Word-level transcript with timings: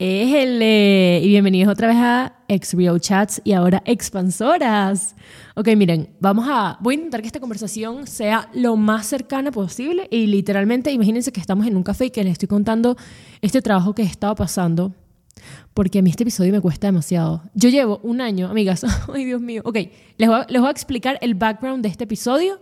Es 0.00 0.32
el, 0.32 0.62
y 0.62 1.26
bienvenidos 1.26 1.72
otra 1.72 1.88
vez 1.88 1.96
a 1.96 2.32
Real 2.72 3.00
Chats 3.00 3.42
y 3.42 3.52
ahora 3.52 3.82
Expansoras. 3.84 5.16
Ok, 5.56 5.70
miren, 5.76 6.10
vamos 6.20 6.46
a. 6.48 6.78
Voy 6.80 6.94
a 6.94 6.98
intentar 6.98 7.20
que 7.20 7.26
esta 7.26 7.40
conversación 7.40 8.06
sea 8.06 8.48
lo 8.54 8.76
más 8.76 9.06
cercana 9.06 9.50
posible 9.50 10.06
y 10.08 10.26
literalmente, 10.26 10.92
imagínense 10.92 11.32
que 11.32 11.40
estamos 11.40 11.66
en 11.66 11.76
un 11.76 11.82
café 11.82 12.04
y 12.04 12.10
que 12.10 12.22
les 12.22 12.34
estoy 12.34 12.46
contando 12.46 12.96
este 13.42 13.60
trabajo 13.60 13.92
que 13.92 14.02
he 14.02 14.04
estado 14.04 14.36
pasando, 14.36 14.94
porque 15.74 15.98
a 15.98 16.02
mí 16.02 16.10
este 16.10 16.22
episodio 16.22 16.52
me 16.52 16.60
cuesta 16.60 16.86
demasiado. 16.86 17.42
Yo 17.54 17.68
llevo 17.68 17.98
un 18.04 18.20
año, 18.20 18.46
amigas, 18.46 18.86
ay 19.12 19.24
Dios 19.24 19.40
mío. 19.40 19.62
Ok, 19.64 19.78
les 20.16 20.28
voy, 20.28 20.44
a, 20.46 20.70
explicar 20.70 21.18
el 21.22 21.34
background 21.34 21.82
de 21.82 21.88
este 21.88 22.04
episodio. 22.04 22.60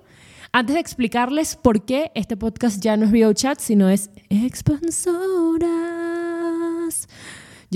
Antes 0.53 0.73
de 0.73 0.81
explicarles 0.81 1.55
por 1.55 1.85
qué 1.85 2.13
este 2.15 2.39
podcast 2.39 2.83
ya 2.83 2.97
no 2.97 3.05
es 3.05 3.11
Real 3.11 3.35
Chat, 3.35 3.59
sino 3.61 3.91
es 3.91 4.09
Expansoras. 4.31 5.86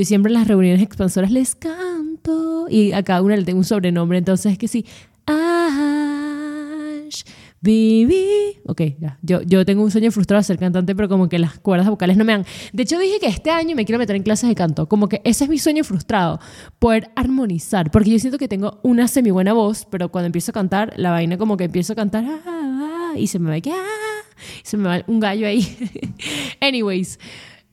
Yo 0.00 0.06
siempre 0.06 0.30
en 0.30 0.38
las 0.38 0.48
reuniones 0.48 0.80
expansoras 0.80 1.30
les 1.30 1.54
canto 1.54 2.68
y 2.70 2.92
a 2.92 3.02
cada 3.02 3.20
una 3.20 3.36
le 3.36 3.44
tengo 3.44 3.58
un 3.58 3.66
sobrenombre, 3.66 4.16
entonces 4.16 4.52
es 4.52 4.56
que 4.56 4.66
sí. 4.66 4.86
Ash, 5.26 7.20
viví. 7.60 8.24
Ok, 8.64 8.80
ya. 8.98 9.18
Yo, 9.20 9.42
yo 9.42 9.66
tengo 9.66 9.82
un 9.82 9.90
sueño 9.90 10.10
frustrado 10.10 10.40
de 10.40 10.44
ser 10.44 10.56
cantante, 10.56 10.94
pero 10.94 11.10
como 11.10 11.28
que 11.28 11.38
las 11.38 11.58
cuerdas 11.58 11.86
vocales 11.90 12.16
no 12.16 12.24
me 12.24 12.32
dan. 12.32 12.46
De 12.72 12.84
hecho, 12.84 12.98
dije 12.98 13.20
que 13.20 13.26
este 13.26 13.50
año 13.50 13.76
me 13.76 13.84
quiero 13.84 13.98
meter 13.98 14.16
en 14.16 14.22
clases 14.22 14.48
de 14.48 14.54
canto. 14.54 14.88
Como 14.88 15.06
que 15.06 15.20
ese 15.22 15.44
es 15.44 15.50
mi 15.50 15.58
sueño 15.58 15.84
frustrado, 15.84 16.40
poder 16.78 17.10
armonizar. 17.14 17.90
Porque 17.90 18.08
yo 18.08 18.18
siento 18.18 18.38
que 18.38 18.48
tengo 18.48 18.80
una 18.82 19.06
semi 19.06 19.30
buena 19.30 19.52
voz, 19.52 19.86
pero 19.90 20.10
cuando 20.10 20.28
empiezo 20.28 20.52
a 20.52 20.54
cantar, 20.54 20.94
la 20.96 21.10
vaina 21.10 21.36
como 21.36 21.58
que 21.58 21.64
empiezo 21.64 21.92
a 21.92 21.96
cantar 21.96 22.24
ah, 22.24 22.40
ah, 22.46 23.12
y 23.18 23.26
se 23.26 23.38
me 23.38 23.50
va 23.50 23.60
que 23.60 23.70
ah, 23.70 24.24
se 24.62 24.78
me 24.78 24.88
va 24.88 25.04
un 25.08 25.20
gallo 25.20 25.46
ahí. 25.46 25.76
Anyways. 26.62 27.18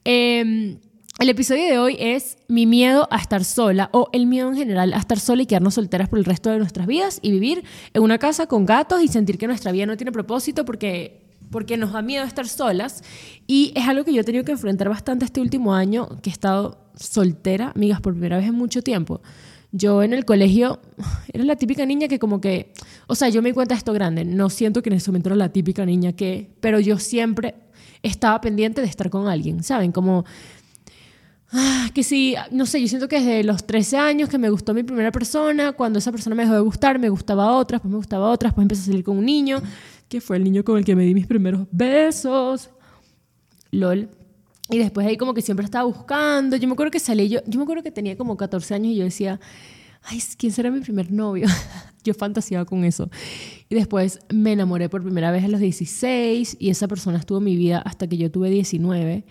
Eh, 0.04 0.76
el 1.18 1.28
episodio 1.30 1.64
de 1.64 1.78
hoy 1.78 1.96
es 1.98 2.38
mi 2.46 2.64
miedo 2.64 3.08
a 3.10 3.16
estar 3.16 3.44
sola 3.44 3.90
o 3.92 4.08
el 4.12 4.26
miedo 4.26 4.48
en 4.48 4.56
general 4.56 4.92
a 4.92 4.98
estar 4.98 5.18
sola 5.18 5.42
y 5.42 5.46
quedarnos 5.46 5.74
solteras 5.74 6.08
por 6.08 6.20
el 6.20 6.24
resto 6.24 6.50
de 6.50 6.58
nuestras 6.58 6.86
vidas 6.86 7.18
y 7.22 7.32
vivir 7.32 7.64
en 7.92 8.02
una 8.02 8.18
casa 8.18 8.46
con 8.46 8.64
gatos 8.64 9.02
y 9.02 9.08
sentir 9.08 9.36
que 9.36 9.48
nuestra 9.48 9.72
vida 9.72 9.86
no 9.86 9.96
tiene 9.96 10.12
propósito 10.12 10.64
porque, 10.64 11.22
porque 11.50 11.76
nos 11.76 11.92
da 11.92 12.02
miedo 12.02 12.24
estar 12.24 12.46
solas. 12.46 13.02
Y 13.48 13.72
es 13.74 13.88
algo 13.88 14.04
que 14.04 14.12
yo 14.12 14.20
he 14.20 14.24
tenido 14.24 14.44
que 14.44 14.52
enfrentar 14.52 14.88
bastante 14.88 15.24
este 15.24 15.40
último 15.40 15.74
año 15.74 16.08
que 16.22 16.30
he 16.30 16.32
estado 16.32 16.78
soltera, 16.94 17.72
amigas, 17.74 18.00
por 18.00 18.12
primera 18.12 18.36
vez 18.36 18.46
en 18.46 18.54
mucho 18.54 18.82
tiempo. 18.82 19.20
Yo 19.72 20.04
en 20.04 20.12
el 20.12 20.24
colegio 20.24 20.80
era 21.32 21.42
la 21.42 21.56
típica 21.56 21.84
niña 21.84 22.06
que 22.06 22.20
como 22.20 22.40
que, 22.40 22.72
o 23.08 23.16
sea, 23.16 23.28
yo 23.28 23.42
me 23.42 23.48
di 23.48 23.54
cuenta 23.54 23.74
de 23.74 23.78
esto 23.78 23.92
grande, 23.92 24.24
no 24.24 24.50
siento 24.50 24.82
que 24.82 24.90
en 24.90 24.96
ese 24.96 25.10
momento 25.10 25.30
era 25.30 25.36
la 25.36 25.48
típica 25.48 25.84
niña 25.84 26.12
que, 26.12 26.48
pero 26.60 26.78
yo 26.78 26.96
siempre 27.00 27.56
estaba 28.02 28.40
pendiente 28.40 28.80
de 28.80 28.86
estar 28.86 29.10
con 29.10 29.28
alguien, 29.28 29.62
¿saben? 29.62 29.92
Como 29.92 30.24
Ah, 31.50 31.90
que 31.94 32.02
sí, 32.02 32.34
no 32.50 32.66
sé, 32.66 32.80
yo 32.80 32.88
siento 32.88 33.08
que 33.08 33.20
desde 33.20 33.42
los 33.42 33.66
13 33.66 33.96
años 33.96 34.28
que 34.28 34.36
me 34.36 34.50
gustó 34.50 34.74
mi 34.74 34.82
primera 34.82 35.10
persona, 35.10 35.72
cuando 35.72 35.98
esa 35.98 36.12
persona 36.12 36.36
me 36.36 36.42
dejó 36.42 36.54
de 36.54 36.60
gustar, 36.60 36.98
me 36.98 37.08
gustaba 37.08 37.52
otra, 37.56 37.78
pues 37.78 37.90
me 37.90 37.96
gustaba 37.96 38.30
otra, 38.30 38.52
pues 38.52 38.64
empecé 38.64 38.82
a 38.82 38.84
salir 38.86 39.02
con 39.02 39.16
un 39.16 39.24
niño, 39.24 39.62
que 40.08 40.20
fue 40.20 40.36
el 40.36 40.44
niño 40.44 40.62
con 40.62 40.76
el 40.76 40.84
que 40.84 40.94
me 40.94 41.04
di 41.04 41.14
mis 41.14 41.26
primeros 41.26 41.66
besos. 41.70 42.70
LOL. 43.70 44.10
Y 44.70 44.78
después 44.78 45.06
ahí 45.06 45.16
como 45.16 45.32
que 45.32 45.40
siempre 45.40 45.64
estaba 45.64 45.84
buscando. 45.84 46.56
Yo 46.56 46.68
me 46.68 46.74
acuerdo 46.74 46.90
que 46.90 47.00
salí, 47.00 47.30
yo, 47.30 47.40
yo 47.46 47.58
me 47.58 47.62
acuerdo 47.62 47.82
que 47.82 47.90
tenía 47.90 48.16
como 48.18 48.36
14 48.36 48.74
años 48.74 48.92
y 48.92 48.96
yo 48.96 49.04
decía, 49.04 49.40
ay, 50.02 50.20
¿quién 50.36 50.52
será 50.52 50.70
mi 50.70 50.80
primer 50.80 51.10
novio? 51.10 51.46
yo 52.04 52.12
fantaseaba 52.12 52.66
con 52.66 52.84
eso. 52.84 53.08
Y 53.70 53.74
después 53.74 54.20
me 54.30 54.52
enamoré 54.52 54.90
por 54.90 55.02
primera 55.02 55.30
vez 55.30 55.44
a 55.44 55.48
los 55.48 55.60
16 55.60 56.58
y 56.58 56.68
esa 56.68 56.88
persona 56.88 57.18
estuvo 57.18 57.38
en 57.38 57.44
mi 57.44 57.56
vida 57.56 57.78
hasta 57.78 58.06
que 58.06 58.18
yo 58.18 58.30
tuve 58.30 58.50
19. 58.50 59.24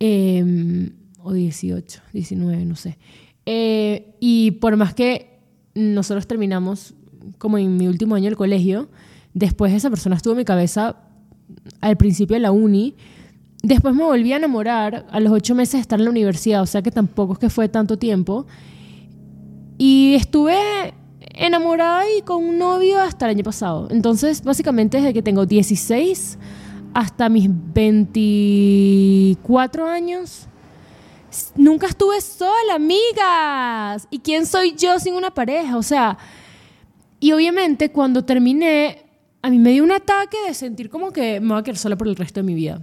Eh, 0.00 0.92
o 1.28 1.32
18, 1.32 2.00
19, 2.12 2.64
no 2.64 2.74
sé. 2.74 2.98
Eh, 3.44 4.16
y 4.18 4.52
por 4.52 4.76
más 4.76 4.94
que 4.94 5.40
nosotros 5.74 6.26
terminamos 6.26 6.94
como 7.36 7.58
en 7.58 7.76
mi 7.76 7.86
último 7.86 8.14
año 8.14 8.24
del 8.24 8.36
colegio, 8.36 8.88
después 9.34 9.72
esa 9.72 9.90
persona 9.90 10.16
estuvo 10.16 10.32
en 10.32 10.38
mi 10.38 10.44
cabeza 10.44 10.96
al 11.80 11.96
principio 11.96 12.34
de 12.34 12.40
la 12.40 12.50
uni. 12.50 12.96
Después 13.62 13.94
me 13.94 14.04
volví 14.04 14.32
a 14.32 14.36
enamorar 14.36 15.06
a 15.10 15.20
los 15.20 15.32
ocho 15.32 15.54
meses 15.54 15.74
de 15.74 15.80
estar 15.80 15.98
en 15.98 16.06
la 16.06 16.10
universidad, 16.10 16.62
o 16.62 16.66
sea 16.66 16.80
que 16.80 16.90
tampoco 16.90 17.34
es 17.34 17.38
que 17.38 17.50
fue 17.50 17.68
tanto 17.68 17.98
tiempo. 17.98 18.46
Y 19.76 20.14
estuve 20.14 20.56
enamorada 21.34 22.04
y 22.16 22.22
con 22.22 22.42
un 22.42 22.58
novio 22.58 23.00
hasta 23.00 23.26
el 23.26 23.36
año 23.36 23.44
pasado. 23.44 23.88
Entonces, 23.90 24.42
básicamente 24.42 24.96
desde 24.96 25.12
que 25.12 25.22
tengo 25.22 25.46
16 25.46 26.38
hasta 26.94 27.28
mis 27.28 27.48
24 27.50 29.86
años, 29.86 30.48
Nunca 31.56 31.86
estuve 31.86 32.20
sola, 32.20 32.74
amigas. 32.74 34.06
¿Y 34.10 34.18
quién 34.20 34.46
soy 34.46 34.74
yo 34.76 34.98
sin 34.98 35.14
una 35.14 35.30
pareja? 35.30 35.76
O 35.76 35.82
sea, 35.82 36.18
y 37.20 37.32
obviamente 37.32 37.90
cuando 37.90 38.24
terminé, 38.24 39.06
a 39.42 39.50
mí 39.50 39.58
me 39.58 39.72
dio 39.72 39.84
un 39.84 39.92
ataque 39.92 40.36
de 40.46 40.54
sentir 40.54 40.90
como 40.90 41.12
que 41.12 41.40
me 41.40 41.48
voy 41.48 41.58
a 41.58 41.62
quedar 41.62 41.78
sola 41.78 41.96
por 41.96 42.08
el 42.08 42.16
resto 42.16 42.40
de 42.40 42.44
mi 42.44 42.54
vida. 42.54 42.80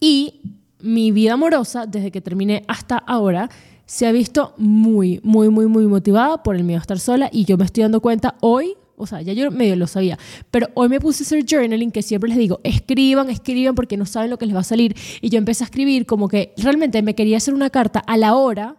Y 0.00 0.40
mi 0.80 1.10
vida 1.10 1.34
amorosa, 1.34 1.86
desde 1.86 2.10
que 2.10 2.20
terminé 2.20 2.64
hasta 2.68 2.98
ahora, 2.98 3.48
se 3.86 4.06
ha 4.06 4.12
visto 4.12 4.52
muy, 4.56 5.20
muy, 5.22 5.48
muy, 5.48 5.66
muy 5.66 5.86
motivada 5.86 6.42
por 6.42 6.56
el 6.56 6.64
miedo 6.64 6.78
a 6.78 6.82
estar 6.82 6.98
sola. 6.98 7.30
Y 7.32 7.44
yo 7.44 7.56
me 7.56 7.64
estoy 7.64 7.82
dando 7.82 8.00
cuenta 8.00 8.36
hoy, 8.40 8.76
o 8.96 9.06
sea, 9.06 9.22
ya 9.22 9.32
yo 9.32 9.50
medio 9.50 9.76
lo 9.76 9.86
sabía, 9.86 10.18
pero 10.50 10.68
hoy 10.74 10.88
me 10.88 11.00
puse 11.00 11.22
a 11.22 11.26
hacer 11.26 11.44
journaling 11.44 11.90
que 11.90 12.02
siempre 12.02 12.28
les 12.28 12.38
digo, 12.38 12.60
escriban, 12.64 13.30
escriban 13.30 13.74
porque 13.74 13.96
no 13.96 14.06
saben 14.06 14.30
lo 14.30 14.38
que 14.38 14.46
les 14.46 14.54
va 14.54 14.60
a 14.60 14.64
salir. 14.64 14.96
Y 15.20 15.30
yo 15.30 15.38
empecé 15.38 15.64
a 15.64 15.66
escribir 15.66 16.06
como 16.06 16.28
que 16.28 16.54
realmente 16.56 17.02
me 17.02 17.14
quería 17.14 17.36
hacer 17.36 17.54
una 17.54 17.70
carta 17.70 18.00
a 18.00 18.16
la 18.16 18.34
hora, 18.34 18.76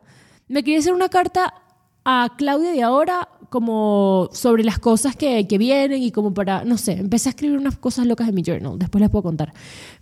me 0.48 0.64
quería 0.64 0.80
hacer 0.80 0.94
una 0.94 1.10
carta 1.10 1.54
a 2.06 2.36
Claudia 2.38 2.72
de 2.72 2.84
ahora 2.84 3.28
como 3.50 4.30
sobre 4.32 4.64
las 4.64 4.80
cosas 4.80 5.16
que, 5.16 5.48
que 5.48 5.58
vienen 5.58 6.02
y 6.02 6.12
como 6.12 6.34
para, 6.34 6.64
no 6.64 6.78
sé, 6.78 6.94
empecé 6.94 7.30
a 7.30 7.32
escribir 7.32 7.58
unas 7.58 7.78
cosas 7.78 8.06
locas 8.06 8.28
en 8.28 8.36
mi 8.36 8.44
journal, 8.44 8.78
después 8.78 9.02
les 9.02 9.10
puedo 9.10 9.24
contar. 9.24 9.54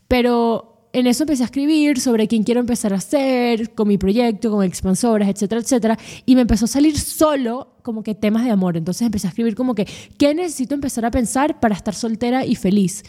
Pero 0.07 0.74
en 0.95 1.07
eso 1.07 1.23
empecé 1.23 1.43
a 1.43 1.47
escribir 1.47 1.99
sobre 1.99 2.25
quién 2.25 2.43
quiero 2.43 2.61
empezar 2.61 2.93
a 2.93 2.95
hacer, 2.95 3.73
con 3.73 3.89
mi 3.89 3.97
proyecto, 3.97 4.49
con 4.49 4.63
expansoras, 4.63 5.27
etcétera, 5.27 5.59
etcétera. 5.59 5.99
Y 6.25 6.35
me 6.35 6.41
empezó 6.41 6.63
a 6.63 6.67
salir 6.69 6.97
solo 6.97 7.75
como 7.81 8.01
que 8.01 8.15
temas 8.15 8.45
de 8.45 8.51
amor. 8.51 8.77
Entonces 8.77 9.01
empecé 9.01 9.27
a 9.27 9.31
escribir 9.31 9.55
como 9.55 9.75
que, 9.75 9.85
¿qué 10.17 10.33
necesito 10.33 10.73
empezar 10.73 11.03
a 11.03 11.11
pensar 11.11 11.59
para 11.59 11.75
estar 11.75 11.93
soltera 11.93 12.45
y 12.45 12.55
feliz? 12.55 13.03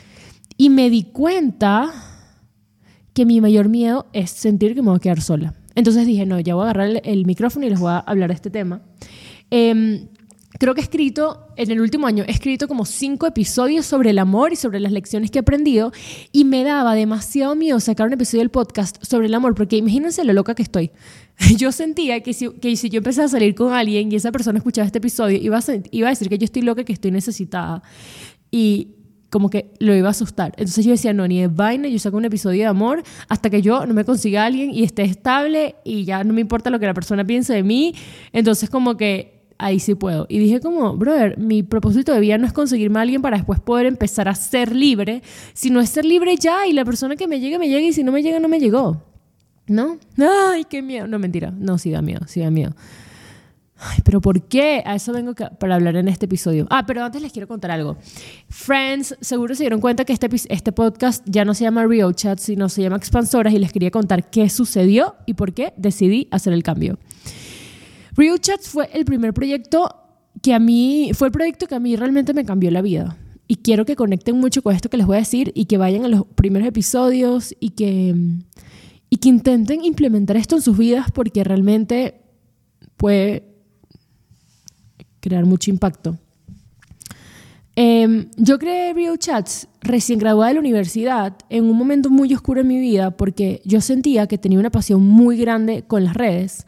Y 0.57 0.69
me 0.69 0.91
di 0.91 1.05
cuenta 1.05 1.93
que 3.15 3.25
mi 3.25 3.41
mayor 3.41 3.69
miedo 3.69 4.07
es 4.13 4.33
sentir 4.33 4.75
que 4.75 4.83
me 4.83 4.89
voy 4.89 4.97
a 4.97 5.01
quedar 5.01 5.21
sola. 5.21 5.55
Entonces 5.77 6.09
dije, 6.09 6.27
no, 6.27 6.41
ya 6.41 6.57
voy 6.57 6.67
a 6.67 6.71
agarrar 6.71 7.01
el, 7.05 7.25
micrófono 7.25 7.67
y 7.67 7.71
les 7.71 7.79
voy 7.79 7.93
a 7.93 7.99
hablar 7.99 8.31
de 8.31 8.35
este 8.35 8.51
tema. 8.51 8.83
Eh, 9.53 10.09
creo 10.59 10.75
que 10.75 10.81
he 10.81 10.84
escrito, 10.84 11.49
en 11.56 11.71
el 11.71 11.81
último 11.81 12.06
año, 12.06 12.25
he 12.27 12.31
escrito 12.31 12.69
como 12.69 12.84
cinco 12.84 13.27
episodios 13.27 13.87
sobre 13.87 14.11
el 14.11 14.19
amor 14.19 14.53
y 14.53 14.56
sobre 14.56 14.81
las 14.81 14.93
lecciones 14.93 15.31
que 15.31 15.39
he 15.39 15.41
aprendido 15.41 15.93
y 16.33 16.44
me 16.44 16.65
daba 16.65 16.94
demasiado 16.94 17.55
miedo 17.55 17.81
sacar 17.81 18.06
un 18.06 18.12
episodio 18.15 18.41
del 18.41 18.50
podcast 18.50 19.03
sobre 19.03 19.27
el 19.27 19.34
amor, 19.34 19.55
porque 19.55 19.77
imagínense 19.77 20.25
lo 20.25 20.33
loca 20.33 20.55
que 20.55 20.62
estoy. 20.62 20.91
Yo 21.56 21.72
sentía 21.72 22.21
que 22.22 22.33
si, 22.33 22.50
que 22.50 22.77
si 22.77 22.89
yo 22.89 22.99
empezaba 22.99 23.27
a 23.27 23.28
salir 23.28 23.55
con 23.55 23.72
alguien 23.72 24.11
y 24.11 24.17
esa 24.17 24.33
persona 24.33 24.59
escuchaba 24.59 24.87
este 24.87 24.99
episodio, 24.99 25.39
iba 25.39 25.59
a, 25.59 25.62
iba 25.91 26.09
a 26.09 26.11
decir 26.11 26.28
que 26.28 26.39
yo 26.39 26.47
estoy 26.47 26.62
loca, 26.62 26.83
que 26.84 26.94
estoy 26.94 27.11
necesitada. 27.11 27.83
Y 28.50 28.97
como 29.31 29.50
que 29.50 29.73
lo 29.81 29.94
iba 29.94 30.09
a 30.09 30.12
asustar. 30.12 30.53
Entonces 30.56 30.84
yo 30.84 30.93
decía, 30.93 31.12
no, 31.12 31.27
ni 31.28 31.41
de 31.41 31.49
vaina, 31.49 31.88
yo 31.88 31.99
saco 31.99 32.17
un 32.17 32.25
episodio 32.25 32.61
de 32.61 32.67
amor 32.67 33.03
hasta 33.28 33.50
que 33.50 33.61
yo 33.61 33.84
no 33.84 33.93
me 33.93 34.05
consiga 34.05 34.43
a 34.43 34.47
alguien 34.47 34.71
y 34.71 34.83
esté 34.83 35.03
estable 35.03 35.77
y 35.84 36.05
ya 36.05 36.25
no 36.25 36.33
me 36.33 36.41
importa 36.41 36.71
lo 36.71 36.78
que 36.78 36.87
la 36.87 36.94
persona 36.94 37.25
piense 37.25 37.53
de 37.53 37.62
mí. 37.62 37.94
Entonces 38.33 38.71
como 38.71 38.97
que 38.97 39.36
ahí 39.59 39.81
sí 39.81 39.94
puedo. 39.94 40.27
Y 40.28 40.39
dije 40.39 40.61
como, 40.61 40.97
brother, 40.97 41.39
mi 41.39 41.62
propósito 41.62 42.12
de 42.12 42.21
vida 42.21 42.39
no 42.39 42.47
es 42.47 42.53
conseguirme 42.53 42.99
a 42.99 43.03
alguien 43.03 43.22
para 43.22 43.37
después 43.37 43.61
poder 43.61 43.87
empezar 43.87 44.28
a 44.28 44.34
ser 44.34 44.75
libre, 44.75 45.22
sino 45.55 45.81
es 45.81 45.91
ser 45.91 46.05
libre 46.05 46.37
ya 46.37 46.67
y 46.67 46.72
la 46.72 46.84
persona 46.84 47.17
que 47.17 47.27
me 47.27 47.41
llegue, 47.41 47.59
me 47.59 47.69
llegue 47.69 47.89
y 47.89 47.93
si 47.93 48.03
no 48.05 48.12
me 48.12 48.22
llega, 48.22 48.39
no 48.39 48.49
me 48.49 48.61
llegó. 48.61 49.03
¿No? 49.67 49.99
Ay, 50.19 50.65
qué 50.65 50.83
miedo. 50.83 51.06
No, 51.09 51.19
mentira. 51.19 51.53
No, 51.56 51.78
sí 51.78 51.91
da 51.91 52.03
miedo, 52.03 52.20
sí 52.26 52.41
da 52.41 52.50
miedo. 52.50 52.75
Pero 54.05 54.20
¿por 54.20 54.43
qué? 54.43 54.82
A 54.87 54.94
eso 54.94 55.12
vengo 55.12 55.35
para 55.35 55.75
hablar 55.75 55.97
en 55.97 56.08
este 56.08 56.25
episodio. 56.26 56.67
Ah, 56.70 56.87
pero 56.87 57.05
antes 57.05 57.20
les 57.20 57.32
quiero 57.32 57.47
contar 57.47 57.70
algo. 57.70 57.99
Friends, 58.49 59.17
seguro 59.20 59.55
se 59.55 59.64
dieron 59.64 59.81
cuenta 59.81 60.05
que 60.05 60.14
este, 60.14 60.29
este 60.49 60.73
podcast 60.73 61.23
ya 61.26 61.44
no 61.44 61.53
se 61.53 61.64
llama 61.64 61.85
Real 61.87 62.14
Chat, 62.14 62.38
sino 62.38 62.69
se 62.69 62.82
llama 62.82 62.97
Expansoras 62.97 63.53
y 63.53 63.58
les 63.58 63.73
quería 63.73 63.91
contar 63.91 64.31
qué 64.31 64.49
sucedió 64.49 65.17
y 65.26 65.35
por 65.35 65.53
qué 65.53 65.75
decidí 65.76 66.26
hacer 66.31 66.55
el 66.55 66.62
cambio. 66.62 66.99
Real 68.17 68.41
Chats 68.41 68.69
fue 68.69 68.89
el 68.93 69.05
primer 69.05 69.35
proyecto 69.35 69.95
que 70.43 70.55
a 70.55 70.59
mí, 70.59 71.11
fue 71.15 71.29
el 71.29 71.33
proyecto 71.33 71.67
que 71.67 71.75
a 71.75 71.81
mí 71.81 71.97
realmente 71.97 72.33
me 72.33 72.45
cambió 72.45 72.71
la 72.71 72.83
vida. 72.83 73.17
Y 73.47 73.57
quiero 73.57 73.85
que 73.85 73.95
conecten 73.95 74.39
mucho 74.39 74.63
con 74.63 74.75
esto 74.75 74.89
que 74.89 74.97
les 74.97 75.07
voy 75.07 75.17
a 75.17 75.21
decir 75.21 75.53
y 75.55 75.67
que 75.67 75.79
vayan 75.79 76.05
a 76.05 76.09
los 76.09 76.27
primeros 76.27 76.67
episodios 76.67 77.55
y 77.61 77.71
que, 77.71 78.15
y 79.11 79.17
que 79.19 79.29
intenten 79.29 79.85
implementar 79.85 80.37
esto 80.37 80.57
en 80.57 80.63
sus 80.63 80.77
vidas 80.77 81.11
porque 81.13 81.45
realmente 81.45 82.23
puede 82.97 83.45
crear 85.21 85.45
mucho 85.45 85.71
impacto. 85.71 86.19
Em, 87.79 88.31
yo 88.39 88.59
creé 88.59 88.95
Real 88.95 89.19
Chats 89.19 89.69
recién 89.83 90.19
graduada 90.19 90.49
de 90.49 90.55
la 90.55 90.61
universidad 90.61 91.37
en 91.51 91.65
un 91.65 91.77
momento 91.77 92.09
muy 92.09 92.33
oscuro 92.33 92.63
en 92.63 92.69
mi 92.69 92.81
vida 92.81 93.11
porque 93.11 93.61
yo 93.67 93.83
sentía 93.83 94.27
que 94.27 94.39
tenía 94.39 94.59
una 94.59 94.71
pasión 94.71 95.07
muy 95.07 95.37
grande 95.37 95.85
con 95.87 96.03
las 96.03 96.15
redes 96.15 96.65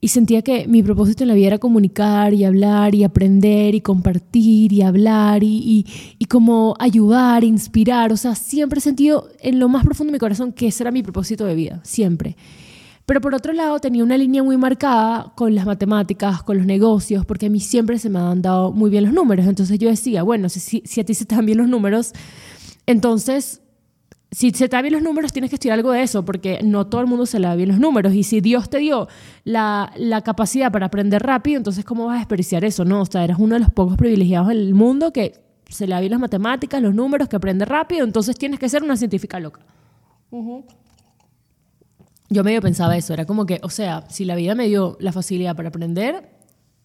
y 0.00 0.08
sentía 0.08 0.42
que 0.42 0.66
mi 0.66 0.82
propósito 0.82 1.24
en 1.24 1.28
la 1.28 1.34
vida 1.34 1.48
era 1.48 1.58
comunicar 1.58 2.32
y 2.32 2.44
hablar 2.44 2.94
y 2.94 3.04
aprender 3.04 3.74
y 3.74 3.82
compartir 3.82 4.72
y 4.72 4.82
hablar 4.82 5.42
y, 5.42 5.56
y, 5.58 5.86
y 6.18 6.24
como 6.24 6.74
ayudar, 6.78 7.44
inspirar. 7.44 8.12
O 8.12 8.16
sea, 8.16 8.34
siempre 8.34 8.78
he 8.78 8.82
sentido 8.82 9.28
en 9.40 9.58
lo 9.58 9.68
más 9.68 9.84
profundo 9.84 10.10
de 10.10 10.16
mi 10.16 10.18
corazón 10.18 10.52
que 10.52 10.68
ese 10.68 10.82
era 10.82 10.90
mi 10.90 11.02
propósito 11.02 11.44
de 11.44 11.54
vida, 11.54 11.80
siempre. 11.84 12.36
Pero 13.04 13.20
por 13.20 13.34
otro 13.34 13.52
lado 13.52 13.78
tenía 13.80 14.04
una 14.04 14.16
línea 14.16 14.42
muy 14.42 14.56
marcada 14.56 15.32
con 15.34 15.54
las 15.54 15.66
matemáticas, 15.66 16.42
con 16.44 16.56
los 16.56 16.64
negocios, 16.64 17.26
porque 17.26 17.46
a 17.46 17.50
mí 17.50 17.60
siempre 17.60 17.98
se 17.98 18.08
me 18.08 18.20
han 18.20 18.40
dado 18.40 18.72
muy 18.72 18.88
bien 18.88 19.04
los 19.04 19.12
números. 19.12 19.46
Entonces 19.46 19.78
yo 19.78 19.90
decía, 19.90 20.22
bueno, 20.22 20.48
si, 20.48 20.82
si 20.84 21.00
a 21.00 21.04
ti 21.04 21.12
se 21.12 21.26
te 21.26 21.34
dan 21.34 21.44
bien 21.44 21.58
los 21.58 21.68
números, 21.68 22.12
entonces 22.86 23.60
si 24.32 24.50
se 24.50 24.68
te 24.68 24.76
dan 24.76 24.82
bien 24.82 24.94
los 24.94 25.02
números, 25.02 25.32
tienes 25.32 25.50
que 25.50 25.56
estudiar 25.56 25.78
algo 25.78 25.90
de 25.90 26.02
eso, 26.02 26.24
porque 26.24 26.60
no 26.62 26.86
todo 26.86 27.00
el 27.00 27.08
mundo 27.08 27.26
se 27.26 27.40
le 27.40 27.48
da 27.48 27.56
bien 27.56 27.68
los 27.68 27.80
números. 27.80 28.14
Y 28.14 28.22
si 28.22 28.40
Dios 28.40 28.70
te 28.70 28.78
dio 28.78 29.08
la, 29.44 29.92
la, 29.96 30.22
capacidad 30.22 30.70
para 30.70 30.86
aprender 30.86 31.22
rápido, 31.22 31.56
entonces 31.56 31.84
¿cómo 31.84 32.06
vas 32.06 32.16
a 32.16 32.18
desperdiciar 32.18 32.64
eso? 32.64 32.84
No, 32.84 33.02
o 33.02 33.06
sea, 33.06 33.24
eres 33.24 33.36
uno 33.38 33.54
de 33.54 33.60
los 33.60 33.70
pocos 33.70 33.96
privilegiados 33.96 34.48
del 34.48 34.72
mundo 34.74 35.12
que 35.12 35.34
se 35.68 35.86
le 35.86 35.94
da 35.94 36.00
bien 36.00 36.12
las 36.12 36.20
matemáticas, 36.20 36.80
los 36.80 36.94
números, 36.94 37.28
que 37.28 37.36
aprende 37.36 37.64
rápido, 37.64 38.04
entonces 38.04 38.36
tienes 38.36 38.60
que 38.60 38.68
ser 38.68 38.82
una 38.82 38.96
científica 38.96 39.40
loca. 39.40 39.60
Yo 42.28 42.44
medio 42.44 42.60
pensaba 42.60 42.96
eso, 42.96 43.12
era 43.12 43.24
como 43.24 43.46
que, 43.46 43.60
o 43.62 43.70
sea, 43.70 44.04
si 44.08 44.24
la 44.24 44.36
vida 44.36 44.54
me 44.54 44.68
dio 44.68 44.96
la 45.00 45.12
facilidad 45.12 45.56
para 45.56 45.70
aprender, 45.70 46.28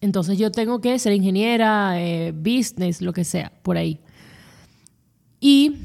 entonces 0.00 0.38
yo 0.38 0.50
tengo 0.50 0.80
que 0.80 0.98
ser 0.98 1.12
ingeniera, 1.12 2.00
eh, 2.00 2.32
business, 2.32 3.00
lo 3.00 3.12
que 3.12 3.24
sea, 3.24 3.52
por 3.62 3.76
ahí. 3.76 4.00
Y 5.40 5.76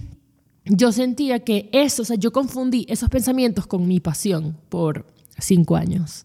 yo 0.73 0.94
sentía 0.94 1.39
que 1.39 1.69
eso, 1.73 2.03
o 2.03 2.06
sea, 2.06 2.15
yo 2.15 2.31
confundí 2.31 2.85
esos 2.88 3.09
pensamientos 3.09 3.68
con 3.68 3.88
mi 3.88 4.00
pasión 4.00 4.57
por 4.69 5.06
cinco 5.38 5.75
años. 5.75 6.23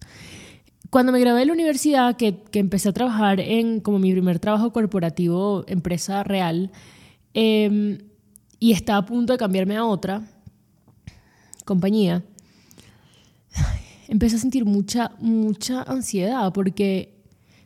Cuando 0.88 1.10
me 1.10 1.18
gradué 1.18 1.40
de 1.40 1.46
la 1.46 1.52
universidad, 1.52 2.16
que, 2.16 2.44
que 2.44 2.60
empecé 2.60 2.88
a 2.90 2.92
trabajar 2.92 3.40
en 3.40 3.80
como 3.80 3.98
mi 3.98 4.12
primer 4.12 4.38
trabajo 4.38 4.72
corporativo, 4.72 5.64
empresa 5.66 6.22
real, 6.22 6.70
eh, 7.34 7.98
y 8.60 8.72
estaba 8.72 8.98
a 8.98 9.06
punto 9.06 9.32
de 9.32 9.38
cambiarme 9.38 9.76
a 9.76 9.84
otra 9.84 10.22
compañía, 11.64 12.24
empecé 14.08 14.36
a 14.36 14.38
sentir 14.38 14.64
mucha, 14.64 15.10
mucha 15.18 15.82
ansiedad 15.82 16.52
porque 16.52 17.16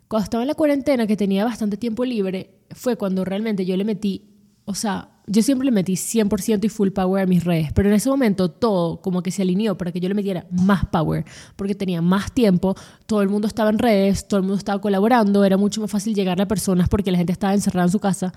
cuando 0.08 0.24
estaba 0.24 0.42
en 0.42 0.48
la 0.48 0.54
cuarentena, 0.54 1.06
que 1.06 1.16
tenía 1.16 1.44
bastante 1.44 1.76
tiempo 1.76 2.06
libre, 2.06 2.58
fue 2.70 2.96
cuando 2.96 3.24
realmente 3.24 3.66
yo 3.66 3.76
le 3.76 3.84
metí, 3.84 4.30
o 4.64 4.74
sea, 4.74 5.19
yo 5.30 5.42
siempre 5.42 5.64
le 5.64 5.70
metí 5.70 5.92
100% 5.92 6.64
y 6.64 6.68
full 6.68 6.88
power 6.90 7.22
a 7.22 7.26
mis 7.26 7.44
redes, 7.44 7.72
pero 7.72 7.88
en 7.88 7.94
ese 7.94 8.10
momento 8.10 8.50
todo 8.50 9.00
como 9.00 9.22
que 9.22 9.30
se 9.30 9.42
alineó 9.42 9.78
para 9.78 9.92
que 9.92 10.00
yo 10.00 10.08
le 10.08 10.14
metiera 10.14 10.44
más 10.50 10.86
power, 10.86 11.24
porque 11.54 11.76
tenía 11.76 12.02
más 12.02 12.32
tiempo, 12.32 12.74
todo 13.06 13.22
el 13.22 13.28
mundo 13.28 13.46
estaba 13.46 13.70
en 13.70 13.78
redes, 13.78 14.26
todo 14.26 14.38
el 14.38 14.42
mundo 14.42 14.58
estaba 14.58 14.80
colaborando, 14.80 15.44
era 15.44 15.56
mucho 15.56 15.80
más 15.80 15.90
fácil 15.90 16.14
llegar 16.14 16.40
a 16.40 16.48
personas 16.48 16.88
porque 16.88 17.12
la 17.12 17.18
gente 17.18 17.32
estaba 17.32 17.54
encerrada 17.54 17.86
en 17.86 17.92
su 17.92 18.00
casa. 18.00 18.32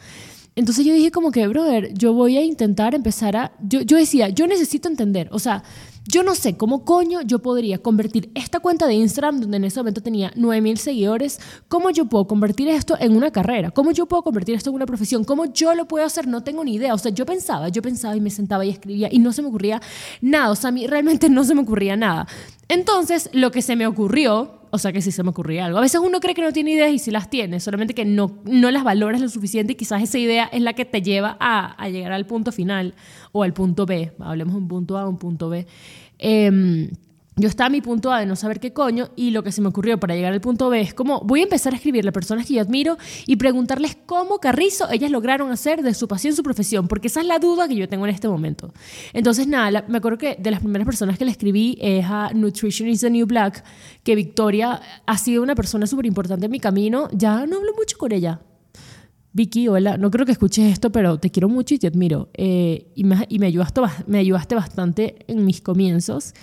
Entonces 0.56 0.86
yo 0.86 0.94
dije 0.94 1.10
como 1.10 1.31
que, 1.31 1.48
brother, 1.48 1.92
yo 1.95 2.13
voy 2.13 2.38
a 2.38 2.44
intentar 2.44 2.94
empezar 2.94 3.36
a... 3.36 3.54
Yo, 3.60 3.81
yo 3.81 3.98
decía, 3.98 4.30
yo 4.30 4.46
necesito 4.46 4.88
entender, 4.88 5.28
o 5.31 5.39
sea, 5.39 5.63
yo 6.06 6.24
no 6.24 6.36
sé 6.36 6.58
cómo 6.58 6.84
coño 6.84 7.22
yo 7.22 7.40
podría 7.40 7.78
convertir 7.78 8.32
esta 8.36 8.60
cuenta 8.60 8.88
de 8.88 8.94
Instagram, 8.96 9.40
donde 9.40 9.58
en 9.58 9.64
ese 9.64 9.80
momento 9.80 10.02
tenía 10.02 10.32
9000 10.36 10.78
seguidores, 10.78 11.40
cómo 11.68 11.90
yo 11.92 12.06
puedo 12.06 12.28
convertir 12.28 12.68
esto 12.68 12.98
en 13.00 13.16
una 13.16 13.32
carrera, 13.32 13.72
cómo 13.72 13.92
yo 13.92 14.06
puedo 14.06 14.24
convertir 14.24 14.56
esto 14.56 14.70
en 14.70 14.76
una 14.76 14.86
profesión, 14.86 15.24
cómo 15.24 15.46
yo 15.46 15.74
lo 15.76 15.88
puedo 15.88 16.06
hacer, 16.06 16.28
no 16.28 16.44
tengo 16.44 16.64
ni 16.64 16.76
idea. 16.76 16.94
O 16.94 16.98
sea, 16.98 17.12
yo 17.12 17.26
pensaba, 17.26 17.70
yo 17.70 17.82
pensaba 17.82 18.16
y 18.16 18.22
me 18.22 18.30
sentaba 18.30 18.66
y 18.66 18.70
escribía 18.70 19.08
y 19.12 19.20
no 19.20 19.32
se 19.32 19.42
me 19.42 19.48
ocurría 19.48 19.82
nada. 20.22 20.52
O 20.52 20.56
sea, 20.56 20.70
a 20.70 20.72
mí 20.72 20.88
realmente 20.88 21.30
no 21.30 21.44
se 21.44 21.56
me 21.56 21.62
ocurría 21.62 21.96
nada. 21.96 22.28
Entonces, 22.68 23.30
lo 23.34 23.52
que 23.52 23.62
se 23.62 23.76
me 23.76 23.88
ocurrió, 23.88 24.62
o 24.74 24.80
sea 24.80 24.92
que 24.92 25.04
sí 25.04 25.12
se 25.12 25.22
me 25.22 25.30
ocurría 25.30 25.66
algo. 25.66 25.78
A 25.78 25.81
veces 25.81 26.02
uno 26.04 26.20
cree 26.20 26.34
que 26.34 26.42
no 26.42 26.52
tiene 26.52 26.72
ideas 26.72 26.92
y 26.92 26.98
sí 26.98 27.12
las 27.12 27.30
tiene, 27.30 27.60
solamente 27.60 27.94
que 27.94 28.06
no, 28.06 28.40
no 28.46 28.72
las 28.72 28.84
valoras 28.84 29.22
lo 29.22 29.30
suficiente 29.30 29.74
y 29.74 29.75
quizás 29.75 30.02
esa 30.02 30.18
idea 30.18 30.46
es 30.52 30.64
la 30.64 30.74
que 30.74 30.84
te 30.84 31.04
lleva 31.04 31.38
a, 31.40 31.74
a 31.74 31.90
llegar 31.90 32.12
al 32.12 32.25
punto 32.25 32.52
final 32.52 32.96
o 33.31 33.44
al 33.44 33.54
punto 33.54 33.86
B. 33.86 34.14
Hablemos 34.18 34.56
de 34.56 34.62
un 34.62 34.68
punto 34.68 34.98
A 34.98 35.08
un 35.08 35.20
punto 35.20 35.50
B. 35.50 35.68
Eh, 36.18 36.90
yo 37.36 37.48
estaba 37.48 37.68
a 37.68 37.70
mi 37.70 37.82
punto 37.82 38.12
A 38.12 38.20
de 38.20 38.26
no 38.26 38.36
saber 38.36 38.60
qué 38.60 38.74
coño 38.74 39.10
y 39.16 39.32
lo 39.32 39.44
que 39.44 39.52
se 39.52 39.62
me 39.62 39.70
ocurrió 39.70 40.00
para 40.00 40.16
llegar 40.16 40.34
al 40.34 40.42
punto 40.42 40.70
B 40.70 40.82
es 40.82 40.94
como 40.94 41.22
voy 41.22 41.40
a 41.40 41.44
empezar 41.44 41.74
a 41.74 41.78
escribirle 41.78 42.10
a 42.10 42.12
personas 42.12 42.46
que 42.46 42.54
yo 42.54 42.62
admiro 42.62 42.98
y 43.26 43.38
preguntarles 43.38 43.98
cómo 44.06 44.40
Carrizo 44.40 44.90
ellas 44.92 45.10
lograron 45.10 45.52
hacer 45.52 45.82
de 45.82 45.94
su 45.94 46.08
pasión 46.08 46.36
su 46.36 46.44
profesión, 46.44 46.88
porque 46.88 47.08
esa 47.08 47.22
es 47.22 47.28
la 47.28 47.40
duda 47.40 47.68
que 47.68 47.76
yo 47.76 47.90
tengo 47.90 48.06
en 48.06 48.14
este 48.14 48.28
momento. 48.28 48.74
Entonces, 49.14 49.48
nada, 49.48 49.84
me 49.88 49.98
acuerdo 49.98 50.18
que 50.18 50.36
de 50.40 50.52
las 50.52 50.60
primeras 50.60 50.86
personas 50.86 51.18
que 51.18 51.26
le 51.26 51.32
escribí 51.32 51.78
es 51.82 52.06
a 52.06 52.32
Nutrition 52.34 52.88
is 52.88 53.02
the 53.02 53.10
New 53.10 53.26
Black, 53.26 53.64
que 54.04 54.16
Victoria 54.16 54.82
ha 55.06 55.18
sido 55.18 55.42
una 55.42 55.56
persona 55.56 55.88
súper 55.88 56.06
importante 56.06 56.46
en 56.46 56.52
mi 56.52 56.60
camino. 56.60 57.08
Ya 57.12 57.46
no 57.46 57.58
hablo 57.58 57.74
mucho 57.76 57.98
con 57.98 58.12
ella, 58.12 58.42
Vicky, 59.36 59.68
hola, 59.68 59.98
no 59.98 60.12
creo 60.12 60.28
que 60.28 60.32
escuches 60.32 60.72
esto, 60.72 60.92
pero 60.92 61.18
te 61.18 61.32
quiero 61.32 61.50
mucho 61.50 61.74
y 61.74 61.80
te 61.80 61.88
admiro. 61.88 62.30
Eh, 62.36 62.92
y, 62.94 63.04
me, 63.04 63.26
y 63.30 63.40
me, 63.40 63.48
ayudaste, 63.48 63.82
me 64.06 64.20
ayudaste 64.20 64.54
bastante 64.54 65.26
en 65.28 65.44
mis 65.44 65.60
comienzos. 65.60 66.36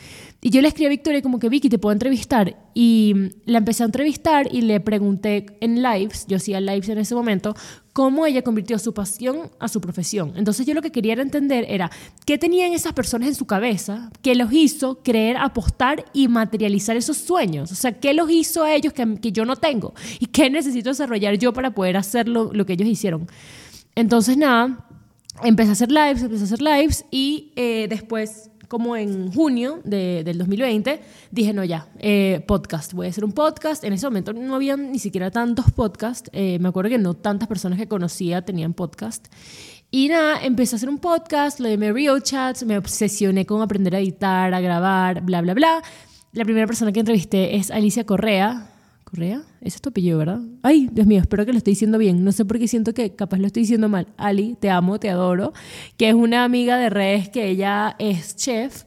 Y 0.43 0.51
yo 0.51 0.63
le 0.63 0.69
escribí 0.69 0.87
a 0.87 0.89
Victoria 0.89 1.21
como 1.21 1.39
que 1.39 1.51
Vicky, 1.51 1.69
te 1.69 1.79
puedo 1.79 1.93
entrevistar. 1.93 2.57
Y 2.73 3.15
la 3.45 3.59
empecé 3.59 3.83
a 3.83 3.87
entrevistar 3.87 4.49
y 4.51 4.63
le 4.63 4.81
pregunté 4.81 5.47
en 5.61 5.83
lives, 5.83 6.25
yo 6.29 6.39
hacía 6.39 6.61
lives 6.61 6.89
en 6.89 6.97
ese 6.97 7.15
momento, 7.15 7.55
cómo 7.93 8.25
ella 8.25 8.41
convirtió 8.41 8.79
su 8.79 8.95
pasión 8.95 9.51
a 9.59 9.69
su 9.69 9.83
profesión. 9.83 10.33
Entonces 10.37 10.65
yo 10.67 10.73
lo 10.73 10.81
que 10.81 10.93
quería 10.93 11.13
entender 11.15 11.67
era 11.69 11.91
qué 12.25 12.39
tenían 12.39 12.73
esas 12.73 12.95
personas 12.95 13.29
en 13.29 13.35
su 13.35 13.47
cabeza 13.47 14.11
que 14.23 14.35
los 14.35 14.51
hizo 14.53 15.03
creer, 15.03 15.37
apostar 15.37 16.07
y 16.15 16.29
materializar 16.29 16.97
esos 16.97 17.19
sueños. 17.19 17.71
O 17.71 17.75
sea, 17.75 17.93
qué 17.93 18.15
los 18.15 18.31
hizo 18.31 18.65
a 18.65 18.75
ellos 18.75 18.95
que, 18.95 19.17
que 19.21 19.33
yo 19.33 19.45
no 19.45 19.57
tengo 19.57 19.93
y 20.19 20.27
qué 20.27 20.49
necesito 20.49 20.89
desarrollar 20.89 21.37
yo 21.37 21.53
para 21.53 21.75
poder 21.75 21.99
hacer 21.99 22.29
lo, 22.29 22.51
lo 22.55 22.65
que 22.65 22.73
ellos 22.75 22.89
hicieron. 22.89 23.29
Entonces 23.95 24.39
nada, 24.39 24.87
empecé 25.43 25.71
a 25.71 25.73
hacer 25.73 25.93
lives, 25.93 26.23
empecé 26.23 26.43
a 26.43 26.47
hacer 26.47 26.63
lives 26.63 27.05
y 27.11 27.53
eh, 27.57 27.87
después 27.91 28.51
como 28.70 28.96
en 28.96 29.32
junio 29.32 29.81
de, 29.82 30.22
del 30.22 30.38
2020, 30.38 31.00
dije, 31.32 31.52
no, 31.52 31.64
ya, 31.64 31.88
eh, 31.99 32.44
podcast, 32.46 32.93
voy 32.93 33.08
a 33.08 33.11
hacer 33.11 33.25
un 33.25 33.32
podcast. 33.32 33.82
En 33.82 33.93
ese 33.93 34.06
momento 34.06 34.32
no 34.32 34.55
había 34.55 34.76
ni 34.76 35.00
siquiera 35.00 35.32
tantos 35.32 35.72
podcasts, 35.72 36.31
eh, 36.32 36.56
me 36.61 36.69
acuerdo 36.69 36.88
que 36.88 36.99
no 36.99 37.14
tantas 37.14 37.49
personas 37.49 37.81
que 37.81 37.88
conocía 37.88 38.43
tenían 38.43 38.72
podcast. 38.72 39.26
Y 39.90 40.06
nada, 40.06 40.40
empecé 40.44 40.76
a 40.76 40.78
hacer 40.78 40.88
un 40.88 40.99
podcast, 40.99 41.58
lo 41.58 41.69
de 41.69 41.93
Real 41.93 42.22
Chats, 42.22 42.62
me 42.62 42.78
obsesioné 42.78 43.44
con 43.44 43.61
aprender 43.61 43.96
a 43.96 43.99
editar, 43.99 44.55
a 44.55 44.61
grabar, 44.61 45.22
bla, 45.22 45.40
bla, 45.40 45.55
bla. 45.55 45.82
La 46.32 46.44
primera 46.44 46.69
persona 46.69 46.93
que 46.93 47.00
entrevisté 47.00 47.56
es 47.56 47.72
Alicia 47.72 48.06
Correa, 48.06 48.70
Correa, 49.11 49.43
ese 49.61 49.81
es 49.84 50.17
¿verdad? 50.19 50.41
Ay, 50.63 50.89
Dios 50.93 51.05
mío, 51.05 51.20
espero 51.20 51.44
que 51.44 51.51
lo 51.51 51.58
esté 51.58 51.73
diciendo 51.73 51.99
bien. 51.99 52.23
No 52.23 52.31
sé 52.31 52.44
por 52.44 52.61
qué 52.61 52.69
siento 52.69 52.94
que 52.94 53.17
capaz 53.17 53.39
lo 53.39 53.49
estoy 53.49 53.63
diciendo 53.63 53.89
mal. 53.89 54.06
Ali, 54.17 54.56
te 54.61 54.70
amo, 54.70 55.01
te 55.01 55.11
adoro, 55.11 55.53
que 55.96 56.08
es 56.11 56.15
una 56.15 56.44
amiga 56.44 56.79
de 56.79 56.91
redes 56.91 57.29
que 57.29 57.49
ella 57.49 57.96
es 57.99 58.37
chef 58.37 58.84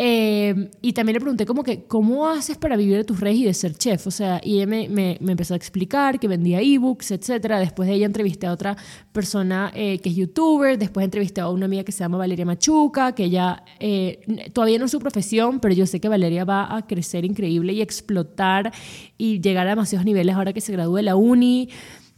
eh, 0.00 0.70
y 0.80 0.92
también 0.92 1.14
le 1.14 1.20
pregunté 1.20 1.44
como 1.44 1.64
que, 1.64 1.82
¿cómo 1.86 2.28
haces 2.28 2.56
para 2.56 2.76
vivir 2.76 2.98
de 2.98 3.04
tus 3.04 3.18
redes 3.18 3.38
y 3.38 3.44
de 3.44 3.52
ser 3.52 3.74
chef? 3.74 4.06
O 4.06 4.12
sea, 4.12 4.40
y 4.44 4.58
ella 4.58 4.66
me, 4.68 4.88
me, 4.88 5.18
empezó 5.20 5.54
a 5.54 5.56
explicar 5.56 6.20
que 6.20 6.28
vendía 6.28 6.60
ebooks, 6.60 7.10
etcétera. 7.10 7.58
Después 7.58 7.88
de 7.88 7.96
ella 7.96 8.06
entrevisté 8.06 8.46
a 8.46 8.52
otra 8.52 8.76
persona 9.12 9.72
eh, 9.74 9.98
que 9.98 10.10
es 10.10 10.14
youtuber. 10.14 10.78
Después 10.78 11.02
entrevisté 11.02 11.40
a 11.40 11.48
una 11.48 11.66
amiga 11.66 11.82
que 11.82 11.90
se 11.90 12.04
llama 12.04 12.16
Valeria 12.16 12.46
Machuca, 12.46 13.12
que 13.12 13.24
ella 13.24 13.64
eh, 13.80 14.20
todavía 14.52 14.78
no 14.78 14.84
es 14.84 14.92
su 14.92 15.00
profesión, 15.00 15.58
pero 15.58 15.74
yo 15.74 15.84
sé 15.84 15.98
que 15.98 16.08
Valeria 16.08 16.44
va 16.44 16.76
a 16.76 16.86
crecer 16.86 17.24
increíble 17.24 17.72
y 17.72 17.82
explotar 17.82 18.72
y 19.16 19.40
llegar 19.40 19.66
a 19.66 19.70
demasiados 19.70 20.06
niveles 20.06 20.36
ahora 20.36 20.52
que 20.52 20.60
se 20.60 20.72
gradúe 20.72 20.98
de 20.98 21.02
la 21.02 21.16
uni. 21.16 21.70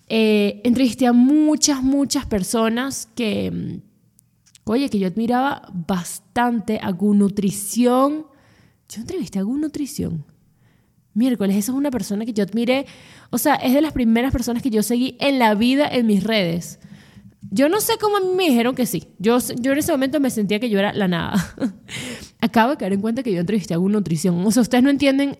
entrevisté 0.06 1.06
a 1.06 1.14
muchas, 1.14 1.82
muchas 1.82 2.26
personas 2.26 3.08
que 3.14 3.80
Oye, 4.70 4.88
que 4.88 5.00
yo 5.00 5.08
admiraba 5.08 5.62
bastante 5.72 6.78
a 6.80 6.92
Nutrición. 6.92 8.26
Yo 8.88 9.00
entrevisté 9.00 9.40
a 9.40 9.42
Nutrición. 9.42 10.24
Miércoles, 11.12 11.56
esa 11.56 11.72
es 11.72 11.76
una 11.76 11.90
persona 11.90 12.24
que 12.24 12.32
yo 12.32 12.44
admiré. 12.44 12.86
O 13.30 13.38
sea, 13.38 13.56
es 13.56 13.74
de 13.74 13.80
las 13.80 13.92
primeras 13.92 14.30
personas 14.30 14.62
que 14.62 14.70
yo 14.70 14.84
seguí 14.84 15.16
en 15.18 15.40
la 15.40 15.56
vida 15.56 15.88
en 15.88 16.06
mis 16.06 16.22
redes. 16.22 16.78
Yo 17.50 17.68
no 17.68 17.80
sé 17.80 17.94
cómo 18.00 18.18
a 18.18 18.20
mí 18.20 18.28
me 18.36 18.44
dijeron 18.44 18.76
que 18.76 18.86
sí. 18.86 19.08
Yo, 19.18 19.38
yo 19.60 19.72
en 19.72 19.78
ese 19.78 19.90
momento 19.90 20.20
me 20.20 20.30
sentía 20.30 20.60
que 20.60 20.70
yo 20.70 20.78
era 20.78 20.92
la 20.92 21.08
nada. 21.08 21.52
Acabo 22.40 22.70
de 22.70 22.76
caer 22.76 22.92
en 22.92 23.00
cuenta 23.00 23.24
que 23.24 23.32
yo 23.32 23.40
entrevisté 23.40 23.74
a 23.74 23.78
Nutrición. 23.78 24.46
O 24.46 24.52
sea, 24.52 24.62
ustedes 24.62 24.84
no 24.84 24.90
entienden. 24.90 25.36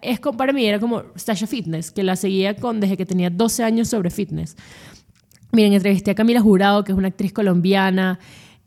Es, 0.00 0.20
para 0.20 0.52
mí 0.52 0.64
era 0.64 0.78
como 0.78 1.02
Stasha 1.18 1.48
Fitness, 1.48 1.90
que 1.90 2.04
la 2.04 2.14
seguía 2.14 2.54
con, 2.54 2.78
desde 2.78 2.96
que 2.96 3.04
tenía 3.04 3.30
12 3.30 3.64
años 3.64 3.88
sobre 3.88 4.10
fitness. 4.10 4.56
Miren, 5.50 5.72
entrevisté 5.72 6.12
a 6.12 6.14
Camila 6.14 6.40
Jurado, 6.40 6.84
que 6.84 6.92
es 6.92 6.98
una 6.98 7.08
actriz 7.08 7.32
colombiana 7.32 8.20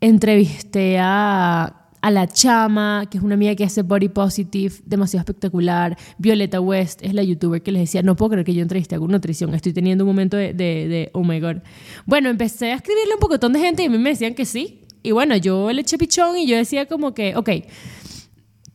entrevisté 0.08 0.98
a, 0.98 1.88
a 2.00 2.10
La 2.10 2.26
Chama, 2.26 3.06
que 3.10 3.16
es 3.16 3.24
una 3.24 3.34
amiga 3.34 3.54
que 3.54 3.64
hace 3.64 3.82
Body 3.82 4.08
Positive, 4.08 4.74
demasiado 4.84 5.22
espectacular. 5.22 5.96
Violeta 6.18 6.60
West 6.60 7.00
es 7.02 7.14
la 7.14 7.22
youtuber 7.22 7.62
que 7.62 7.72
les 7.72 7.82
decía, 7.82 8.02
no 8.02 8.14
puedo 8.14 8.32
creer 8.32 8.44
que 8.44 8.52
yo 8.52 8.60
entrevisté 8.60 8.96
a 8.96 8.98
nutrición, 8.98 9.54
estoy 9.54 9.72
teniendo 9.72 10.04
un 10.04 10.08
momento 10.08 10.36
de, 10.36 10.52
de, 10.52 10.88
de, 10.88 11.10
oh 11.14 11.24
my 11.24 11.40
god. 11.40 11.56
Bueno, 12.04 12.28
empecé 12.28 12.72
a 12.72 12.76
escribirle 12.76 13.14
un 13.14 13.20
pocotón 13.20 13.54
de 13.54 13.60
gente 13.60 13.82
y 13.82 13.86
a 13.86 13.90
mí 13.90 13.96
me 13.96 14.10
decían 14.10 14.34
que 14.34 14.44
sí. 14.44 14.82
Y 15.02 15.12
bueno, 15.12 15.36
yo 15.36 15.72
le 15.72 15.80
eché 15.80 15.96
pichón 15.96 16.36
y 16.36 16.46
yo 16.46 16.56
decía 16.56 16.86
como 16.86 17.14
que, 17.14 17.36
ok, 17.36 17.50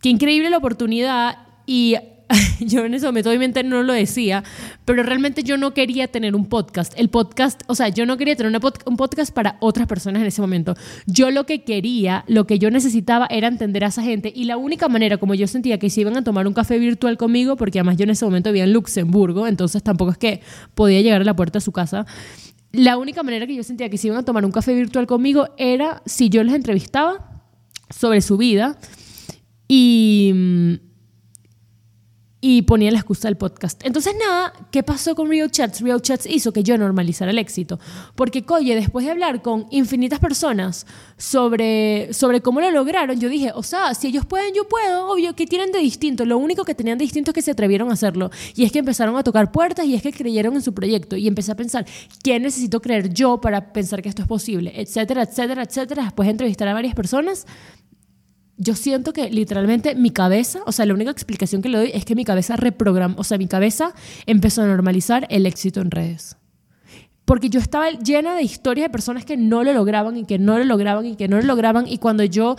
qué 0.02 0.10
increíble 0.10 0.50
la 0.50 0.58
oportunidad 0.58 1.38
y 1.68 1.96
yo 2.60 2.86
en 2.86 2.94
ese 2.94 3.06
momento 3.06 3.30
obviamente 3.30 3.64
no 3.64 3.82
lo 3.84 3.94
decía, 3.94 4.44
pero 4.86 5.04
realmente 5.04 5.44
yo 5.44 5.58
no 5.58 5.74
quería 5.74 6.08
tener 6.08 6.36
un 6.36 6.46
podcast. 6.46 6.94
El 6.96 7.10
podcast, 7.10 7.62
o 7.68 7.76
sea, 7.76 7.90
yo 7.90 8.06
no 8.06 8.18
quería 8.18 8.36
tener 8.36 8.52
un 8.86 8.98
podcast 8.98 9.34
para 9.34 9.58
otras 9.60 9.88
personas 9.88 10.22
en 10.22 10.28
ese 10.28 10.42
momento. 10.42 10.76
Yo 11.08 11.32
lo 11.32 11.46
que 11.46 11.64
quería, 11.64 12.24
lo 12.28 12.46
que 12.46 12.60
yo 12.60 12.70
necesitaba 12.70 13.28
era 13.30 13.48
entender 13.48 13.84
a 13.84 13.88
esa 13.88 14.04
gente 14.04 14.32
y 14.34 14.46
la 14.46 14.58
única 14.58 14.88
manera 14.88 15.18
como 15.18 15.34
yo 15.34 15.48
sentía 15.48 15.80
que 15.80 15.90
se 15.90 16.02
iban 16.02 16.18
a 16.18 16.24
tomar 16.24 16.48
un 16.48 16.54
café 16.54 16.78
virtual 16.78 17.18
conmigo, 17.18 17.56
porque 17.56 17.80
además 17.80 17.98
yo 17.98 18.04
en 18.04 18.12
ese 18.12 18.26
momento 18.26 18.52
vivía 18.52 18.66
en 18.66 18.74
Luxemburgo, 18.74 19.48
entonces 19.48 19.82
tampoco 19.82 20.12
es 20.12 20.18
que 20.18 20.42
podía 20.76 21.02
llegar 21.02 21.22
a 21.22 21.26
la 21.26 21.36
puerta 21.36 21.58
de 21.58 21.62
su 21.62 21.72
casa. 21.72 22.06
La 22.72 22.98
única 22.98 23.24
manera 23.24 23.48
que 23.48 23.56
yo 23.56 23.64
sentía 23.64 23.90
que 23.90 23.98
se 23.98 24.08
iban 24.08 24.20
a 24.20 24.26
tomar 24.26 24.46
un 24.46 24.52
café 24.52 24.76
virtual 24.76 25.08
conmigo 25.08 25.50
era 25.58 26.04
si 26.06 26.30
yo 26.30 26.44
les 26.44 26.54
entrevistaba 26.54 27.44
sobre 27.90 28.22
su 28.22 28.38
vida 28.38 28.78
y 29.68 30.32
mm, 30.36 30.88
y 32.41 32.62
ponía 32.62 32.89
la 32.91 33.00
excusa 33.00 33.27
del 33.27 33.36
podcast. 33.36 33.86
Entonces, 33.86 34.13
nada, 34.17 34.53
¿qué 34.72 34.81
pasó 34.81 35.13
con 35.13 35.29
Real 35.29 35.51
Chats? 35.51 35.81
Real 35.81 36.01
Chats 36.01 36.25
hizo 36.25 36.53
que 36.53 36.63
yo 36.63 36.77
normalizara 36.77 37.31
el 37.31 37.38
éxito. 37.38 37.79
Porque, 38.15 38.43
coye, 38.43 38.75
después 38.75 39.05
de 39.05 39.12
hablar 39.12 39.41
con 39.41 39.67
infinitas 39.72 40.19
personas 40.19 40.86
sobre, 41.17 42.13
sobre 42.13 42.41
cómo 42.41 42.62
lo 42.62 42.72
lograron, 42.72 43.19
yo 43.19 43.27
dije, 43.27 43.51
o 43.53 43.63
sea, 43.63 43.93
si 43.93 44.08
ellos 44.08 44.25
pueden, 44.25 44.53
yo 44.53 44.67
puedo, 44.69 45.12
obvio, 45.12 45.36
¿qué 45.36 45.46
tienen 45.48 45.74
de 45.74 45.79
distinto? 45.79 46.25
Lo 46.25 46.38
único 46.38 46.63
que 46.63 46.75
tenían 46.75 46.98
de 46.98 47.03
distinto 47.03 47.31
es 47.31 47.36
que 47.36 47.41
se 47.41 47.51
atrevieron 47.51 47.89
a 47.89 47.93
hacerlo. 47.93 48.31
Y 48.55 48.63
es 48.63 48.72
que 48.72 48.79
empezaron 48.79 49.17
a 49.17 49.24
tocar 49.24 49.51
puertas 49.51 49.86
y 49.86 49.96
es 49.96 50.01
que 50.01 50.13
creyeron 50.13 50.55
en 50.55 50.62
su 50.62 50.74
proyecto. 50.74 51.17
Y 51.17 51.27
empecé 51.27 51.51
a 51.51 51.55
pensar, 51.55 51.86
¿qué 52.24 52.39
necesito 52.39 52.81
creer 52.81 53.13
yo 53.13 53.41
para 53.41 53.74
pensar 53.74 54.01
que 54.01 54.08
esto 54.08 54.22
es 54.22 54.27
posible? 54.29 54.72
Etcétera, 54.75 55.24
etcétera, 55.24 55.63
etcétera. 55.63 56.03
Después 56.03 56.25
de 56.27 56.31
entrevistar 56.31 56.69
a 56.69 56.74
varias 56.74 56.96
personas, 56.96 57.46
yo 58.60 58.75
siento 58.75 59.13
que 59.13 59.30
literalmente 59.32 59.96
mi 59.96 60.12
cabeza, 60.12 60.60
o 60.66 60.74
sea, 60.74 60.86
la 60.86 60.94
única 60.94 61.10
explicación 61.10 61.62
que 61.62 61.70
le 61.70 61.78
doy 61.78 61.92
es 61.94 62.04
que 62.04 62.13
mi 62.13 62.25
cabeza 62.25 62.58
reprogramó, 62.58 63.16
o 63.18 63.24
sea, 63.24 63.38
mi 63.38 63.48
cabeza 63.48 63.94
empezó 64.25 64.62
a 64.62 64.68
normalizar 64.68 65.25
el 65.30 65.46
éxito 65.46 65.80
en 65.80 65.89
redes. 65.89 66.36
Porque 67.24 67.50
yo 67.50 67.60
estaba 67.62 67.89
llena 67.92 68.36
de 68.36 68.42
historias 68.44 68.86
de 68.86 68.89
personas 68.89 69.24
que 69.24 69.38
no 69.38 69.63
lo 69.63 69.72
lograban 69.72 70.18
y 70.18 70.25
que 70.25 70.38
no 70.38 70.58
lo 70.58 70.66
lograban 70.66 71.06
y 71.06 71.16
que 71.16 71.30
no 71.30 71.38
lo 71.38 71.44
lograban 71.44 71.88
y 71.88 72.00
cuando 72.00 72.25
yo 72.25 72.58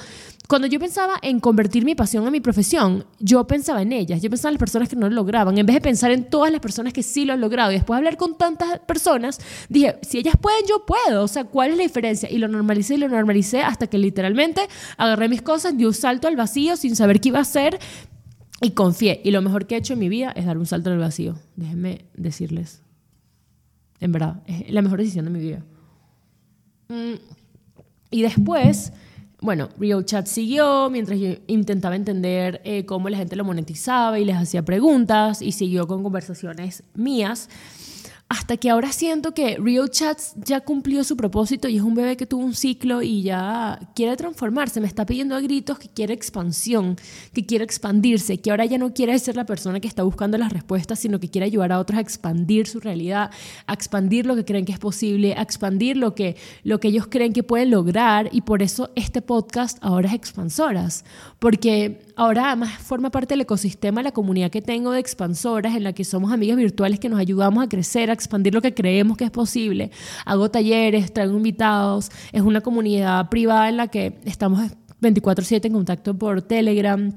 cuando 0.51 0.67
yo 0.67 0.81
pensaba 0.81 1.15
en 1.23 1.39
convertir 1.39 1.85
mi 1.85 1.95
pasión 1.95 2.27
en 2.27 2.33
mi 2.33 2.41
profesión, 2.41 3.05
yo 3.21 3.47
pensaba 3.47 3.83
en 3.83 3.93
ellas, 3.93 4.21
yo 4.21 4.29
pensaba 4.29 4.51
en 4.51 4.55
las 4.55 4.59
personas 4.59 4.89
que 4.89 4.97
no 4.97 5.09
lo 5.09 5.15
lograban, 5.15 5.57
en 5.57 5.65
vez 5.65 5.75
de 5.75 5.81
pensar 5.81 6.11
en 6.11 6.25
todas 6.25 6.51
las 6.51 6.61
personas 6.61 6.93
que 6.93 7.05
sí 7.05 7.25
lo 7.25 7.35
han 7.35 7.41
logrado. 7.41 7.71
Y 7.71 7.77
después 7.77 7.95
de 7.95 7.99
hablar 7.99 8.17
con 8.17 8.37
tantas 8.37 8.81
personas, 8.81 9.39
dije, 9.69 10.01
si 10.03 10.19
ellas 10.19 10.35
pueden, 10.41 10.63
yo 10.69 10.85
puedo. 10.85 11.23
O 11.23 11.29
sea, 11.29 11.45
¿cuál 11.45 11.71
es 11.71 11.77
la 11.77 11.85
diferencia? 11.85 12.29
Y 12.29 12.39
lo 12.39 12.49
normalicé 12.49 12.95
y 12.95 12.97
lo 12.97 13.09
normalicé 13.09 13.63
hasta 13.63 13.87
que 13.87 13.97
literalmente 13.97 14.63
agarré 14.97 15.29
mis 15.29 15.41
cosas, 15.41 15.79
di 15.79 15.85
un 15.85 15.95
salto 15.95 16.27
al 16.27 16.35
vacío 16.35 16.77
sin 16.77 16.97
saber 16.97 17.21
qué 17.21 17.29
iba 17.29 17.39
a 17.39 17.43
hacer 17.43 17.79
y 18.61 18.73
confié. 18.73 19.21
Y 19.23 19.31
lo 19.31 19.43
mejor 19.43 19.69
que 19.69 19.77
he 19.77 19.79
hecho 19.79 19.93
en 19.93 20.01
mi 20.01 20.09
vida 20.09 20.33
es 20.33 20.47
dar 20.47 20.59
un 20.59 20.67
salto 20.67 20.91
al 20.91 20.99
vacío. 20.99 21.37
Déjenme 21.55 22.07
decirles. 22.15 22.83
En 24.01 24.11
verdad, 24.11 24.43
es 24.47 24.69
la 24.73 24.83
mejor 24.83 24.99
decisión 24.99 25.27
de 25.27 25.31
mi 25.31 25.39
vida. 25.39 25.65
Mm. 26.89 27.21
Y 28.11 28.23
después, 28.23 28.93
bueno, 29.43 29.71
Real 29.79 30.05
Chat 30.05 30.27
siguió 30.27 30.91
mientras 30.91 31.19
yo 31.19 31.31
intentaba 31.47 31.97
entender 31.97 32.61
eh, 32.65 32.85
cómo 32.85 33.09
la 33.09 33.17
gente 33.17 33.37
lo 33.37 33.45
monetizaba 33.45 34.19
y 34.19 34.25
les 34.25 34.37
hacía 34.37 34.65
preguntas 34.65 35.41
y 35.41 35.53
siguió 35.53 35.87
con 35.87 36.03
conversaciones 36.03 36.83
mías 36.95 37.49
hasta 38.31 38.57
que 38.57 38.71
ahora 38.71 38.93
siento 38.93 39.35
que 39.35 39.57
Real 39.57 39.91
Chats 39.91 40.35
ya 40.37 40.61
cumplió 40.61 41.03
su 41.03 41.17
propósito 41.17 41.69
y 41.69 41.79
es 41.79 41.83
un 41.83 41.97
bebé 41.97 42.17
que 42.17 42.27
tuvo 42.27 42.45
un 42.45 42.55
ciclo 42.55 43.03
y 43.03 43.23
ya 43.23 43.81
quiere 43.97 44.17
transformarse, 44.17 44.81
me 44.81 44.87
está 44.87 45.05
pidiendo 45.05 45.35
a 45.35 45.41
gritos 45.41 45.81
que 45.81 45.89
quiere 45.89 46.15
expansión, 46.15 46.95
que 47.35 47.45
quiere 47.45 47.65
expandirse, 47.65 48.39
que 48.41 48.53
ahora 48.53 48.67
ya 48.67 48.79
no 48.79 48.95
quiere 48.95 49.19
ser 49.19 49.35
la 49.35 49.47
persona 49.47 49.81
que 49.81 49.89
está 49.89 50.05
buscando 50.05 50.39
las 50.39 50.53
respuestas, 50.53 51.01
sino 51.01 51.19
que 51.19 51.29
quiere 51.29 51.47
ayudar 51.47 51.73
a 51.73 51.81
otros 51.81 51.99
a 51.99 52.03
expandir 52.03 52.69
su 52.69 52.79
realidad, 52.79 53.33
a 53.67 53.75
expandir 53.75 54.27
lo 54.27 54.37
que 54.37 54.45
creen 54.45 54.65
que 54.65 54.71
es 54.71 54.79
posible, 54.79 55.35
a 55.37 55.43
expandir 55.43 55.97
lo 55.97 56.15
que, 56.15 56.37
lo 56.63 56.79
que 56.79 56.87
ellos 56.87 57.09
creen 57.09 57.33
que 57.33 57.43
pueden 57.43 57.73
lograr 57.73 58.29
y 58.31 58.43
por 58.43 58.63
eso 58.63 58.91
este 58.95 59.23
podcast 59.23 59.77
ahora 59.81 60.07
es 60.07 60.15
Expansoras, 60.15 61.05
porque 61.41 62.01
ahora 62.15 62.47
además 62.47 62.79
forma 62.79 63.11
parte 63.11 63.35
del 63.35 63.41
ecosistema, 63.41 64.05
la 64.05 64.13
comunidad 64.13 64.53
que 64.53 64.63
tengo 64.63 64.93
de 64.93 65.01
expansoras, 65.01 65.75
en 65.75 65.83
la 65.83 65.95
que 65.95 66.05
somos 66.05 66.31
amigas 66.31 66.57
virtuales 66.57 67.01
que 67.01 67.09
nos 67.09 67.19
ayudamos 67.19 67.65
a 67.65 67.69
crecer, 67.69 68.09
a 68.09 68.20
expandir 68.21 68.55
lo 68.55 68.63
que 68.63 68.75
creemos 68.75 69.17
que 69.17 69.25
es 69.25 69.31
posible. 69.31 69.91
Hago 70.25 70.51
talleres, 70.51 71.13
traigo 71.13 71.37
invitados, 71.37 72.11
es 72.33 72.43
una 72.43 72.61
comunidad 72.61 73.29
privada 73.29 73.69
en 73.69 73.77
la 73.77 73.89
que 73.89 74.19
estamos 74.25 74.71
24/7 75.01 75.67
en 75.67 75.73
contacto 75.73 76.17
por 76.17 76.43
Telegram 76.43 77.13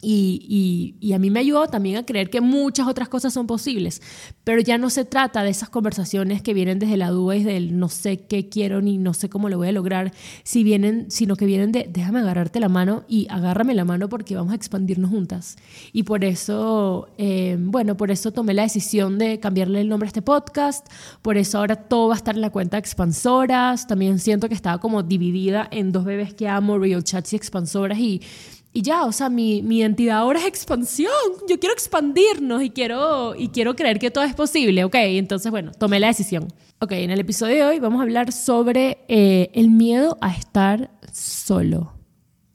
y, 0.00 0.94
y, 1.00 1.12
a 1.12 1.18
mí 1.18 1.28
me 1.28 1.40
ayudó 1.40 1.66
también 1.66 1.96
a 1.96 2.06
creer 2.06 2.30
que 2.30 2.40
muchas 2.40 2.86
otras 2.86 3.08
cosas 3.08 3.32
son 3.32 3.48
posibles, 3.48 4.00
pero 4.44 4.60
ya 4.60 4.78
no 4.78 4.90
se 4.90 5.04
trata 5.04 5.42
de 5.42 5.50
esas 5.50 5.70
conversaciones 5.70 6.40
que 6.40 6.54
vienen 6.54 6.78
desde 6.78 6.96
la 6.96 7.10
duda 7.10 7.34
y 7.34 7.42
del 7.42 7.78
no 7.80 7.88
sé 7.88 8.20
qué 8.20 8.48
quiero 8.48 8.80
ni 8.80 8.96
no 8.96 9.12
sé 9.12 9.28
cómo 9.28 9.48
lo 9.48 9.58
voy 9.58 9.68
a 9.68 9.72
lograr, 9.72 10.12
si 10.44 10.62
vienen, 10.62 11.10
sino 11.10 11.34
que 11.34 11.46
vienen 11.46 11.72
de 11.72 11.88
déjame 11.92 12.20
agarrarte 12.20 12.60
la 12.60 12.68
mano 12.68 13.04
y 13.08 13.26
agárrame 13.28 13.74
la 13.74 13.84
mano 13.84 14.08
porque 14.08 14.36
vamos 14.36 14.52
a 14.52 14.56
expandirnos 14.56 15.10
juntas. 15.10 15.56
Y 15.92 16.04
por 16.04 16.24
eso, 16.24 17.08
eh, 17.18 17.56
bueno, 17.58 17.96
por 17.96 18.12
eso 18.12 18.32
tomé 18.32 18.54
la 18.54 18.62
decisión 18.62 19.18
de 19.18 19.40
cambiarle 19.40 19.80
el 19.80 19.88
nombre 19.88 20.06
a 20.06 20.10
este 20.10 20.22
podcast, 20.22 20.86
por 21.22 21.36
eso 21.36 21.58
ahora 21.58 21.74
todo 21.74 22.08
va 22.08 22.14
a 22.14 22.18
estar 22.18 22.36
en 22.36 22.42
la 22.42 22.50
cuenta 22.50 22.76
de 22.76 22.80
expansoras, 22.80 23.88
también 23.88 24.20
siento 24.20 24.48
que 24.48 24.54
estaba 24.54 24.78
como 24.78 25.02
dividida 25.02 25.66
en 25.72 25.90
dos 25.90 26.04
bebés 26.04 26.34
que 26.34 26.48
amo, 26.48 26.78
Real 26.78 27.02
Chats 27.02 27.32
y 27.32 27.36
expansoras 27.36 27.98
y 27.98 28.22
y 28.72 28.82
ya, 28.82 29.04
o 29.04 29.12
sea, 29.12 29.28
mi, 29.30 29.62
mi, 29.62 29.78
identidad 29.78 30.18
ahora 30.18 30.40
es 30.40 30.46
expansión. 30.46 31.10
Yo 31.48 31.58
quiero 31.58 31.72
expandirnos 31.72 32.62
y 32.62 32.70
quiero, 32.70 33.34
y 33.34 33.48
quiero 33.48 33.74
creer 33.74 33.98
que 33.98 34.10
todo 34.10 34.24
es 34.24 34.34
posible. 34.34 34.84
Ok, 34.84 34.94
entonces, 34.94 35.50
bueno, 35.50 35.72
tomé 35.72 35.98
la 35.98 36.08
decisión. 36.08 36.48
Ok, 36.80 36.92
en 36.92 37.10
el 37.10 37.18
episodio 37.18 37.56
de 37.56 37.64
hoy 37.64 37.80
vamos 37.80 37.98
a 37.98 38.02
hablar 38.02 38.30
sobre 38.30 39.04
eh, 39.08 39.50
el 39.54 39.70
miedo 39.70 40.16
a 40.20 40.32
estar 40.32 40.90
solo. 41.12 41.94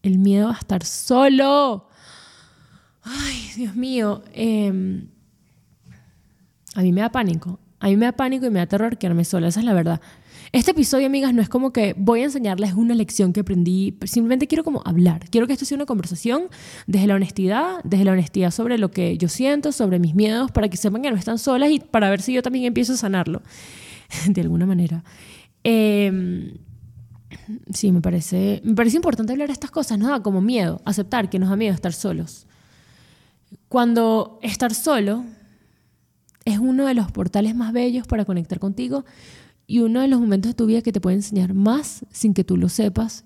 El 0.01 0.19
miedo 0.19 0.49
a 0.49 0.53
estar 0.53 0.85
solo. 0.85 1.89
Ay, 3.01 3.51
Dios 3.57 3.75
mío. 3.75 4.23
Em, 4.33 5.09
a 6.75 6.81
mí 6.81 6.93
me 6.93 7.01
da 7.01 7.09
pánico. 7.09 7.59
A 7.79 7.87
mí 7.87 7.97
me 7.97 8.05
da 8.05 8.13
pánico 8.13 8.45
y 8.45 8.49
me 8.49 8.59
da 8.59 8.65
terror 8.67 8.97
quedarme 8.97 9.25
sola. 9.25 9.47
Esa 9.47 9.59
es 9.59 9.65
la 9.65 9.73
verdad. 9.73 9.99
Este 10.53 10.69
episodio, 10.69 11.07
amigas, 11.07 11.33
no 11.33 11.41
es 11.41 11.49
como 11.49 11.73
que 11.73 11.95
voy 11.97 12.21
a 12.21 12.25
enseñarles 12.25 12.75
una 12.75 12.93
lección 12.93 13.33
que 13.33 13.39
aprendí, 13.39 13.97
simplemente 14.05 14.45
quiero 14.45 14.63
como 14.63 14.83
hablar. 14.85 15.27
Quiero 15.31 15.47
que 15.47 15.53
esto 15.53 15.65
sea 15.65 15.77
una 15.77 15.87
conversación 15.87 16.43
desde 16.85 17.07
la 17.07 17.15
honestidad, 17.15 17.83
desde 17.83 18.05
la 18.05 18.11
honestidad 18.11 18.51
sobre 18.51 18.77
lo 18.77 18.91
que 18.91 19.17
yo 19.17 19.29
siento, 19.29 19.71
sobre 19.71 19.97
mis 19.97 20.13
miedos, 20.13 20.51
para 20.51 20.69
que 20.69 20.77
sepan 20.77 21.01
que 21.01 21.09
no 21.09 21.17
están 21.17 21.39
solas 21.39 21.71
y 21.71 21.79
para 21.79 22.07
ver 22.11 22.21
si 22.21 22.33
yo 22.33 22.43
también 22.43 22.65
empiezo 22.65 22.93
a 22.93 22.97
sanarlo, 22.97 23.41
de 24.27 24.41
alguna 24.41 24.67
manera. 24.67 25.03
Em, 25.63 26.59
sí, 27.73 27.91
me 27.91 28.01
parece, 28.01 28.61
me 28.63 28.75
parece 28.75 28.97
importante 28.97 29.33
hablar 29.33 29.47
de 29.47 29.53
estas 29.53 29.71
cosas, 29.71 29.97
no 29.97 30.07
da 30.07 30.21
como 30.21 30.39
miedo, 30.39 30.83
aceptar 30.85 31.31
que 31.31 31.39
nos 31.39 31.49
da 31.49 31.55
miedo 31.55 31.73
estar 31.73 31.93
solos. 31.93 32.45
Cuando 33.69 34.37
estar 34.43 34.75
solo 34.75 35.25
es 36.45 36.59
uno 36.59 36.85
de 36.85 36.93
los 36.93 37.11
portales 37.11 37.55
más 37.55 37.73
bellos 37.73 38.05
para 38.05 38.23
conectar 38.23 38.59
contigo, 38.59 39.03
y 39.67 39.79
uno 39.79 40.01
de 40.01 40.07
los 40.07 40.19
momentos 40.19 40.51
de 40.51 40.55
tu 40.55 40.65
vida 40.65 40.81
que 40.81 40.91
te 40.91 41.01
puede 41.01 41.17
enseñar 41.17 41.53
más 41.53 42.05
sin 42.11 42.33
que 42.33 42.43
tú 42.43 42.57
lo 42.57 42.69
sepas, 42.69 43.25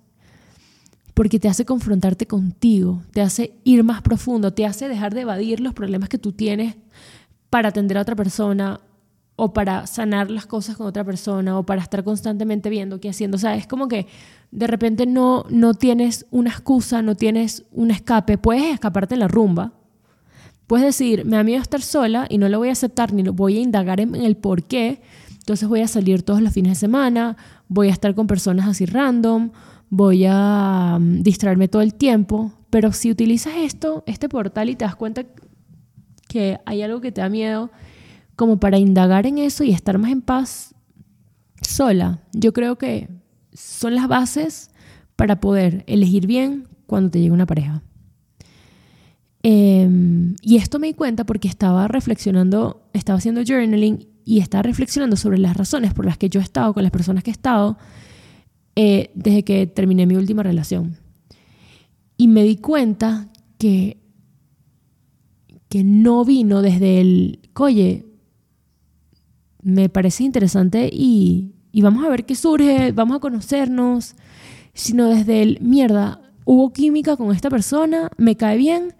porque 1.13 1.39
te 1.39 1.49
hace 1.49 1.65
confrontarte 1.65 2.27
contigo, 2.27 3.01
te 3.11 3.21
hace 3.21 3.53
ir 3.63 3.83
más 3.83 4.01
profundo, 4.01 4.53
te 4.53 4.65
hace 4.65 4.87
dejar 4.87 5.15
de 5.15 5.21
evadir 5.21 5.59
los 5.59 5.73
problemas 5.73 6.09
que 6.09 6.19
tú 6.19 6.31
tienes 6.31 6.75
para 7.49 7.69
atender 7.69 7.97
a 7.97 8.01
otra 8.01 8.15
persona 8.15 8.79
o 9.35 9.53
para 9.53 9.87
sanar 9.87 10.29
las 10.29 10.45
cosas 10.45 10.77
con 10.77 10.87
otra 10.87 11.03
persona 11.03 11.57
o 11.57 11.65
para 11.65 11.81
estar 11.81 12.03
constantemente 12.03 12.69
viendo 12.69 12.99
qué 12.99 13.09
haciendo. 13.09 13.37
O 13.37 13.39
sea, 13.39 13.55
es 13.55 13.67
como 13.67 13.87
que 13.87 14.07
de 14.51 14.67
repente 14.67 15.05
no, 15.05 15.45
no 15.49 15.73
tienes 15.73 16.25
una 16.31 16.49
excusa, 16.49 17.01
no 17.01 17.15
tienes 17.15 17.63
un 17.71 17.91
escape, 17.91 18.37
puedes 18.37 18.73
escaparte 18.73 19.13
en 19.13 19.21
la 19.21 19.27
rumba. 19.27 19.73
Puedes 20.65 20.85
decir, 20.85 21.23
me 21.23 21.37
da 21.37 21.43
miedo 21.43 21.61
estar 21.61 21.81
sola 21.81 22.25
y 22.29 22.39
no 22.39 22.49
lo 22.49 22.57
voy 22.57 22.69
a 22.69 22.73
aceptar 22.73 23.13
ni 23.13 23.23
lo 23.23 23.31
voy 23.31 23.57
a 23.57 23.61
indagar 23.61 24.01
en 24.01 24.15
el 24.15 24.35
por 24.37 24.63
qué, 24.63 25.01
entonces 25.47 25.69
voy 25.69 25.79
a 25.79 25.87
salir 25.87 26.23
todos 26.23 26.41
los 26.41 26.51
fines 26.51 26.73
de 26.73 26.75
semana, 26.75 27.37
voy 27.69 27.87
a 27.87 27.91
estar 27.91 28.13
con 28.13 28.27
personas 28.27 28.67
así 28.67 28.85
random, 28.85 29.51
voy 29.89 30.25
a 30.27 30.97
mm, 30.99 31.21
distraerme 31.21 31.69
todo 31.69 31.81
el 31.81 31.93
tiempo. 31.93 32.51
Pero 32.69 32.91
si 32.91 33.11
utilizas 33.11 33.53
esto, 33.55 34.03
este 34.07 34.27
portal 34.27 34.69
y 34.69 34.75
te 34.75 34.83
das 34.83 34.97
cuenta 34.97 35.23
que 36.27 36.59
hay 36.65 36.81
algo 36.81 36.99
que 36.99 37.13
te 37.13 37.21
da 37.21 37.29
miedo, 37.29 37.71
como 38.35 38.59
para 38.59 38.77
indagar 38.77 39.25
en 39.25 39.37
eso 39.37 39.63
y 39.63 39.71
estar 39.71 39.97
más 39.97 40.11
en 40.11 40.21
paz 40.21 40.75
sola, 41.61 42.19
yo 42.33 42.51
creo 42.51 42.77
que 42.77 43.07
son 43.53 43.95
las 43.95 44.09
bases 44.09 44.71
para 45.15 45.39
poder 45.39 45.85
elegir 45.87 46.27
bien 46.27 46.67
cuando 46.87 47.11
te 47.11 47.21
llega 47.21 47.33
una 47.33 47.45
pareja. 47.45 47.83
Em, 49.43 50.35
y 50.41 50.57
esto 50.57 50.77
me 50.77 50.87
di 50.87 50.93
cuenta 50.93 51.25
porque 51.25 51.47
estaba 51.47 51.87
reflexionando, 51.87 52.89
estaba 52.91 53.17
haciendo 53.17 53.43
journaling 53.47 54.16
y 54.27 54.39
estaba 54.39 54.61
reflexionando 54.61 55.15
sobre 55.15 55.37
las 55.37 55.55
razones 55.55 55.93
por 55.93 56.05
las 56.05 56.17
que 56.17 56.27
yo 56.27 56.41
he 56.41 56.43
estado 56.43 56.73
con 56.73 56.83
las 56.83 56.91
personas 56.91 57.23
que 57.23 57.29
he 57.29 57.31
estado 57.31 57.77
eh, 58.75 59.09
desde 59.15 59.43
que 59.45 59.67
terminé 59.67 60.05
mi 60.05 60.17
última 60.17 60.43
relación. 60.43 60.97
Y 62.17 62.27
me 62.27 62.43
di 62.43 62.57
cuenta 62.57 63.29
que, 63.57 64.01
que 65.69 65.85
no 65.85 66.25
vino 66.25 66.61
desde 66.61 66.99
el, 66.99 67.39
oye, 67.55 68.05
me 69.61 69.87
parece 69.87 70.25
interesante 70.25 70.89
y, 70.91 71.53
y 71.71 71.81
vamos 71.81 72.05
a 72.05 72.09
ver 72.09 72.25
qué 72.25 72.35
surge, 72.35 72.91
vamos 72.91 73.15
a 73.15 73.19
conocernos, 73.21 74.15
sino 74.73 75.07
desde 75.07 75.41
el, 75.41 75.59
mierda, 75.61 76.19
hubo 76.43 76.73
química 76.73 77.15
con 77.15 77.33
esta 77.33 77.49
persona, 77.49 78.09
me 78.17 78.35
cae 78.35 78.57
bien, 78.57 78.93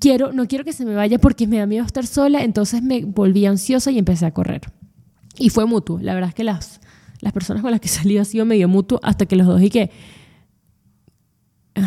quiero, 0.00 0.32
no 0.32 0.48
quiero 0.48 0.64
que 0.64 0.72
se 0.72 0.84
me 0.84 0.94
vaya 0.94 1.18
porque 1.18 1.46
me 1.46 1.58
da 1.58 1.66
miedo 1.66 1.84
estar 1.84 2.06
sola, 2.06 2.42
entonces 2.42 2.82
me 2.82 3.04
volví 3.04 3.46
ansiosa 3.46 3.92
y 3.92 3.98
empecé 3.98 4.26
a 4.26 4.32
correr. 4.32 4.62
Y 5.38 5.50
fue 5.50 5.66
mutuo, 5.66 6.00
la 6.00 6.14
verdad 6.14 6.30
es 6.30 6.34
que 6.34 6.42
las, 6.42 6.80
las 7.20 7.32
personas 7.32 7.62
con 7.62 7.70
las 7.70 7.80
que 7.80 7.88
salí 7.88 8.18
ha 8.18 8.24
sido 8.24 8.44
medio 8.44 8.66
mutuo 8.66 8.98
hasta 9.02 9.26
que 9.26 9.36
los 9.36 9.46
dos 9.46 9.62
y 9.62 9.70
que... 9.70 9.90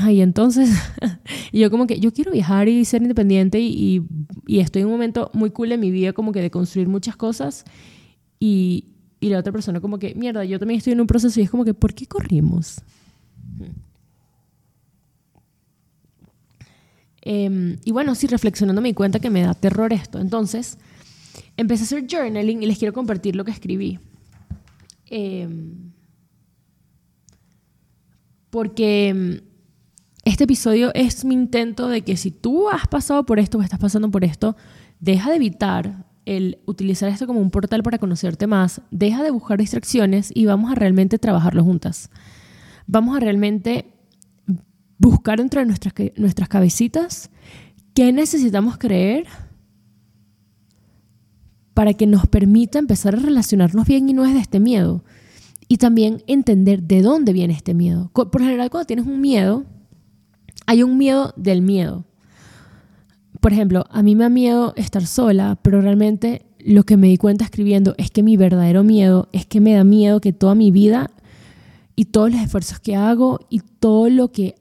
y 0.10 0.22
entonces, 0.22 0.70
y 1.52 1.60
yo 1.60 1.70
como 1.70 1.88
que 1.88 2.00
yo 2.00 2.14
quiero 2.14 2.32
viajar 2.32 2.70
y 2.70 2.86
ser 2.86 3.02
independiente 3.02 3.60
y, 3.60 4.04
y, 4.48 4.60
estoy 4.60 4.84
en 4.84 4.88
un 4.88 4.94
momento 4.94 5.30
muy 5.34 5.50
cool 5.50 5.72
en 5.74 5.80
mi 5.80 5.92
vida 5.92 6.14
como 6.14 6.32
que 6.32 6.42
de 6.42 6.52
construir 6.52 6.88
muchas 6.88 7.18
cosas 7.18 7.66
y, 8.40 8.94
y 9.20 9.30
la 9.30 9.40
otra 9.40 9.52
persona 9.52 9.82
como 9.82 9.98
que, 10.00 10.14
mierda, 10.16 10.46
yo 10.46 10.60
también 10.60 10.78
estoy 10.78 10.94
en 10.94 11.02
un 11.02 11.08
proceso 11.08 11.40
y 11.40 11.44
es 11.44 11.50
como 11.50 11.66
que, 11.66 11.74
¿por 11.74 11.94
qué 11.94 12.06
corrimos? 12.06 12.82
Em, 17.26 17.78
y 17.86 17.92
bueno, 17.92 18.16
sí, 18.16 18.28
reflexionando 18.28 18.82
me 18.82 18.90
di 18.90 18.94
cuenta 18.94 19.20
que 19.20 19.30
me 19.30 19.42
da 19.42 19.54
terror 19.54 19.94
esto. 19.94 20.20
Entonces, 20.20 20.78
empecé 21.56 21.84
a 21.84 21.86
hacer 21.86 22.06
journaling 22.06 22.62
y 22.62 22.66
les 22.66 22.78
quiero 22.78 22.94
compartir 22.94 23.38
lo 23.38 23.46
que 23.46 23.52
escribí. 23.52 23.98
Em, 25.10 25.94
porque 28.50 29.08
em, 29.08 29.42
este 30.26 30.44
episodio 30.44 30.92
es 30.94 31.24
mi 31.24 31.34
intento 31.34 31.88
de 31.88 32.02
que 32.02 32.18
si 32.18 32.32
tú 32.32 32.70
has 32.70 32.88
pasado 32.88 33.26
por 33.26 33.40
esto 33.40 33.58
o 33.58 33.62
estás 33.62 33.80
pasando 33.80 34.12
por 34.12 34.26
esto, 34.26 34.58
deja 35.00 35.30
de 35.30 35.38
evitar 35.38 36.06
el 36.26 36.60
utilizar 36.66 37.10
esto 37.10 37.26
como 37.26 37.40
un 37.40 37.52
portal 37.52 37.84
para 37.84 38.00
conocerte 38.00 38.48
más, 38.48 38.82
deja 38.92 39.24
de 39.24 39.32
buscar 39.32 39.60
distracciones 39.60 40.30
y 40.34 40.46
vamos 40.46 40.72
a 40.72 40.76
realmente 40.76 41.20
trabajarlo 41.20 41.64
juntas. 41.64 42.10
Vamos 42.86 43.16
a 43.16 43.22
realmente 43.22 43.93
buscar 45.10 45.40
dentro 45.40 45.60
de 45.60 45.66
nuestras, 45.66 45.94
nuestras 46.16 46.50
cabecitas 46.50 47.30
qué 47.94 48.12
necesitamos 48.12 48.78
creer 48.78 49.28
para 51.74 51.94
que 51.94 52.08
nos 52.08 52.28
permita 52.28 52.80
empezar 52.80 53.16
a 53.16 53.20
relacionarnos 53.20 53.86
bien 53.86 54.08
y 54.10 54.14
no 54.14 54.26
es 54.26 54.34
de 54.34 54.40
este 54.40 54.60
miedo. 54.60 55.04
Y 55.68 55.78
también 55.78 56.24
entender 56.28 56.84
de 56.84 57.02
dónde 57.02 57.34
viene 57.34 57.54
este 57.54 57.74
miedo. 57.74 58.12
Por 58.14 58.42
general, 58.42 58.70
cuando 58.70 58.86
tienes 58.86 59.08
un 59.08 59.22
miedo, 59.22 59.66
hay 60.68 60.84
un 60.84 60.98
miedo 60.98 61.34
del 61.36 61.62
miedo. 61.62 62.06
Por 63.40 63.54
ejemplo, 63.54 63.86
a 63.90 64.04
mí 64.04 64.16
me 64.16 64.26
da 64.26 64.30
miedo 64.30 64.74
estar 64.76 65.06
sola, 65.06 65.58
pero 65.62 65.82
realmente 65.82 66.46
lo 66.60 66.84
que 66.84 66.96
me 66.96 67.08
di 67.08 67.18
cuenta 67.18 67.44
escribiendo 67.44 67.96
es 67.98 68.12
que 68.12 68.24
mi 68.24 68.38
verdadero 68.38 68.84
miedo 68.84 69.30
es 69.32 69.46
que 69.46 69.62
me 69.62 69.74
da 69.74 69.84
miedo 69.84 70.22
que 70.22 70.32
toda 70.32 70.54
mi 70.54 70.72
vida 70.72 71.12
y 71.96 72.06
todos 72.06 72.32
los 72.32 72.42
esfuerzos 72.42 72.80
que 72.80 72.96
hago 72.96 73.40
y 73.50 73.62
todo 73.80 74.10
lo 74.10 74.32
que 74.32 74.56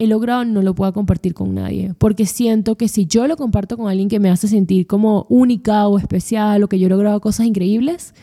he 0.00 0.06
logrado 0.06 0.46
no 0.46 0.62
lo 0.62 0.74
puedo 0.74 0.94
compartir 0.94 1.34
con 1.34 1.54
nadie, 1.54 1.92
porque 1.98 2.24
siento 2.24 2.76
que 2.76 2.88
si 2.88 3.04
yo 3.04 3.26
lo 3.26 3.36
comparto 3.36 3.76
con 3.76 3.88
alguien 3.88 4.08
que 4.08 4.18
me 4.18 4.30
hace 4.30 4.48
sentir 4.48 4.86
como 4.86 5.26
única 5.28 5.86
o 5.86 5.98
especial 5.98 6.62
o 6.62 6.68
que 6.68 6.78
yo 6.78 6.86
he 6.86 6.90
logrado 6.90 7.20
cosas 7.20 7.44
increíbles, 7.44 8.14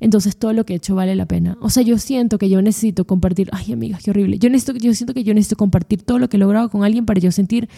entonces 0.00 0.36
todo 0.36 0.52
lo 0.52 0.66
que 0.66 0.72
he 0.72 0.76
hecho 0.76 0.96
vale 0.96 1.14
la 1.14 1.26
pena. 1.26 1.56
O 1.60 1.70
sea, 1.70 1.84
yo 1.84 1.98
siento 1.98 2.36
que 2.36 2.48
yo 2.48 2.60
necesito 2.62 3.06
compartir, 3.06 3.48
ay 3.52 3.72
amigas, 3.72 4.02
qué 4.02 4.10
horrible, 4.10 4.40
yo, 4.40 4.50
necesito, 4.50 4.76
yo 4.76 4.92
siento 4.92 5.14
que 5.14 5.22
yo 5.22 5.34
necesito 5.34 5.54
compartir 5.54 6.02
todo 6.02 6.18
lo 6.18 6.28
que 6.28 6.36
he 6.36 6.40
logrado 6.40 6.68
con 6.68 6.82
alguien 6.82 7.06
para 7.06 7.20
yo 7.20 7.30
sentir 7.30 7.68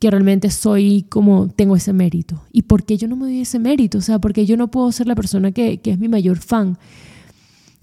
que 0.00 0.10
realmente 0.10 0.50
soy 0.50 1.04
como, 1.10 1.48
tengo 1.48 1.76
ese 1.76 1.92
mérito. 1.92 2.42
¿Y 2.52 2.62
por 2.62 2.84
qué 2.84 2.96
yo 2.96 3.06
no 3.06 3.16
me 3.16 3.26
doy 3.26 3.42
ese 3.42 3.58
mérito? 3.58 3.98
O 3.98 4.00
sea, 4.00 4.18
porque 4.18 4.46
yo 4.46 4.56
no 4.56 4.70
puedo 4.70 4.90
ser 4.92 5.08
la 5.08 5.14
persona 5.14 5.52
que, 5.52 5.78
que 5.82 5.90
es 5.90 5.98
mi 5.98 6.08
mayor 6.08 6.38
fan. 6.38 6.78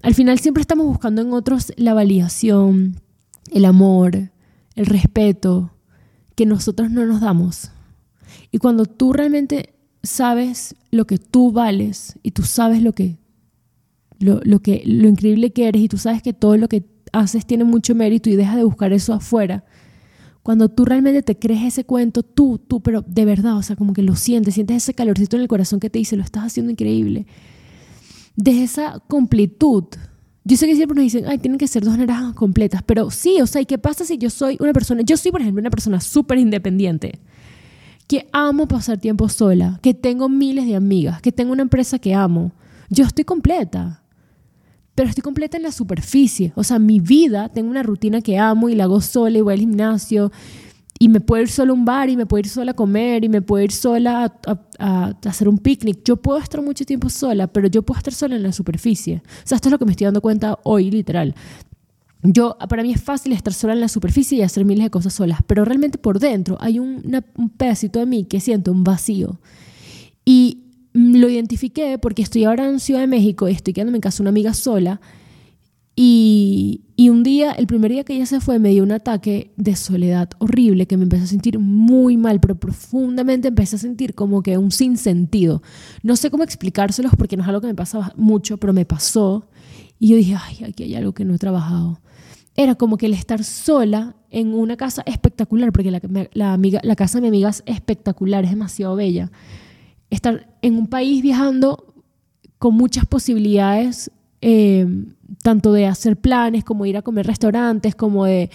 Al 0.02 0.14
final 0.14 0.40
siempre 0.40 0.62
estamos 0.62 0.84
buscando 0.86 1.22
en 1.22 1.32
otros 1.32 1.72
la 1.76 1.94
validación, 1.94 2.96
el 3.52 3.66
amor, 3.66 4.30
el 4.76 4.86
respeto 4.86 5.72
que 6.36 6.46
nosotros 6.46 6.90
no 6.90 7.04
nos 7.06 7.20
damos. 7.20 7.70
Y 8.52 8.58
cuando 8.58 8.84
tú 8.86 9.12
realmente 9.12 9.74
sabes 10.02 10.76
lo 10.90 11.06
que 11.06 11.18
tú 11.18 11.50
vales 11.50 12.18
y 12.22 12.30
tú 12.30 12.42
sabes 12.42 12.82
lo 12.82 12.92
que 12.92 13.18
lo, 14.18 14.40
lo, 14.44 14.60
lo 14.84 15.08
increíble 15.08 15.52
que 15.52 15.68
eres 15.68 15.82
y 15.82 15.88
tú 15.88 15.98
sabes 15.98 16.22
que 16.22 16.32
todo 16.32 16.56
lo 16.56 16.68
que 16.68 16.84
haces 17.12 17.46
tiene 17.46 17.64
mucho 17.64 17.94
mérito 17.94 18.30
y 18.30 18.36
dejas 18.36 18.56
de 18.56 18.64
buscar 18.64 18.92
eso 18.92 19.12
afuera. 19.12 19.64
Cuando 20.42 20.68
tú 20.68 20.84
realmente 20.84 21.22
te 21.22 21.38
crees 21.38 21.64
ese 21.64 21.84
cuento, 21.84 22.22
tú, 22.22 22.58
tú, 22.58 22.80
pero 22.80 23.02
de 23.02 23.24
verdad, 23.24 23.56
o 23.56 23.62
sea, 23.62 23.74
como 23.74 23.92
que 23.92 24.02
lo 24.02 24.14
sientes, 24.14 24.54
sientes 24.54 24.76
ese 24.76 24.94
calorcito 24.94 25.36
en 25.36 25.42
el 25.42 25.48
corazón 25.48 25.80
que 25.80 25.90
te 25.90 25.98
dice, 25.98 26.16
lo 26.16 26.22
estás 26.22 26.44
haciendo 26.44 26.70
increíble. 26.70 27.26
De 28.36 28.62
esa 28.62 29.02
completud 29.08 29.84
yo 30.46 30.56
sé 30.56 30.66
que 30.68 30.76
siempre 30.76 30.94
nos 30.94 31.02
dicen, 31.02 31.24
ay, 31.26 31.38
tienen 31.38 31.58
que 31.58 31.66
ser 31.66 31.82
dos 31.82 31.98
naranjas 31.98 32.34
completas, 32.34 32.80
pero 32.86 33.10
sí, 33.10 33.40
o 33.40 33.48
sea, 33.48 33.60
¿y 33.60 33.66
qué 33.66 33.78
pasa 33.78 34.04
si 34.04 34.16
yo 34.16 34.30
soy 34.30 34.56
una 34.60 34.72
persona, 34.72 35.02
yo 35.02 35.16
soy, 35.16 35.32
por 35.32 35.40
ejemplo, 35.40 35.60
una 35.60 35.70
persona 35.70 36.00
súper 36.00 36.38
independiente, 36.38 37.18
que 38.06 38.28
amo 38.30 38.68
pasar 38.68 38.98
tiempo 38.98 39.28
sola, 39.28 39.80
que 39.82 39.92
tengo 39.92 40.28
miles 40.28 40.66
de 40.66 40.76
amigas, 40.76 41.20
que 41.20 41.32
tengo 41.32 41.50
una 41.50 41.62
empresa 41.62 41.98
que 41.98 42.14
amo, 42.14 42.52
yo 42.90 43.04
estoy 43.04 43.24
completa, 43.24 44.04
pero 44.94 45.08
estoy 45.08 45.22
completa 45.22 45.56
en 45.56 45.64
la 45.64 45.72
superficie, 45.72 46.52
o 46.54 46.62
sea, 46.62 46.78
mi 46.78 47.00
vida, 47.00 47.48
tengo 47.48 47.68
una 47.68 47.82
rutina 47.82 48.20
que 48.20 48.38
amo 48.38 48.68
y 48.68 48.76
la 48.76 48.84
hago 48.84 49.00
sola 49.00 49.38
y 49.38 49.40
voy 49.40 49.54
al 49.54 49.60
gimnasio 49.60 50.30
y 50.98 51.08
me 51.08 51.20
puedo 51.20 51.42
ir 51.42 51.48
sola 51.48 51.70
a 51.72 51.74
un 51.74 51.84
bar 51.84 52.08
y 52.08 52.16
me 52.16 52.26
puedo 52.26 52.40
ir 52.40 52.48
sola 52.48 52.70
a 52.72 52.74
comer 52.74 53.24
y 53.24 53.28
me 53.28 53.42
puedo 53.42 53.62
ir 53.62 53.72
sola 53.72 54.32
a, 54.78 55.14
hacer 55.24 55.48
un 55.48 55.58
picnic. 55.58 56.00
Yo 56.04 56.16
puedo 56.16 56.38
estar 56.38 56.62
mucho 56.62 56.84
tiempo 56.84 57.10
sola, 57.10 57.46
pero 57.46 57.68
yo 57.68 57.82
puedo 57.82 57.98
estar 57.98 58.14
sola 58.14 58.36
en 58.36 58.42
la 58.42 58.52
superficie. 58.52 59.22
O 59.26 59.46
sea, 59.46 59.56
esto 59.56 59.68
es 59.68 59.72
lo 59.72 59.78
que 59.78 59.84
me 59.84 59.90
estoy 59.90 60.06
dando 60.06 60.22
cuenta 60.22 60.58
hoy, 60.62 60.90
literal. 60.90 61.34
Yo, 62.22 62.56
para 62.68 62.82
mí 62.82 62.92
es 62.92 63.02
fácil 63.02 63.32
estar 63.32 63.52
sola 63.52 63.74
en 63.74 63.80
la 63.80 63.88
superficie 63.88 64.38
y 64.38 64.42
hacer 64.42 64.64
miles 64.64 64.84
de 64.84 64.90
cosas 64.90 65.12
solas, 65.12 65.40
pero 65.46 65.64
realmente 65.64 65.98
por 65.98 66.18
dentro 66.18 66.56
hay 66.60 66.78
un, 66.78 67.02
un 67.36 67.50
pedacito 67.50 67.98
de 67.98 68.06
mí 68.06 68.24
que 68.24 68.40
siento 68.40 68.72
un 68.72 68.82
vacío. 68.82 69.38
Y 70.24 70.62
lo 70.92 71.28
identifiqué 71.28 71.98
porque 71.98 72.22
estoy 72.22 72.44
ahora 72.44 72.66
en 72.66 72.80
Ciudad 72.80 73.00
de 73.00 73.06
México 73.06 73.48
y 73.48 73.52
estoy 73.52 73.74
quedándome 73.74 73.98
en 73.98 74.02
casa 74.02 74.22
una 74.22 74.30
amiga 74.30 74.54
sola 74.54 75.00
y, 75.98 76.82
un 76.98 77.22
día, 77.22 77.52
el 77.52 77.66
primer 77.66 77.90
día 77.90 78.04
que 78.04 78.14
ella 78.14 78.26
se 78.26 78.40
fue, 78.40 78.58
me 78.58 78.68
dio 78.68 78.82
un 78.82 78.92
ataque 78.92 79.54
de 79.56 79.74
soledad 79.76 80.28
horrible 80.38 80.86
que 80.86 80.98
me 80.98 81.04
empezó 81.04 81.24
a 81.24 81.28
sentir 81.28 81.58
muy 81.58 82.18
mal, 82.18 82.38
pero 82.38 82.54
profundamente 82.54 83.48
empecé 83.48 83.76
a 83.76 83.78
sentir 83.78 84.14
como 84.14 84.42
que 84.42 84.58
un 84.58 84.70
sinsentido. 84.70 85.62
No 86.02 86.16
sé 86.16 86.30
cómo 86.30 86.44
explicárselos 86.44 87.12
porque 87.16 87.38
no 87.38 87.42
es 87.42 87.48
algo 87.48 87.62
que 87.62 87.68
me 87.68 87.74
pasa 87.74 88.12
mucho, 88.16 88.58
pero 88.58 88.74
me 88.74 88.84
pasó. 88.84 89.48
Y 89.98 90.08
yo 90.08 90.16
dije, 90.16 90.36
ay, 90.38 90.64
aquí 90.64 90.82
hay 90.82 90.94
algo 90.96 91.14
que 91.14 91.24
no 91.24 91.34
he 91.34 91.38
trabajado. 91.38 92.02
Era 92.54 92.74
como 92.74 92.98
que 92.98 93.06
el 93.06 93.14
estar 93.14 93.42
sola 93.42 94.16
en 94.30 94.52
una 94.52 94.76
casa 94.76 95.02
espectacular, 95.06 95.72
porque 95.72 95.90
la 95.90 96.96
casa 96.96 97.18
de 97.18 97.22
mi 97.22 97.28
amiga 97.28 97.48
es 97.48 97.62
espectacular, 97.64 98.44
es 98.44 98.50
demasiado 98.50 98.96
bella. 98.96 99.32
Estar 100.10 100.58
en 100.60 100.76
un 100.76 100.88
país 100.88 101.22
viajando 101.22 101.94
con 102.58 102.74
muchas 102.74 103.06
posibilidades 103.06 104.10
eh, 104.48 104.86
tanto 105.42 105.72
de 105.72 105.86
hacer 105.86 106.16
planes 106.16 106.62
como 106.62 106.86
ir 106.86 106.96
a 106.96 107.02
comer 107.02 107.26
restaurantes, 107.26 107.96
como 107.96 108.26
de 108.26 108.48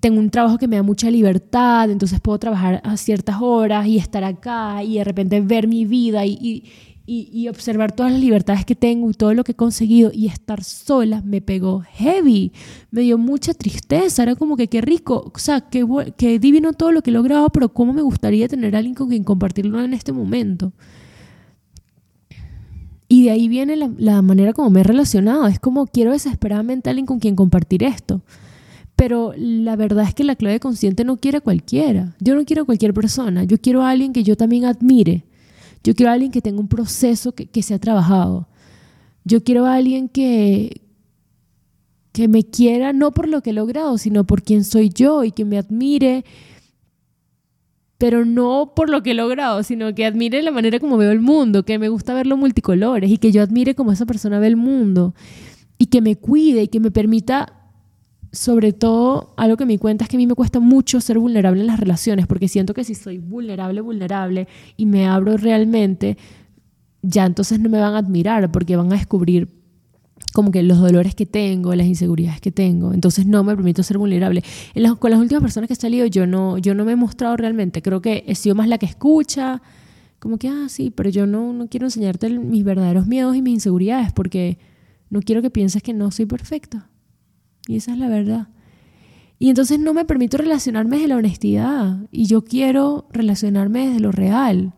tengo 0.00 0.18
un 0.18 0.30
trabajo 0.30 0.56
que 0.56 0.66
me 0.66 0.76
da 0.76 0.82
mucha 0.82 1.10
libertad, 1.10 1.90
entonces 1.90 2.18
puedo 2.18 2.38
trabajar 2.38 2.80
a 2.82 2.96
ciertas 2.96 3.36
horas 3.42 3.86
y 3.86 3.98
estar 3.98 4.24
acá 4.24 4.82
y 4.82 4.96
de 4.96 5.04
repente 5.04 5.42
ver 5.42 5.68
mi 5.68 5.84
vida 5.84 6.24
y, 6.24 6.64
y, 7.04 7.28
y, 7.30 7.48
observar 7.48 7.92
todas 7.92 8.12
las 8.12 8.22
libertades 8.22 8.64
que 8.64 8.74
tengo 8.74 9.10
y 9.10 9.12
todo 9.12 9.34
lo 9.34 9.44
que 9.44 9.52
he 9.52 9.54
conseguido 9.54 10.10
y 10.14 10.28
estar 10.28 10.64
sola 10.64 11.20
me 11.20 11.42
pegó 11.42 11.82
heavy, 11.92 12.50
me 12.90 13.02
dio 13.02 13.18
mucha 13.18 13.52
tristeza, 13.52 14.22
era 14.22 14.34
como 14.34 14.56
que 14.56 14.68
qué 14.68 14.80
rico, 14.80 15.30
o 15.34 15.38
sea, 15.38 15.60
qué, 15.60 15.86
qué 16.16 16.38
divino 16.38 16.72
todo 16.72 16.90
lo 16.90 17.02
que 17.02 17.10
he 17.10 17.12
logrado, 17.12 17.50
pero 17.50 17.68
cómo 17.74 17.92
me 17.92 18.00
gustaría 18.00 18.48
tener 18.48 18.74
a 18.74 18.78
alguien 18.78 18.94
con 18.94 19.10
quien 19.10 19.24
compartirlo 19.24 19.78
en 19.84 19.92
este 19.92 20.12
momento. 20.12 20.72
Y 23.12 23.24
de 23.24 23.30
ahí 23.30 23.46
viene 23.46 23.76
la, 23.76 24.22
manera 24.22 24.54
como 24.54 24.70
me 24.70 24.80
he 24.80 24.84
relacionado. 24.84 25.46
Es 25.46 25.58
como 25.58 25.86
quiero 25.86 26.12
desesperadamente 26.12 26.88
a 26.88 26.92
alguien 26.92 27.04
con 27.04 27.18
quien 27.18 27.36
compartir 27.36 27.82
esto. 27.82 28.22
Pero 28.96 29.34
la 29.36 29.76
verdad 29.76 30.08
es 30.08 30.14
que 30.14 30.24
la 30.24 30.34
clave 30.34 30.60
consciente 30.60 31.04
no 31.04 31.18
quiere 31.18 31.36
a 31.36 31.40
cualquiera. 31.42 32.16
Yo 32.20 32.34
no 32.34 32.46
quiero 32.46 32.62
a 32.62 32.64
cualquier 32.64 32.94
persona. 32.94 33.44
Yo 33.44 33.58
quiero 33.58 33.82
a 33.82 33.90
alguien 33.90 34.14
que 34.14 34.22
yo 34.22 34.34
también 34.34 34.64
admire. 34.64 35.26
Yo 35.84 35.94
quiero 35.94 36.08
a 36.08 36.14
alguien 36.14 36.32
que 36.32 36.40
tenga 36.40 36.58
un 36.58 36.68
proceso 36.68 37.32
que, 37.32 37.44
que 37.44 37.62
se 37.62 37.78
trabajado. 37.78 38.48
Yo 39.26 39.44
quiero 39.44 39.66
a 39.66 39.74
alguien 39.74 40.08
que, 40.08 40.80
que 42.12 42.28
me 42.28 42.44
quiera 42.44 42.94
no 42.94 43.12
por 43.12 43.28
lo 43.28 43.42
que 43.42 43.50
he 43.50 43.52
logrado, 43.52 43.98
sino 43.98 44.24
por 44.24 44.42
quién 44.42 44.64
soy 44.64 44.88
yo 44.88 45.22
y 45.22 45.32
que 45.32 45.44
me 45.44 45.58
admire, 45.58 46.24
pero 48.02 48.24
no 48.24 48.72
por 48.74 48.90
lo 48.90 49.04
que 49.04 49.12
he 49.12 49.14
logrado, 49.14 49.62
sino 49.62 49.94
que 49.94 50.04
admire 50.04 50.42
la 50.42 50.50
manera 50.50 50.80
como 50.80 50.96
veo 50.96 51.12
el 51.12 51.20
mundo, 51.20 51.64
que 51.64 51.78
me 51.78 51.88
gusta 51.88 52.12
verlo 52.14 52.36
multicolores 52.36 53.08
y 53.08 53.16
que 53.16 53.30
yo 53.30 53.40
admire 53.44 53.76
como 53.76 53.92
esa 53.92 54.06
persona 54.06 54.40
ve 54.40 54.48
el 54.48 54.56
mundo 54.56 55.14
y 55.78 55.86
que 55.86 56.00
me 56.00 56.16
cuide 56.16 56.64
y 56.64 56.66
que 56.66 56.80
me 56.80 56.90
permita 56.90 57.52
sobre 58.32 58.72
todo, 58.72 59.34
algo 59.36 59.56
que 59.56 59.66
me 59.66 59.78
cuenta 59.78 60.02
es 60.02 60.10
que 60.10 60.16
a 60.16 60.18
mí 60.18 60.26
me 60.26 60.34
cuesta 60.34 60.58
mucho 60.58 61.00
ser 61.00 61.16
vulnerable 61.20 61.60
en 61.60 61.68
las 61.68 61.78
relaciones, 61.78 62.26
porque 62.26 62.48
siento 62.48 62.74
que 62.74 62.82
si 62.82 62.96
soy 62.96 63.18
vulnerable, 63.18 63.80
vulnerable 63.80 64.48
y 64.76 64.86
me 64.86 65.06
abro 65.06 65.36
realmente, 65.36 66.18
ya 67.02 67.24
entonces 67.24 67.60
no 67.60 67.68
me 67.68 67.78
van 67.78 67.94
a 67.94 67.98
admirar, 67.98 68.50
porque 68.50 68.74
van 68.74 68.92
a 68.92 68.96
descubrir 68.96 69.61
como 70.32 70.50
que 70.50 70.62
los 70.62 70.78
dolores 70.78 71.14
que 71.14 71.26
tengo, 71.26 71.74
las 71.74 71.86
inseguridades 71.86 72.40
que 72.40 72.50
tengo. 72.50 72.92
Entonces 72.94 73.26
no 73.26 73.44
me 73.44 73.54
permito 73.54 73.82
ser 73.82 73.98
vulnerable. 73.98 74.42
con 74.98 75.10
las 75.10 75.20
últimas 75.20 75.42
personas 75.42 75.68
que 75.68 75.74
he 75.74 75.76
salido 75.76 76.06
yo 76.06 76.26
no, 76.26 76.58
yo 76.58 76.74
no 76.74 76.84
me 76.84 76.92
he 76.92 76.96
mostrado 76.96 77.36
realmente. 77.36 77.82
Creo 77.82 78.00
que 78.00 78.24
he 78.26 78.34
sido 78.34 78.54
más 78.54 78.68
la 78.68 78.78
que 78.78 78.86
escucha, 78.86 79.62
como 80.18 80.38
que, 80.38 80.48
ah, 80.48 80.68
sí, 80.68 80.90
pero 80.90 81.10
yo 81.10 81.26
no, 81.26 81.52
no 81.52 81.68
quiero 81.68 81.86
enseñarte 81.86 82.30
mis 82.30 82.64
verdaderos 82.64 83.06
miedos 83.06 83.34
y 83.34 83.42
mis 83.42 83.54
inseguridades 83.54 84.12
porque 84.12 84.58
no 85.10 85.20
quiero 85.20 85.42
que 85.42 85.50
pienses 85.50 85.82
que 85.82 85.92
no 85.92 86.10
soy 86.10 86.26
perfecta. 86.26 86.88
Y 87.66 87.76
esa 87.76 87.92
es 87.92 87.98
la 87.98 88.08
verdad. 88.08 88.48
Y 89.38 89.48
entonces 89.48 89.80
no 89.80 89.92
me 89.92 90.04
permito 90.04 90.36
relacionarme 90.36 90.96
desde 90.96 91.08
la 91.08 91.16
honestidad. 91.16 92.06
Y 92.12 92.26
yo 92.26 92.44
quiero 92.44 93.08
relacionarme 93.10 93.88
desde 93.88 93.98
lo 94.00 94.12
real, 94.12 94.74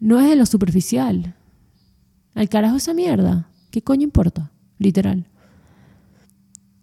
no 0.00 0.18
desde 0.18 0.36
lo 0.36 0.46
superficial. 0.46 1.34
Al 2.34 2.48
carajo 2.48 2.76
esa 2.76 2.94
mierda. 2.94 3.50
¿Qué 3.70 3.82
coño 3.82 4.04
importa? 4.04 4.51
Literal. 4.82 5.24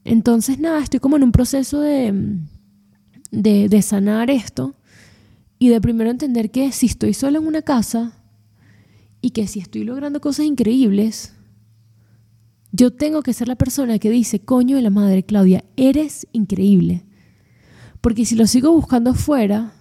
Entonces, 0.06 0.58
nada, 0.58 0.82
estoy 0.82 1.02
como 1.02 1.18
en 1.18 1.24
un 1.24 1.34
proceso 1.34 1.82
de, 1.82 2.40
de, 3.30 3.82
sanar 3.82 4.30
esto 4.30 4.74
y 5.60 5.68
de 5.68 5.82
primero 5.82 6.10
entender 6.10 6.50
que 6.50 6.72
si 6.72 6.86
estoy 6.86 7.14
sola 7.14 7.40
en 7.40 7.46
una 7.46 7.62
casa 7.62 8.14
y 9.20 9.32
que 9.32 9.48
si 9.48 9.60
estoy 9.60 9.84
logrando 9.84 10.22
cosas 10.22 10.46
increíbles, 10.46 11.34
yo 12.72 12.94
tengo 12.94 13.22
que 13.22 13.34
ser 13.34 13.50
la 13.50 13.58
persona 13.58 14.00
que 14.00 14.10
dice, 14.10 14.40
coño 14.40 14.78
de 14.78 14.82
la 14.82 14.90
madre, 14.90 15.24
Claudia, 15.24 15.66
eres 15.76 16.26
increíble. 16.32 17.04
Porque 18.00 18.24
si 18.24 18.36
lo 18.36 18.48
sigo 18.48 18.72
buscando 18.72 19.14
fuera, 19.14 19.74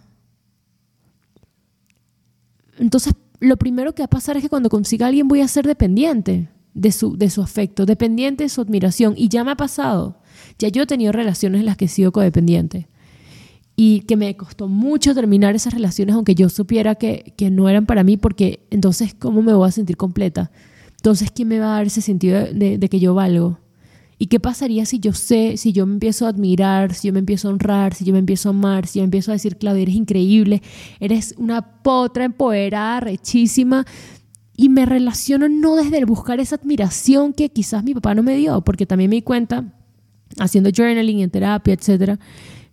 entonces 2.78 3.14
lo 3.38 3.56
primero 3.56 3.94
que 3.94 4.02
va 4.02 4.06
a 4.06 4.10
pasar 4.10 4.36
es 4.36 4.42
que 4.42 4.48
cuando 4.48 4.70
consiga 4.70 5.06
a 5.06 5.08
alguien 5.10 5.28
voy 5.28 5.40
a 5.40 5.46
ser 5.46 5.68
dependiente 5.68 6.48
de 6.78 6.92
su, 6.92 7.16
de 7.16 7.30
su 7.30 7.42
afecto, 7.42 7.86
dependiente 7.86 8.44
de 8.44 8.48
su 8.48 8.60
admiración. 8.60 9.14
Y 9.16 9.28
ya 9.28 9.44
me 9.44 9.50
ha 9.50 9.56
pasado. 9.56 10.20
Ya 10.58 10.68
yo 10.68 10.82
he 10.82 10.86
tenido 10.86 11.12
relaciones 11.12 11.60
en 11.60 11.66
las 11.66 11.76
que 11.76 11.86
he 11.86 11.88
sido 11.88 12.12
codependiente. 12.12 12.88
Y 13.76 14.00
que 14.00 14.16
me 14.16 14.36
costó 14.36 14.68
mucho 14.68 15.14
terminar 15.14 15.54
esas 15.54 15.74
relaciones, 15.74 16.14
aunque 16.14 16.34
yo 16.34 16.48
supiera 16.48 16.96
que, 16.96 17.34
que 17.36 17.50
no 17.50 17.68
eran 17.68 17.86
para 17.86 18.02
mí, 18.02 18.16
porque 18.16 18.66
entonces, 18.70 19.14
¿cómo 19.14 19.40
me 19.40 19.52
voy 19.52 19.68
a 19.68 19.72
sentir 19.72 19.96
completa? 19.96 20.50
Entonces, 20.98 21.30
¿quién 21.30 21.48
me 21.48 21.60
va 21.60 21.66
a 21.66 21.76
dar 21.76 21.86
ese 21.86 22.00
sentido 22.00 22.44
de, 22.52 22.88
que 22.88 22.98
yo 22.98 23.14
valgo? 23.14 23.60
¿Y 24.18 24.26
qué 24.26 24.40
pasaría 24.40 24.84
si 24.84 24.98
yo 24.98 25.12
sé, 25.12 25.56
si 25.56 25.72
yo 25.72 25.86
me 25.86 25.92
empiezo 25.92 26.26
a 26.26 26.30
admirar, 26.30 26.92
si 26.92 27.06
yo 27.06 27.12
me 27.12 27.20
empiezo 27.20 27.46
a 27.46 27.52
honrar, 27.52 27.94
si 27.94 28.04
yo 28.04 28.12
me 28.12 28.18
empiezo 28.18 28.48
a 28.48 28.50
amar, 28.50 28.88
si 28.88 28.98
yo 28.98 29.04
empiezo 29.04 29.30
a 29.30 29.34
decir, 29.34 29.58
Claudia, 29.58 29.82
eres 29.82 29.94
increíble, 29.94 30.60
eres 30.98 31.36
una 31.38 31.82
potra 31.82 32.24
empoderada, 32.24 32.98
rechísima, 32.98 33.86
y 34.60 34.70
me 34.70 34.84
relaciono 34.86 35.48
no 35.48 35.76
desde 35.76 35.98
el 35.98 36.04
buscar 36.04 36.40
esa 36.40 36.56
admiración 36.56 37.32
que 37.32 37.48
quizás 37.48 37.84
mi 37.84 37.94
papá 37.94 38.16
no 38.16 38.24
me 38.24 38.34
dio, 38.34 38.60
porque 38.62 38.86
también 38.86 39.08
me 39.08 39.14
di 39.14 39.22
cuenta, 39.22 39.72
haciendo 40.40 40.70
journaling 40.76 41.20
en 41.20 41.30
terapia, 41.30 41.74
etcétera, 41.74 42.18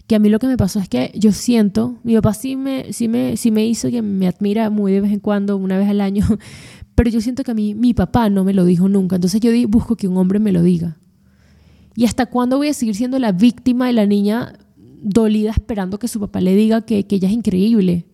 que 0.07 0.15
a 0.15 0.19
mí 0.19 0.29
lo 0.29 0.39
que 0.39 0.47
me 0.47 0.57
pasó 0.57 0.79
es 0.79 0.89
que 0.89 1.11
yo 1.13 1.31
siento, 1.31 1.99
mi 2.03 2.15
papá 2.15 2.33
sí 2.33 2.55
me, 2.55 2.91
sí 2.91 3.07
me, 3.07 3.37
sí 3.37 3.51
me 3.51 3.67
hizo 3.67 3.91
que 3.91 4.01
me 4.01 4.27
admira 4.27 4.71
muy 4.71 4.93
de 4.93 5.01
vez 5.01 5.11
en 5.11 5.19
cuando, 5.19 5.57
una 5.57 5.77
vez 5.77 5.87
al 5.87 6.01
año, 6.01 6.25
pero 6.95 7.11
yo 7.11 7.21
siento 7.21 7.43
que 7.43 7.51
a 7.51 7.53
mí 7.53 7.75
mi 7.75 7.93
papá 7.93 8.31
no 8.31 8.43
me 8.43 8.55
lo 8.55 8.65
dijo 8.65 8.89
nunca. 8.89 9.17
Entonces 9.17 9.39
yo 9.39 9.51
busco 9.67 9.95
que 9.95 10.07
un 10.07 10.17
hombre 10.17 10.39
me 10.39 10.51
lo 10.51 10.63
diga. 10.63 10.97
¿Y 11.95 12.05
hasta 12.05 12.25
cuándo 12.25 12.57
voy 12.57 12.69
a 12.69 12.73
seguir 12.73 12.95
siendo 12.95 13.19
la 13.19 13.31
víctima 13.31 13.85
de 13.85 13.93
la 13.93 14.07
niña 14.07 14.57
dolida 15.03 15.51
esperando 15.51 15.99
que 15.99 16.07
su 16.07 16.19
papá 16.19 16.41
le 16.41 16.55
diga 16.55 16.81
que, 16.81 17.05
ella 17.07 17.27
es 17.27 17.33
increíble? 17.33 18.07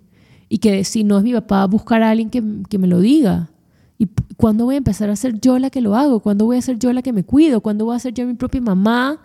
Y 0.49 0.57
que 0.57 0.83
si 0.83 1.05
no 1.05 1.17
es 1.17 1.23
mi 1.23 1.31
papá, 1.31 1.65
buscar 1.67 2.03
a 2.03 2.09
alguien 2.09 2.29
que, 2.29 2.43
que 2.67 2.77
me 2.77 2.87
lo 2.87 2.99
diga. 2.99 3.50
¿Y 4.01 4.09
cuándo 4.35 4.65
voy 4.65 4.73
a 4.73 4.77
empezar 4.79 5.11
a 5.11 5.15
ser 5.15 5.39
yo 5.39 5.59
la 5.59 5.69
que 5.69 5.79
lo 5.79 5.95
hago? 5.95 6.21
¿Cuándo 6.21 6.45
voy 6.45 6.57
a 6.57 6.61
ser 6.63 6.79
yo 6.79 6.91
la 6.91 7.03
que 7.03 7.13
me 7.13 7.23
cuido? 7.23 7.61
¿Cuándo 7.61 7.85
voy 7.85 7.95
a 7.95 7.99
ser 7.99 8.15
yo 8.15 8.25
mi 8.25 8.33
propia 8.33 8.59
mamá? 8.59 9.19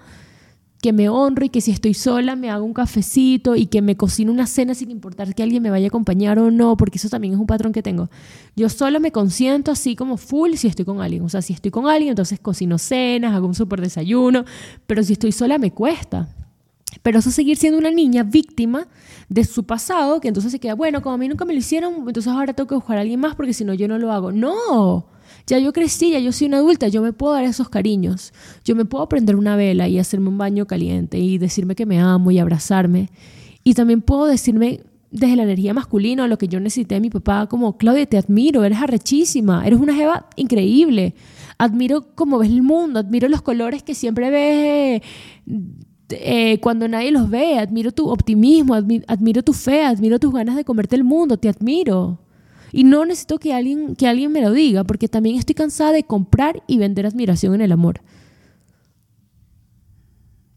que 0.82 0.92
me 0.92 1.08
honro 1.08 1.46
y 1.46 1.48
que 1.48 1.62
si 1.62 1.70
estoy 1.70 1.94
sola 1.94 2.36
me 2.36 2.50
hago 2.50 2.62
un 2.62 2.74
cafecito 2.74 3.56
y 3.56 3.66
que 3.66 3.80
me 3.80 3.96
cocino 3.96 4.30
una 4.30 4.46
cena 4.46 4.74
sin 4.74 4.90
importar 4.90 5.34
que 5.34 5.42
alguien 5.42 5.62
me 5.62 5.70
vaya 5.70 5.86
a 5.86 5.88
acompañar 5.88 6.38
o 6.38 6.50
no, 6.50 6.76
porque 6.76 6.98
eso 6.98 7.08
también 7.08 7.32
es 7.32 7.40
un 7.40 7.46
patrón 7.46 7.72
que 7.72 7.82
tengo. 7.82 8.10
Yo 8.54 8.68
solo 8.68 9.00
me 9.00 9.10
consiento 9.10 9.70
así 9.70 9.96
como 9.96 10.18
full 10.18 10.52
si 10.56 10.68
estoy 10.68 10.84
con 10.84 11.00
alguien. 11.00 11.22
O 11.22 11.30
sea, 11.30 11.40
si 11.40 11.54
estoy 11.54 11.70
con 11.70 11.88
alguien, 11.88 12.10
entonces 12.10 12.38
cocino 12.38 12.76
cenas, 12.76 13.34
hago 13.34 13.46
un 13.46 13.54
súper 13.54 13.80
desayuno, 13.80 14.44
pero 14.86 15.02
si 15.02 15.14
estoy 15.14 15.32
sola 15.32 15.56
me 15.56 15.72
cuesta. 15.72 16.28
Pero 17.06 17.20
eso 17.20 17.28
es 17.28 17.36
seguir 17.36 17.56
siendo 17.56 17.78
una 17.78 17.92
niña 17.92 18.24
víctima 18.24 18.88
de 19.28 19.44
su 19.44 19.62
pasado, 19.62 20.20
que 20.20 20.26
entonces 20.26 20.50
se 20.50 20.58
queda, 20.58 20.74
bueno, 20.74 21.02
como 21.02 21.14
a 21.14 21.18
mí 21.18 21.28
nunca 21.28 21.44
me 21.44 21.52
lo 21.52 21.60
hicieron, 21.60 21.94
entonces 21.98 22.26
ahora 22.26 22.52
tengo 22.52 22.66
que 22.66 22.74
buscar 22.74 22.98
a 22.98 23.02
alguien 23.02 23.20
más 23.20 23.36
porque 23.36 23.52
si 23.52 23.64
no 23.64 23.74
yo 23.74 23.86
no 23.86 23.96
lo 23.96 24.10
hago. 24.10 24.32
No, 24.32 25.06
ya 25.46 25.60
yo 25.60 25.72
crecí, 25.72 26.10
ya 26.10 26.18
yo 26.18 26.32
soy 26.32 26.48
una 26.48 26.56
adulta, 26.56 26.88
yo 26.88 27.02
me 27.02 27.12
puedo 27.12 27.34
dar 27.34 27.44
esos 27.44 27.68
cariños. 27.68 28.32
Yo 28.64 28.74
me 28.74 28.86
puedo 28.86 29.08
prender 29.08 29.36
una 29.36 29.54
vela 29.54 29.86
y 29.86 30.00
hacerme 30.00 30.30
un 30.30 30.36
baño 30.36 30.66
caliente 30.66 31.16
y 31.16 31.38
decirme 31.38 31.76
que 31.76 31.86
me 31.86 32.00
amo 32.00 32.32
y 32.32 32.40
abrazarme. 32.40 33.08
Y 33.62 33.74
también 33.74 34.02
puedo 34.02 34.26
decirme 34.26 34.80
desde 35.12 35.36
la 35.36 35.44
energía 35.44 35.74
masculina, 35.74 36.26
lo 36.26 36.38
que 36.38 36.48
yo 36.48 36.58
necesité 36.58 36.96
de 36.96 37.02
mi 37.02 37.10
papá, 37.10 37.46
como, 37.46 37.78
Claudia, 37.78 38.06
te 38.06 38.18
admiro, 38.18 38.64
eres 38.64 38.80
arrechísima, 38.82 39.64
eres 39.64 39.78
una 39.78 39.94
jeva 39.94 40.28
increíble. 40.34 41.14
Admiro 41.56 42.16
cómo 42.16 42.38
ves 42.38 42.50
el 42.50 42.62
mundo, 42.62 42.98
admiro 42.98 43.28
los 43.28 43.42
colores 43.42 43.84
que 43.84 43.94
siempre 43.94 44.28
ves 44.30 45.02
eh, 46.10 46.60
cuando 46.60 46.86
nadie 46.88 47.10
los 47.10 47.28
ve, 47.28 47.58
admiro 47.58 47.92
tu 47.92 48.08
optimismo, 48.08 48.74
admiro 48.74 49.42
tu 49.42 49.52
fe, 49.52 49.84
admiro 49.84 50.18
tus 50.18 50.32
ganas 50.32 50.56
de 50.56 50.64
comerte 50.64 50.96
el 50.96 51.04
mundo, 51.04 51.36
te 51.36 51.48
admiro. 51.48 52.20
Y 52.72 52.84
no 52.84 53.04
necesito 53.04 53.38
que 53.38 53.52
alguien, 53.52 53.96
que 53.96 54.06
alguien 54.06 54.30
me 54.30 54.40
lo 54.40 54.52
diga, 54.52 54.84
porque 54.84 55.08
también 55.08 55.36
estoy 55.36 55.54
cansada 55.54 55.92
de 55.92 56.04
comprar 56.04 56.62
y 56.66 56.78
vender 56.78 57.06
admiración 57.06 57.54
en 57.54 57.60
el 57.60 57.72
amor. 57.72 58.02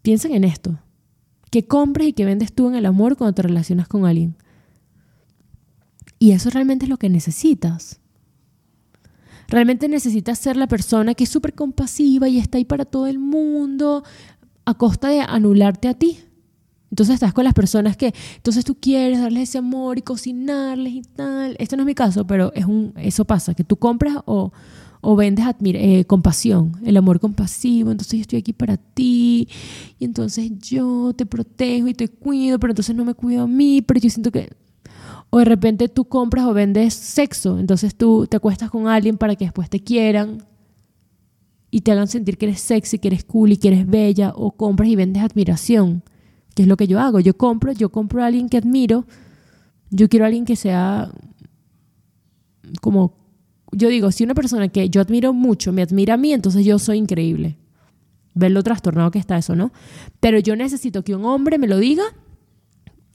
Piensen 0.01 0.33
en 0.33 0.43
esto. 0.43 0.79
¿Qué 1.49 1.65
compras 1.65 2.07
y 2.07 2.13
qué 2.13 2.25
vendes 2.25 2.53
tú 2.53 2.67
en 2.69 2.75
el 2.75 2.85
amor 2.85 3.17
cuando 3.17 3.33
te 3.33 3.41
relacionas 3.41 3.87
con 3.87 4.05
alguien? 4.05 4.35
Y 6.19 6.31
eso 6.31 6.49
realmente 6.49 6.85
es 6.85 6.89
lo 6.89 6.97
que 6.97 7.09
necesitas. 7.09 7.99
Realmente 9.47 9.87
necesitas 9.87 10.37
ser 10.37 10.57
la 10.57 10.67
persona 10.67 11.15
que 11.15 11.23
es 11.23 11.29
súper 11.29 11.55
compasiva 11.55 12.29
y 12.29 12.37
está 12.37 12.59
ahí 12.59 12.65
para 12.65 12.85
todo 12.85 13.07
el 13.07 13.17
mundo 13.17 14.03
a 14.69 14.73
costa 14.75 15.09
de 15.09 15.21
anularte 15.21 15.87
a 15.87 15.93
ti. 15.93 16.19
Entonces 16.91 17.15
estás 17.15 17.33
con 17.33 17.43
las 17.43 17.53
personas 17.53 17.97
que, 17.97 18.13
entonces 18.35 18.65
tú 18.65 18.75
quieres 18.79 19.19
darles 19.19 19.49
ese 19.49 19.59
amor 19.59 19.97
y 19.97 20.01
cocinarles 20.01 20.93
y 20.93 21.01
tal. 21.01 21.55
Esto 21.59 21.75
no 21.75 21.83
es 21.83 21.87
mi 21.87 21.95
caso, 21.95 22.25
pero 22.25 22.51
es 22.53 22.65
un, 22.65 22.93
eso 22.97 23.25
pasa, 23.25 23.53
que 23.53 23.63
tú 23.63 23.75
compras 23.77 24.17
o, 24.25 24.51
o 25.01 25.15
vendes 25.15 25.45
eh, 25.63 26.05
compasión, 26.05 26.73
el 26.83 26.97
amor 26.97 27.19
compasivo, 27.19 27.91
entonces 27.91 28.13
yo 28.13 28.21
estoy 28.21 28.39
aquí 28.39 28.53
para 28.53 28.77
ti 28.77 29.47
y 29.99 30.05
entonces 30.05 30.51
yo 30.59 31.13
te 31.15 31.25
protejo 31.25 31.87
y 31.87 31.93
te 31.93 32.09
cuido, 32.09 32.59
pero 32.59 32.71
entonces 32.71 32.95
no 32.95 33.05
me 33.05 33.13
cuido 33.13 33.43
a 33.43 33.47
mí, 33.47 33.81
pero 33.81 33.99
yo 33.99 34.09
siento 34.09 34.31
que... 34.31 34.49
O 35.31 35.37
de 35.37 35.45
repente 35.45 35.89
tú 35.89 36.05
compras 36.05 36.45
o 36.45 36.55
vendes 36.55 36.95
sexo, 36.95 37.59
entonces 37.59 37.93
tú 37.93 38.25
te 38.25 38.37
acuestas 38.37 38.71
con 38.71 38.87
alguien 38.87 39.15
para 39.15 39.35
que 39.35 39.45
después 39.45 39.69
te 39.69 39.79
quieran 39.79 40.43
y 41.71 41.81
te 41.81 41.91
hagan 41.91 42.07
sentir 42.07 42.37
que 42.37 42.47
eres 42.47 42.61
sexy, 42.61 42.99
que 42.99 43.09
eres 43.09 43.23
cool 43.23 43.51
y 43.51 43.57
que 43.57 43.69
eres 43.69 43.87
bella, 43.87 44.33
o 44.35 44.51
compras 44.51 44.89
y 44.89 44.95
vendes 44.95 45.23
admiración 45.23 46.03
que 46.59 46.63
es 46.63 46.67
lo 46.67 46.75
que 46.75 46.87
yo 46.87 46.99
hago. 46.99 47.21
Yo 47.21 47.37
compro, 47.37 47.71
yo 47.71 47.89
compro 47.89 48.21
a 48.21 48.27
alguien 48.27 48.49
que 48.49 48.57
admiro, 48.57 49.05
yo 49.91 50.09
quiero 50.09 50.25
a 50.25 50.27
alguien 50.27 50.43
que 50.43 50.57
sea 50.57 51.09
como, 52.81 53.13
yo 53.71 53.87
digo, 53.87 54.11
si 54.11 54.25
una 54.25 54.35
persona 54.35 54.67
que 54.67 54.89
yo 54.89 54.99
admiro 54.99 55.31
mucho 55.33 55.71
me 55.71 55.81
admira 55.81 56.15
a 56.15 56.17
mí, 56.17 56.33
entonces 56.33 56.65
yo 56.65 56.77
soy 56.77 56.97
increíble. 56.97 57.57
Ver 58.35 58.51
lo 58.51 58.61
trastornado 58.61 59.09
que 59.09 59.19
está 59.19 59.37
eso, 59.37 59.55
¿no? 59.55 59.71
Pero 60.19 60.39
yo 60.39 60.55
necesito 60.57 61.03
que 61.03 61.15
un 61.15 61.23
hombre 61.23 61.57
me 61.57 61.67
lo 61.67 61.77
diga 61.77 62.03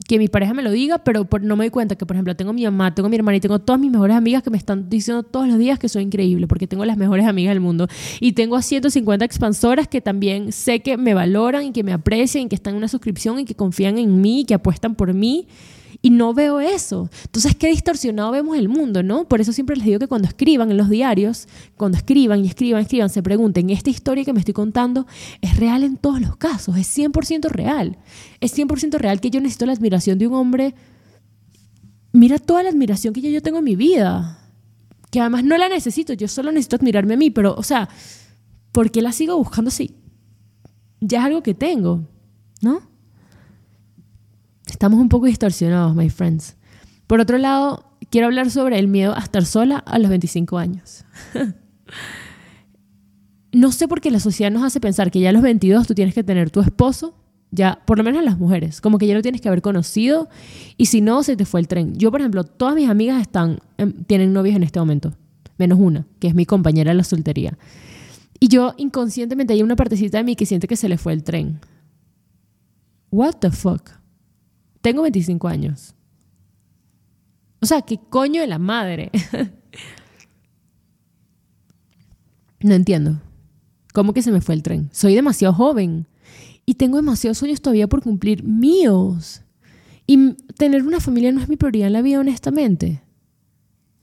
que 0.07 0.19
mi 0.19 0.27
pareja 0.27 0.53
me 0.53 0.61
lo 0.61 0.71
diga, 0.71 0.99
pero 0.99 1.27
no 1.41 1.55
me 1.55 1.65
doy 1.65 1.71
cuenta 1.71 1.95
que, 1.95 2.05
por 2.05 2.15
ejemplo, 2.15 2.35
tengo 2.35 2.53
mi 2.53 2.63
mamá, 2.63 2.93
tengo 2.93 3.09
mi 3.09 3.15
hermana 3.15 3.37
y 3.37 3.39
tengo 3.39 3.59
todas 3.59 3.79
mis 3.79 3.91
mejores 3.91 4.15
amigas 4.15 4.43
que 4.43 4.51
me 4.51 4.57
están 4.57 4.89
diciendo 4.89 5.23
todos 5.23 5.47
los 5.47 5.57
días 5.57 5.79
que 5.79 5.89
soy 5.89 6.03
increíble, 6.03 6.47
porque 6.47 6.67
tengo 6.67 6.85
las 6.85 6.97
mejores 6.97 7.25
amigas 7.25 7.51
del 7.51 7.61
mundo. 7.61 7.87
Y 8.19 8.33
tengo 8.33 8.55
a 8.55 8.61
150 8.61 9.25
expansoras 9.25 9.87
que 9.87 10.01
también 10.01 10.51
sé 10.51 10.81
que 10.81 10.97
me 10.97 11.13
valoran 11.13 11.63
y 11.63 11.71
que 11.71 11.83
me 11.83 11.91
aprecian 11.91 12.43
y 12.43 12.49
que 12.49 12.55
están 12.55 12.73
en 12.73 12.77
una 12.77 12.87
suscripción 12.87 13.39
y 13.39 13.45
que 13.45 13.55
confían 13.55 13.97
en 13.97 14.21
mí, 14.21 14.45
que 14.47 14.53
apuestan 14.53 14.95
por 14.95 15.13
mí 15.13 15.47
y 16.05 16.11
no 16.11 16.35
veo 16.35 16.59
eso. 16.59 17.09
Entonces, 17.23 17.55
qué 17.55 17.67
distorsionado 17.67 18.29
vemos 18.29 18.55
el 18.59 18.69
mundo, 18.69 19.01
¿no? 19.01 19.27
Por 19.27 19.41
eso 19.41 19.51
siempre 19.51 19.75
les 19.75 19.85
digo 19.85 19.97
que 19.97 20.05
cuando 20.05 20.27
escriban 20.27 20.69
en 20.69 20.77
los 20.77 20.87
diarios, 20.87 21.47
cuando 21.77 21.97
escriban 21.97 22.45
y 22.45 22.47
escriban, 22.47 22.83
escriban, 22.83 23.09
se 23.09 23.23
pregunten, 23.23 23.71
¿esta 23.71 23.89
historia 23.89 24.23
que 24.23 24.31
me 24.31 24.37
estoy 24.37 24.53
contando 24.53 25.07
es 25.41 25.57
real 25.57 25.83
en 25.83 25.97
todos 25.97 26.21
los 26.21 26.37
casos? 26.37 26.77
¿Es 26.77 26.95
100% 26.95 27.49
real? 27.49 27.97
¿Es 28.39 28.55
100% 28.55 28.99
real 28.99 29.19
que 29.19 29.31
yo 29.31 29.41
necesito 29.41 29.65
la 29.65 29.73
admiración 29.73 30.19
de 30.19 30.27
un 30.27 30.35
hombre? 30.35 30.75
Mira 32.11 32.37
toda 32.37 32.61
la 32.61 32.69
admiración 32.69 33.11
que 33.11 33.21
yo, 33.21 33.31
yo 33.31 33.41
tengo 33.41 33.57
en 33.57 33.63
mi 33.63 33.75
vida, 33.75 34.37
que 35.09 35.21
además 35.21 35.43
no 35.43 35.57
la 35.57 35.69
necesito, 35.69 36.13
yo 36.13 36.27
solo 36.27 36.51
necesito 36.51 36.75
admirarme 36.75 37.15
a 37.15 37.17
mí, 37.17 37.31
pero, 37.31 37.55
o 37.55 37.63
sea, 37.63 37.89
¿por 38.71 38.91
qué 38.91 39.01
la 39.01 39.11
sigo 39.11 39.37
buscando 39.37 39.69
así? 39.69 39.95
Ya 41.01 41.21
es 41.21 41.25
algo 41.25 41.41
que 41.41 41.55
tengo, 41.55 42.07
¿no? 42.61 42.93
Estamos 44.67 44.99
un 44.99 45.09
poco 45.09 45.27
distorsionados, 45.27 45.95
my 45.95 46.09
friends. 46.09 46.55
Por 47.07 47.19
otro 47.19 47.37
lado, 47.37 47.91
quiero 48.09 48.27
hablar 48.27 48.49
sobre 48.49 48.79
el 48.79 48.87
miedo 48.87 49.15
a 49.15 49.19
estar 49.19 49.45
sola 49.45 49.77
a 49.77 49.99
los 49.99 50.09
25 50.09 50.57
años. 50.57 51.05
no 53.51 53.71
sé 53.71 53.87
por 53.87 54.01
qué 54.01 54.11
la 54.11 54.19
sociedad 54.19 54.51
nos 54.51 54.63
hace 54.63 54.79
pensar 54.79 55.11
que 55.11 55.19
ya 55.19 55.29
a 55.29 55.33
los 55.33 55.41
22 55.41 55.87
tú 55.87 55.93
tienes 55.93 56.13
que 56.13 56.23
tener 56.23 56.49
tu 56.49 56.61
esposo, 56.61 57.15
ya, 57.51 57.81
por 57.85 57.97
lo 57.97 58.03
menos 58.03 58.23
las 58.23 58.37
mujeres, 58.37 58.81
como 58.81 58.97
que 58.97 59.07
ya 59.07 59.13
lo 59.13 59.21
tienes 59.21 59.39
que 59.39 59.47
haber 59.47 59.61
conocido 59.61 60.27
y 60.77 60.87
si 60.87 60.99
no, 60.99 61.23
se 61.23 61.37
te 61.37 61.45
fue 61.45 61.59
el 61.61 61.67
tren. 61.67 61.95
Yo, 61.95 62.11
por 62.11 62.19
ejemplo, 62.19 62.43
todas 62.43 62.75
mis 62.75 62.89
amigas 62.89 63.21
están, 63.21 63.59
tienen 64.07 64.33
novias 64.33 64.55
en 64.55 64.63
este 64.63 64.79
momento, 64.79 65.13
menos 65.57 65.79
una, 65.79 66.05
que 66.19 66.27
es 66.27 66.35
mi 66.35 66.45
compañera 66.45 66.91
de 66.91 66.95
la 66.95 67.03
soltería. 67.03 67.57
Y 68.39 68.49
yo 68.49 68.73
inconscientemente 68.77 69.53
hay 69.53 69.63
una 69.63 69.77
partecita 69.77 70.17
de 70.17 70.25
mí 70.25 70.35
que 70.35 70.45
siente 70.45 70.67
que 70.67 70.75
se 70.75 70.89
le 70.89 70.97
fue 70.97 71.13
el 71.13 71.23
tren. 71.23 71.61
What 73.11 73.35
the 73.39 73.51
fuck? 73.51 73.91
Tengo 74.85 75.01
25 75.01 75.47
años. 75.47 75.95
O 77.59 77.65
sea, 77.65 77.81
¿qué 77.81 77.97
coño 77.97 78.41
de 78.41 78.45
la 78.45 78.59
madre? 78.59 79.09
no 82.59 82.75
entiendo. 82.75 83.19
¿Cómo 83.95 84.13
que 84.13 84.21
se 84.21 84.31
me 84.31 84.41
fue 84.41 84.53
el 84.53 84.61
tren? 84.61 84.91
Soy 84.93 85.15
demasiado 85.15 85.55
joven 85.55 86.05
y 86.67 86.75
tengo 86.75 86.97
demasiados 86.97 87.39
sueños 87.39 87.61
todavía 87.61 87.87
por 87.87 88.03
cumplir 88.03 88.43
míos. 88.43 89.41
Y 90.05 90.33
tener 90.55 90.83
una 90.83 90.99
familia 90.99 91.31
no 91.31 91.41
es 91.41 91.49
mi 91.49 91.55
prioridad 91.55 91.87
en 91.87 91.93
la 91.93 92.03
vida, 92.03 92.19
honestamente. 92.19 93.01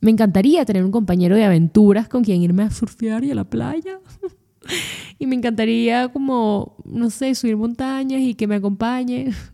Me 0.01 0.11
encantaría 0.11 0.64
tener 0.64 0.85
un 0.85 0.90
compañero 0.90 1.37
de 1.37 1.45
aventuras 1.45 2.09
con 2.09 2.25
quien 2.25 2.42
irme 2.42 2.64
a 2.64 2.73
surfear 2.73 3.23
y 3.23 3.31
a 3.31 3.37
la 3.37 3.45
playa. 3.45 4.01
y 5.21 5.29
me 5.29 5.37
encantaría 5.37 6.09
como, 6.09 6.75
no 6.85 7.09
sé, 7.09 7.37
subir 7.37 7.57
montañas 7.57 8.21
y 8.21 8.35
que 8.35 8.49
me 8.49 8.57
acompañe. 8.57 9.31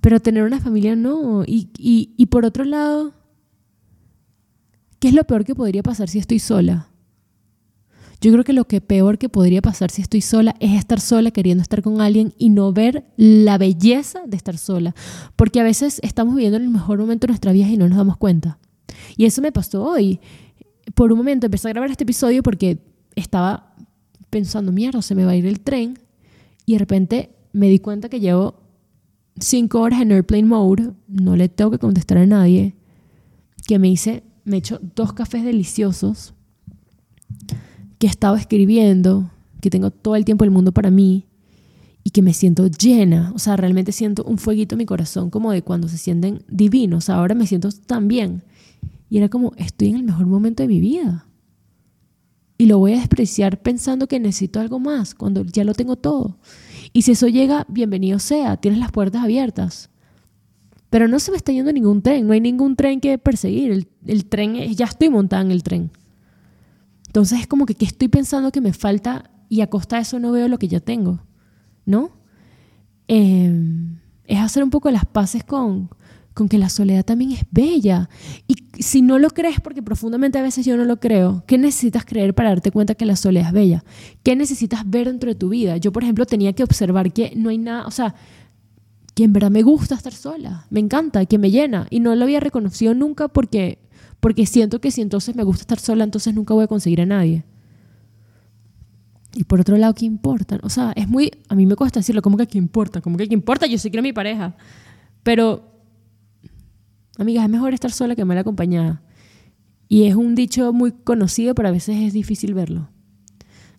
Pero 0.00 0.20
tener 0.20 0.44
una 0.44 0.60
familia 0.60 0.96
no. 0.96 1.44
Y, 1.46 1.70
y, 1.76 2.26
por 2.26 2.44
otro 2.44 2.64
lado, 2.64 3.14
¿qué 4.98 5.08
es 5.08 5.14
lo 5.14 5.24
peor 5.24 5.44
que 5.44 5.54
podría 5.54 5.82
pasar 5.82 6.08
si 6.08 6.18
estoy 6.18 6.38
sola? 6.38 6.88
Yo 8.22 8.30
creo 8.32 8.44
que 8.44 8.52
lo 8.52 8.66
que 8.66 8.82
peor 8.82 9.16
que 9.16 9.30
podría 9.30 9.62
pasar 9.62 9.90
si 9.90 10.02
estoy 10.02 10.20
sola 10.20 10.54
es 10.60 10.72
estar 10.72 11.00
sola 11.00 11.30
queriendo 11.30 11.62
estar 11.62 11.82
con 11.82 12.02
alguien 12.02 12.34
y 12.36 12.50
no 12.50 12.70
ver 12.70 13.04
la 13.16 13.56
belleza 13.56 14.20
de 14.26 14.36
estar 14.36 14.58
sola. 14.58 14.94
Porque 15.36 15.60
a 15.60 15.64
veces 15.64 16.00
estamos 16.02 16.34
viviendo 16.34 16.58
en 16.58 16.64
el 16.64 16.70
mejor 16.70 16.98
momento 16.98 17.26
de 17.26 17.32
nuestra 17.32 17.52
vida 17.52 17.68
y 17.68 17.78
no 17.78 17.88
nos 17.88 17.96
damos 17.96 18.18
cuenta. 18.18 18.58
Y 19.16 19.24
eso 19.24 19.40
me 19.40 19.52
pasó 19.52 19.82
hoy. 19.84 20.20
Por 20.94 21.12
un 21.12 21.18
momento 21.18 21.46
empecé 21.46 21.68
a 21.68 21.72
grabar 21.72 21.90
este 21.90 22.04
episodio 22.04 22.42
porque 22.42 22.78
estaba 23.16 23.74
pensando, 24.28 24.70
mierda, 24.70 25.00
se 25.00 25.14
me 25.14 25.24
va 25.24 25.32
a 25.32 25.36
ir 25.36 25.46
el 25.46 25.60
tren. 25.60 25.98
Y 26.66 26.74
de 26.74 26.78
repente 26.78 27.30
me 27.52 27.68
di 27.68 27.78
cuenta 27.78 28.08
que 28.10 28.20
llevo 28.20 28.60
cinco 29.40 29.80
horas 29.80 30.00
en 30.00 30.12
airplane 30.12 30.44
mode, 30.44 30.92
no 31.08 31.36
le 31.36 31.48
tengo 31.48 31.70
que 31.70 31.78
contestar 31.78 32.18
a 32.18 32.26
nadie, 32.26 32.74
que 33.66 33.78
me 33.78 33.88
hice, 33.88 34.22
me 34.44 34.58
he 34.58 34.62
dos 34.94 35.12
cafés 35.12 35.44
deliciosos, 35.44 36.34
que 37.98 38.06
he 38.06 38.10
estado 38.10 38.36
escribiendo, 38.36 39.30
que 39.60 39.70
tengo 39.70 39.90
todo 39.90 40.16
el 40.16 40.24
tiempo 40.24 40.44
del 40.44 40.52
mundo 40.52 40.72
para 40.72 40.90
mí 40.90 41.26
y 42.02 42.10
que 42.10 42.22
me 42.22 42.32
siento 42.32 42.66
llena, 42.66 43.32
o 43.34 43.38
sea, 43.38 43.56
realmente 43.56 43.92
siento 43.92 44.24
un 44.24 44.38
fueguito 44.38 44.74
en 44.74 44.78
mi 44.78 44.86
corazón 44.86 45.30
como 45.30 45.52
de 45.52 45.62
cuando 45.62 45.88
se 45.88 45.98
sienten 45.98 46.42
divinos, 46.48 47.10
ahora 47.10 47.34
me 47.34 47.46
siento 47.46 47.68
tan 47.86 48.08
bien. 48.08 48.42
Y 49.10 49.18
era 49.18 49.28
como, 49.28 49.52
estoy 49.56 49.88
en 49.88 49.96
el 49.96 50.02
mejor 50.04 50.26
momento 50.26 50.62
de 50.62 50.68
mi 50.68 50.80
vida. 50.80 51.26
Y 52.56 52.66
lo 52.66 52.78
voy 52.78 52.92
a 52.92 52.98
despreciar 52.98 53.60
pensando 53.60 54.06
que 54.06 54.20
necesito 54.20 54.60
algo 54.60 54.78
más, 54.78 55.14
cuando 55.14 55.44
ya 55.44 55.64
lo 55.64 55.74
tengo 55.74 55.96
todo. 55.96 56.38
Y 56.92 57.02
si 57.02 57.12
eso 57.12 57.28
llega, 57.28 57.66
bienvenido 57.68 58.18
sea, 58.18 58.56
tienes 58.56 58.80
las 58.80 58.90
puertas 58.90 59.22
abiertas. 59.22 59.90
Pero 60.90 61.06
no 61.06 61.20
se 61.20 61.30
me 61.30 61.36
está 61.36 61.52
yendo 61.52 61.72
ningún 61.72 62.02
tren, 62.02 62.26
no 62.26 62.32
hay 62.32 62.40
ningún 62.40 62.74
tren 62.74 63.00
que 63.00 63.16
perseguir. 63.16 63.86
El, 64.06 64.26
tren, 64.26 64.54
ya 64.74 64.86
estoy 64.86 65.08
montada 65.08 65.42
en 65.42 65.52
el 65.52 65.62
tren. 65.62 65.92
Entonces 67.06 67.40
es 67.40 67.46
como 67.46 67.66
que 67.66 67.74
¿qué 67.74 67.84
estoy 67.84 68.08
pensando 68.08 68.50
que 68.50 68.60
me 68.60 68.72
falta 68.72 69.30
y 69.48 69.60
a 69.60 69.68
costa 69.68 69.96
de 69.96 70.02
eso 70.02 70.18
no 70.18 70.32
veo 70.32 70.48
lo 70.48 70.58
que 70.58 70.68
ya 70.68 70.80
tengo, 70.80 71.20
¿no? 71.84 72.12
Em, 73.08 73.98
es 74.24 74.38
hacer 74.38 74.62
un 74.62 74.70
poco 74.70 74.90
las 74.90 75.04
paces 75.04 75.42
con, 75.42 75.90
con 76.34 76.48
que 76.48 76.58
la 76.58 76.68
soledad 76.68 77.04
también 77.04 77.32
es 77.32 77.44
bella. 77.50 78.08
Y 78.46 78.56
si 78.82 79.02
no 79.02 79.18
lo 79.18 79.30
crees, 79.30 79.60
porque 79.60 79.82
profundamente 79.82 80.38
a 80.38 80.42
veces 80.42 80.64
yo 80.64 80.76
no 80.76 80.84
lo 80.84 81.00
creo, 81.00 81.44
¿qué 81.46 81.58
necesitas 81.58 82.04
creer 82.04 82.34
para 82.34 82.50
darte 82.50 82.70
cuenta 82.70 82.94
que 82.94 83.04
la 83.04 83.16
soledad 83.16 83.48
es 83.48 83.52
bella? 83.52 83.84
¿Qué 84.22 84.36
necesitas 84.36 84.88
ver 84.88 85.08
dentro 85.08 85.28
de 85.28 85.34
tu 85.34 85.48
vida? 85.48 85.76
Yo, 85.76 85.92
por 85.92 86.02
ejemplo, 86.02 86.26
tenía 86.26 86.52
que 86.52 86.62
observar 86.62 87.12
que 87.12 87.32
no 87.36 87.50
hay 87.50 87.58
nada, 87.58 87.86
o 87.86 87.90
sea, 87.90 88.14
que 89.14 89.24
en 89.24 89.32
verdad 89.32 89.50
me 89.50 89.62
gusta 89.62 89.94
estar 89.94 90.12
sola, 90.12 90.66
me 90.70 90.80
encanta, 90.80 91.24
que 91.26 91.38
me 91.38 91.50
llena. 91.50 91.86
Y 91.90 92.00
no 92.00 92.14
lo 92.14 92.24
había 92.24 92.40
reconocido 92.40 92.94
nunca 92.94 93.28
porque, 93.28 93.78
porque 94.20 94.46
siento 94.46 94.80
que 94.80 94.90
si 94.90 95.02
entonces 95.02 95.34
me 95.34 95.42
gusta 95.42 95.62
estar 95.62 95.78
sola, 95.78 96.04
entonces 96.04 96.34
nunca 96.34 96.54
voy 96.54 96.64
a 96.64 96.68
conseguir 96.68 97.00
a 97.00 97.06
nadie. 97.06 97.44
Y 99.34 99.44
por 99.44 99.60
otro 99.60 99.76
lado, 99.76 99.94
¿qué 99.94 100.06
importa? 100.06 100.58
O 100.62 100.70
sea, 100.70 100.92
es 100.96 101.08
muy, 101.08 101.30
a 101.48 101.54
mí 101.54 101.66
me 101.66 101.76
cuesta 101.76 102.00
decirlo, 102.00 102.22
¿cómo 102.22 102.36
que 102.36 102.46
qué 102.46 102.58
importa? 102.58 103.00
¿Cómo 103.00 103.16
que 103.16 103.28
qué 103.28 103.34
importa? 103.34 103.66
Yo 103.66 103.78
sí 103.78 103.90
quiero 103.90 104.00
a 104.00 104.02
mi 104.02 104.12
pareja. 104.12 104.56
Pero 105.22 105.69
Amigas, 107.20 107.44
es 107.44 107.50
mejor 107.50 107.74
estar 107.74 107.92
sola 107.92 108.16
que 108.16 108.24
mal 108.24 108.38
acompañada. 108.38 109.02
Y 109.88 110.04
es 110.04 110.14
un 110.14 110.34
dicho 110.34 110.72
muy 110.72 110.92
conocido, 110.92 111.54
pero 111.54 111.68
a 111.68 111.70
veces 111.70 111.96
es 111.98 112.14
difícil 112.14 112.54
verlo. 112.54 112.88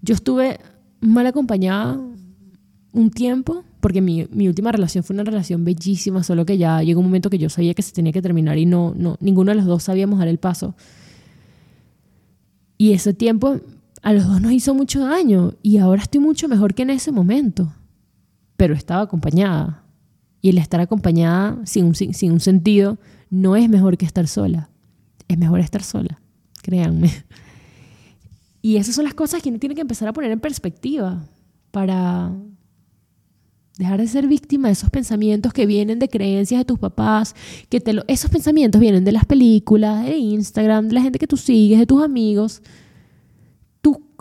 Yo 0.04 0.14
estuve 0.14 0.60
mal 1.00 1.26
acompañada 1.26 2.00
un 2.94 3.10
tiempo, 3.10 3.64
porque 3.80 4.00
mi, 4.00 4.28
última 4.48 4.72
relación 4.72 5.04
fue 5.04 5.16
una 5.16 5.24
relación 5.24 5.66
bellísima, 5.66 6.22
solo 6.22 6.46
que 6.46 6.60
ya 6.60 6.84
llegó 6.84 7.00
un 7.00 7.08
momento 7.08 7.32
que 7.32 7.40
yo 7.40 7.50
sabía 7.50 7.74
que 7.74 7.82
se 7.82 7.94
tenía 7.94 8.12
que 8.12 8.22
terminar 8.22 8.60
y 8.60 8.68
no, 8.68 8.94
no, 8.96 9.18
ninguno 9.20 9.50
de 9.50 9.56
los 9.56 9.66
dos 9.66 9.82
sabíamos 9.82 10.20
dar 10.20 10.28
el 10.28 10.38
paso. 10.38 10.76
Y 12.78 12.94
ese 12.94 13.16
tiempo 13.16 13.60
a 14.04 14.14
los 14.14 14.28
dos 14.28 14.40
nos 14.40 14.52
hizo 14.52 14.76
mucho 14.76 15.04
daño 15.04 15.56
y 15.64 15.80
ahora 15.80 16.04
estoy 16.04 16.22
mucho 16.22 16.48
mejor 16.48 16.76
que 16.76 16.84
en 16.84 16.92
ese 16.92 17.12
momento, 17.12 17.74
pero 18.56 18.76
estaba 18.76 19.02
acompañada. 19.02 19.84
Y 20.42 20.50
el 20.50 20.58
estar 20.58 20.80
acompañada 20.80 21.60
sin 21.66 21.94
sin 21.96 22.32
un 22.32 22.40
sentido 22.40 22.98
no 23.30 23.56
es 23.56 23.70
mejor 23.70 23.98
que 23.98 24.06
estar 24.06 24.28
sola. 24.28 24.70
Es 25.28 25.38
mejor 25.38 25.60
estar 25.60 25.84
sola, 25.84 26.20
créanme. 26.62 27.12
Y 28.62 28.78
esas 28.78 28.96
son 28.96 29.06
las 29.06 29.14
cosas 29.14 29.42
que 29.42 29.50
uno 29.50 29.60
tiene 29.60 29.76
que 29.76 29.82
empezar 29.82 30.08
a 30.08 30.14
poner 30.14 30.32
en 30.32 30.40
perspectiva 30.40 31.26
para 31.72 32.32
dejar 33.78 34.00
de 34.00 34.08
ser 34.08 34.28
víctima 34.28 34.68
de 34.68 34.74
esos 34.74 34.90
pensamientos 34.90 35.54
que 35.54 35.66
vienen 35.66 35.98
de 35.98 36.10
creencias 36.10 36.60
de 36.60 36.66
tus 36.66 36.78
papás, 36.78 37.36
que 37.70 37.80
te 37.80 37.96
esos 38.08 38.30
pensamientos 38.30 38.80
vienen 38.80 39.04
de 39.04 39.12
las 39.12 39.26
películas, 39.26 40.06
de 40.06 40.18
Instagram, 40.18 40.90
de 40.90 40.94
la 40.94 41.02
gente 41.02 41.18
que 41.18 41.28
tú 41.28 41.38
sigues, 41.38 41.80
de 41.80 41.88
tus 41.88 42.04
amigos. 42.04 42.62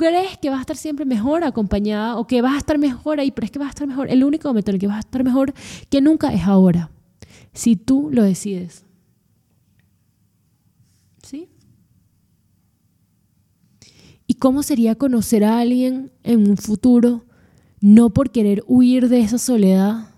Crees 0.00 0.38
que 0.38 0.48
vas 0.48 0.60
a 0.60 0.62
estar 0.62 0.78
siempre 0.78 1.04
mejor 1.04 1.44
acompañada 1.44 2.16
o 2.16 2.26
que 2.26 2.40
vas 2.40 2.54
a 2.54 2.58
estar 2.58 2.78
mejor 2.78 3.20
ahí, 3.20 3.30
pero 3.32 3.44
es 3.44 3.50
que 3.50 3.58
vas 3.58 3.66
a 3.66 3.70
estar 3.70 3.86
mejor. 3.86 4.10
El 4.10 4.24
único 4.24 4.48
momento 4.48 4.70
en 4.70 4.76
el 4.76 4.80
que 4.80 4.86
vas 4.86 4.96
a 4.96 5.00
estar 5.00 5.22
mejor 5.22 5.52
que 5.90 6.00
nunca 6.00 6.32
es 6.32 6.44
ahora, 6.44 6.90
si 7.52 7.76
tú 7.76 8.08
lo 8.10 8.22
decides. 8.22 8.86
¿Y 14.26 14.34
cómo 14.34 14.62
sería 14.62 14.94
conocer 14.94 15.42
a 15.42 15.58
alguien 15.58 16.12
en 16.22 16.48
un 16.48 16.56
futuro 16.56 17.26
no 17.80 18.10
por 18.10 18.30
querer 18.30 18.62
huir 18.66 19.08
de 19.08 19.20
esa 19.20 19.38
soledad? 19.38 20.14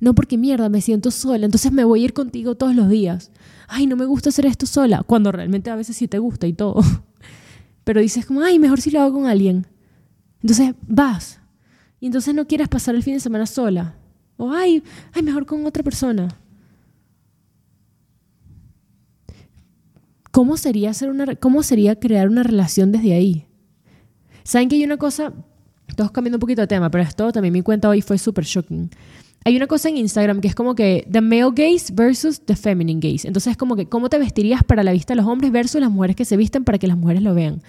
No 0.00 0.14
porque 0.14 0.36
mierda, 0.36 0.68
me 0.68 0.82
siento 0.82 1.10
sola, 1.10 1.46
entonces 1.46 1.72
me 1.72 1.84
voy 1.84 2.02
a 2.02 2.04
ir 2.06 2.12
contigo 2.12 2.56
todos 2.56 2.74
los 2.74 2.90
días. 2.90 3.30
Ay, 3.66 3.86
no 3.86 3.96
me 3.96 4.04
gusta 4.04 4.28
hacer 4.28 4.44
esto 4.44 4.66
sola, 4.66 5.04
cuando 5.04 5.32
realmente 5.32 5.70
a 5.70 5.76
veces 5.76 5.96
sí 5.96 6.06
te 6.06 6.18
gusta 6.18 6.46
y 6.46 6.52
todo. 6.52 6.82
Pero 7.88 8.02
dices 8.02 8.26
como, 8.26 8.42
ay, 8.42 8.58
mejor 8.58 8.82
si 8.82 8.90
lo 8.90 9.00
hago 9.00 9.14
con 9.14 9.24
alguien. 9.24 9.66
Entonces 10.42 10.74
vas. 10.86 11.40
Y 12.00 12.04
entonces 12.04 12.34
no 12.34 12.46
quieres 12.46 12.68
pasar 12.68 12.94
el 12.94 13.02
fin 13.02 13.14
de 13.14 13.20
semana 13.20 13.46
sola. 13.46 13.94
O 14.36 14.52
ay, 14.52 14.82
ay, 15.14 15.22
mejor 15.22 15.46
con 15.46 15.64
otra 15.64 15.82
persona. 15.82 16.28
¿cómo 20.30 20.58
sería, 20.58 20.90
hacer 20.90 21.08
una, 21.08 21.34
¿cómo 21.36 21.62
sería 21.62 21.98
crear 21.98 22.28
una 22.28 22.42
relación 22.42 22.92
desde 22.92 23.14
ahí? 23.14 23.46
¿Saben 24.44 24.68
que 24.68 24.76
hay 24.76 24.84
una 24.84 24.98
cosa 24.98 25.32
Estamos 25.86 26.12
cambiando 26.12 26.36
un 26.36 26.40
poquito 26.40 26.60
de 26.60 26.66
tema, 26.66 26.90
pero 26.90 27.02
esto 27.04 27.32
también 27.32 27.54
mi 27.54 27.62
cuenta 27.62 27.88
hoy 27.88 28.02
fue 28.02 28.18
súper 28.18 28.44
shocking. 28.44 28.90
Hay 29.44 29.56
una 29.56 29.66
cosa 29.66 29.88
en 29.88 29.96
Instagram 29.96 30.40
que 30.40 30.48
es 30.48 30.54
como 30.54 30.74
que 30.74 31.06
the 31.10 31.20
male 31.20 31.50
gaze 31.54 31.92
versus 31.92 32.40
the 32.44 32.56
feminine 32.56 33.00
gaze. 33.00 33.26
Entonces 33.26 33.52
es 33.52 33.56
como 33.56 33.76
que 33.76 33.86
cómo 33.86 34.08
te 34.10 34.18
vestirías 34.18 34.62
para 34.64 34.82
la 34.82 34.92
vista 34.92 35.14
de 35.14 35.16
los 35.16 35.26
hombres 35.26 35.52
versus 35.52 35.80
las 35.80 35.90
mujeres 35.90 36.16
que 36.16 36.24
se 36.24 36.36
visten 36.36 36.64
para 36.64 36.78
que 36.78 36.86
las 36.86 36.96
mujeres 36.96 37.22
lo 37.22 37.34
vean. 37.34 37.62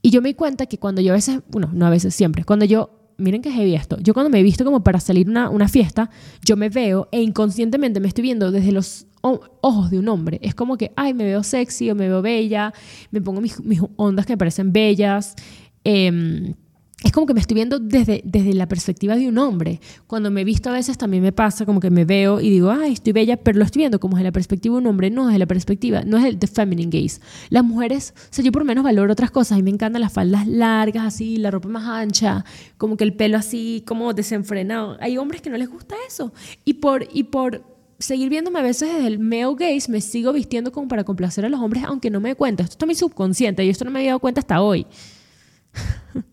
Y 0.00 0.10
yo 0.10 0.22
me 0.22 0.30
di 0.30 0.34
cuenta 0.34 0.66
que 0.66 0.78
cuando 0.78 1.00
yo 1.00 1.12
a 1.12 1.16
veces, 1.16 1.40
bueno, 1.48 1.70
no 1.72 1.86
a 1.86 1.90
veces, 1.90 2.14
siempre, 2.14 2.44
cuando 2.44 2.64
yo, 2.64 2.90
miren 3.18 3.40
que 3.40 3.52
heavy 3.52 3.74
esto, 3.74 3.98
yo 4.00 4.14
cuando 4.14 4.30
me 4.30 4.40
he 4.40 4.42
visto 4.42 4.64
como 4.64 4.82
para 4.82 4.98
salir 4.98 5.28
una, 5.28 5.48
una 5.48 5.68
fiesta, 5.68 6.10
yo 6.44 6.56
me 6.56 6.68
veo 6.68 7.08
e 7.12 7.22
inconscientemente 7.22 8.00
me 8.00 8.08
estoy 8.08 8.22
viendo 8.22 8.50
desde 8.50 8.72
los 8.72 9.06
ojos 9.20 9.90
de 9.90 9.98
un 9.98 10.08
hombre. 10.08 10.40
Es 10.42 10.54
como 10.54 10.76
que, 10.76 10.92
ay, 10.96 11.14
me 11.14 11.24
veo 11.24 11.44
sexy 11.44 11.90
o 11.90 11.94
me 11.94 12.08
veo 12.08 12.22
bella, 12.22 12.72
me 13.12 13.20
pongo 13.20 13.40
mis, 13.40 13.60
mis 13.62 13.80
ondas 13.96 14.26
que 14.26 14.32
me 14.32 14.38
parecen 14.38 14.72
bellas. 14.72 15.36
Eh, 15.84 16.54
es 17.02 17.12
como 17.12 17.26
que 17.26 17.34
me 17.34 17.40
estoy 17.40 17.56
viendo 17.56 17.78
desde, 17.78 18.22
desde 18.24 18.54
la 18.54 18.68
perspectiva 18.68 19.16
de 19.16 19.28
un 19.28 19.38
hombre. 19.38 19.80
Cuando 20.06 20.30
me 20.30 20.42
he 20.42 20.44
visto 20.44 20.70
a 20.70 20.72
veces 20.72 20.98
también 20.98 21.22
me 21.22 21.32
pasa 21.32 21.66
como 21.66 21.80
que 21.80 21.90
me 21.90 22.04
veo 22.04 22.40
y 22.40 22.50
digo, 22.50 22.70
ay, 22.70 22.92
estoy 22.92 23.12
bella, 23.12 23.36
pero 23.36 23.58
lo 23.58 23.64
estoy 23.64 23.80
viendo 23.80 23.98
como 23.98 24.16
desde 24.16 24.24
la 24.24 24.32
perspectiva 24.32 24.74
de 24.74 24.80
un 24.80 24.86
hombre, 24.86 25.10
no 25.10 25.26
desde 25.26 25.38
la 25.38 25.46
perspectiva, 25.46 26.02
no 26.04 26.18
es 26.18 26.24
el 26.24 26.38
the 26.38 26.46
feminine 26.46 26.90
gaze. 26.90 27.20
Las 27.50 27.64
mujeres, 27.64 28.14
o 28.16 28.28
sea, 28.30 28.44
yo 28.44 28.52
por 28.52 28.64
menos 28.64 28.84
valoro 28.84 29.12
otras 29.12 29.30
cosas 29.30 29.58
y 29.58 29.62
me 29.62 29.70
encantan 29.70 30.00
las 30.00 30.12
faldas 30.12 30.46
largas 30.46 31.06
así, 31.06 31.36
la 31.36 31.50
ropa 31.50 31.68
más 31.68 31.84
ancha, 31.84 32.44
como 32.78 32.96
que 32.96 33.04
el 33.04 33.14
pelo 33.14 33.36
así, 33.36 33.82
como 33.86 34.12
desenfrenado. 34.14 34.96
Hay 35.00 35.18
hombres 35.18 35.42
que 35.42 35.50
no 35.50 35.56
les 35.56 35.68
gusta 35.68 35.94
eso. 36.06 36.32
Y 36.64 36.74
por, 36.74 37.06
y 37.12 37.24
por 37.24 37.64
seguir 37.98 38.28
viéndome 38.28 38.58
a 38.58 38.62
veces 38.62 38.92
desde 38.92 39.06
el 39.06 39.18
male 39.18 39.54
gaze, 39.58 39.90
me 39.90 40.00
sigo 40.00 40.32
vistiendo 40.32 40.72
como 40.72 40.88
para 40.88 41.04
complacer 41.04 41.44
a 41.44 41.48
los 41.48 41.60
hombres, 41.60 41.84
aunque 41.84 42.10
no 42.10 42.20
me 42.20 42.30
dé 42.30 42.34
cuenta. 42.34 42.62
Esto 42.62 42.74
está 42.74 42.86
muy 42.86 42.94
subconsciente 42.94 43.64
y 43.64 43.70
esto 43.70 43.84
no 43.84 43.90
me 43.90 44.00
había 44.00 44.10
dado 44.10 44.20
cuenta 44.20 44.40
hasta 44.40 44.60
hoy. 44.60 44.86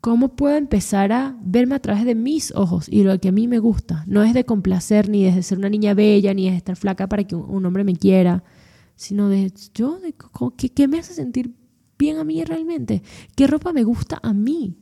¿Cómo 0.00 0.34
puedo 0.34 0.56
empezar 0.56 1.12
a 1.12 1.36
verme 1.42 1.74
a 1.74 1.78
través 1.78 2.06
de 2.06 2.14
mis 2.14 2.54
ojos 2.54 2.88
y 2.88 3.02
lo 3.02 3.18
que 3.20 3.28
a 3.28 3.32
mí 3.32 3.46
me 3.48 3.58
gusta? 3.58 4.02
No 4.06 4.22
es 4.22 4.32
de 4.32 4.44
complacer 4.44 5.10
ni 5.10 5.24
de 5.24 5.42
ser 5.42 5.58
una 5.58 5.68
niña 5.68 5.92
bella 5.92 6.32
ni 6.32 6.48
de 6.48 6.56
estar 6.56 6.76
flaca 6.76 7.06
para 7.06 7.24
que 7.24 7.34
un 7.34 7.66
hombre 7.66 7.84
me 7.84 7.94
quiera, 7.94 8.42
sino 8.96 9.28
de 9.28 9.52
yo, 9.74 9.98
de, 9.98 10.14
¿qué, 10.56 10.88
me 10.88 10.98
hace 10.98 11.12
sentir 11.12 11.54
bien 11.98 12.16
a 12.16 12.24
mí 12.24 12.42
realmente? 12.44 13.02
¿Qué 13.36 13.46
ropa 13.46 13.74
me 13.74 13.84
gusta 13.84 14.18
a 14.22 14.32
mí? 14.32 14.74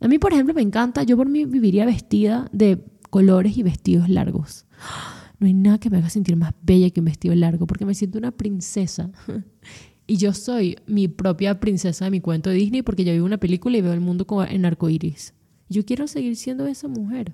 A 0.00 0.08
mí, 0.08 0.18
por 0.18 0.32
ejemplo, 0.32 0.54
me 0.54 0.62
encanta, 0.62 1.02
yo 1.02 1.18
por 1.18 1.28
mí 1.28 1.44
viviría 1.44 1.84
vestida 1.84 2.48
de 2.50 2.82
colores 3.10 3.58
y 3.58 3.62
vestidos 3.62 4.08
largos. 4.08 4.66
No 5.38 5.46
hay 5.46 5.54
nada 5.54 5.78
que 5.78 5.88
me 5.88 5.96
haga 5.96 6.10
sentir 6.10 6.36
más 6.36 6.52
bella 6.60 6.90
que 6.90 7.00
un 7.00 7.06
vestido 7.06 7.34
largo, 7.34 7.66
porque 7.66 7.86
me 7.86 7.94
siento 7.94 8.18
una 8.18 8.30
princesa. 8.30 9.10
Y 10.10 10.16
yo 10.16 10.34
soy 10.34 10.76
mi 10.88 11.06
propia 11.06 11.60
princesa 11.60 12.06
de 12.06 12.10
mi 12.10 12.20
cuento 12.20 12.50
de 12.50 12.56
Disney 12.56 12.82
porque 12.82 13.04
yo 13.04 13.12
vivo 13.12 13.24
una 13.24 13.38
película 13.38 13.78
y 13.78 13.80
veo 13.80 13.92
el 13.92 14.00
mundo 14.00 14.26
en 14.42 14.66
arcoíris. 14.66 15.34
Yo 15.68 15.84
quiero 15.84 16.08
seguir 16.08 16.34
siendo 16.34 16.66
esa 16.66 16.88
mujer. 16.88 17.32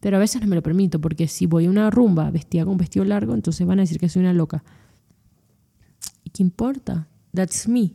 Pero 0.00 0.16
a 0.16 0.18
veces 0.18 0.40
no 0.40 0.48
me 0.48 0.56
lo 0.56 0.62
permito 0.62 1.02
porque 1.02 1.28
si 1.28 1.44
voy 1.44 1.66
a 1.66 1.68
una 1.68 1.90
rumba 1.90 2.30
vestida 2.30 2.64
con 2.64 2.72
un 2.72 2.78
vestido 2.78 3.04
largo, 3.04 3.34
entonces 3.34 3.66
van 3.66 3.78
a 3.78 3.82
decir 3.82 3.98
que 3.98 4.08
soy 4.08 4.22
una 4.22 4.32
loca. 4.32 4.64
¿Y 6.24 6.30
qué 6.30 6.42
importa? 6.42 7.08
That's 7.34 7.68
me. 7.68 7.92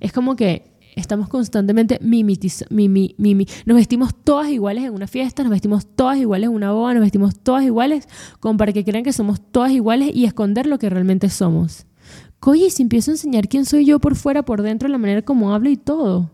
Es 0.00 0.12
como 0.12 0.34
que 0.34 0.72
estamos 0.96 1.28
constantemente 1.28 2.00
mimitiz 2.02 2.64
mimi, 2.70 3.14
mimi. 3.18 3.46
Nos 3.66 3.76
vestimos 3.76 4.16
todas 4.16 4.50
iguales 4.50 4.82
en 4.82 4.94
una 4.94 5.06
fiesta, 5.06 5.44
nos 5.44 5.52
vestimos 5.52 5.86
todas 5.86 6.18
iguales 6.18 6.48
en 6.48 6.56
una 6.56 6.72
boda, 6.72 6.94
nos 6.94 7.02
vestimos 7.02 7.38
todas 7.38 7.62
iguales 7.62 8.08
como 8.40 8.56
para 8.56 8.72
que 8.72 8.84
crean 8.84 9.04
que 9.04 9.12
somos 9.12 9.40
todas 9.52 9.70
iguales 9.70 10.10
y 10.12 10.24
esconder 10.24 10.66
lo 10.66 10.80
que 10.80 10.90
realmente 10.90 11.28
somos. 11.30 11.86
Oye, 12.46 12.70
si 12.70 12.82
empiezo 12.82 13.10
a 13.10 13.14
enseñar 13.14 13.48
quién 13.48 13.64
soy 13.64 13.86
yo 13.86 13.98
por 13.98 14.16
fuera, 14.16 14.44
por 14.44 14.60
dentro, 14.60 14.88
la 14.88 14.98
manera 14.98 15.22
como 15.22 15.54
hablo 15.54 15.70
y 15.70 15.76
todo. 15.76 16.30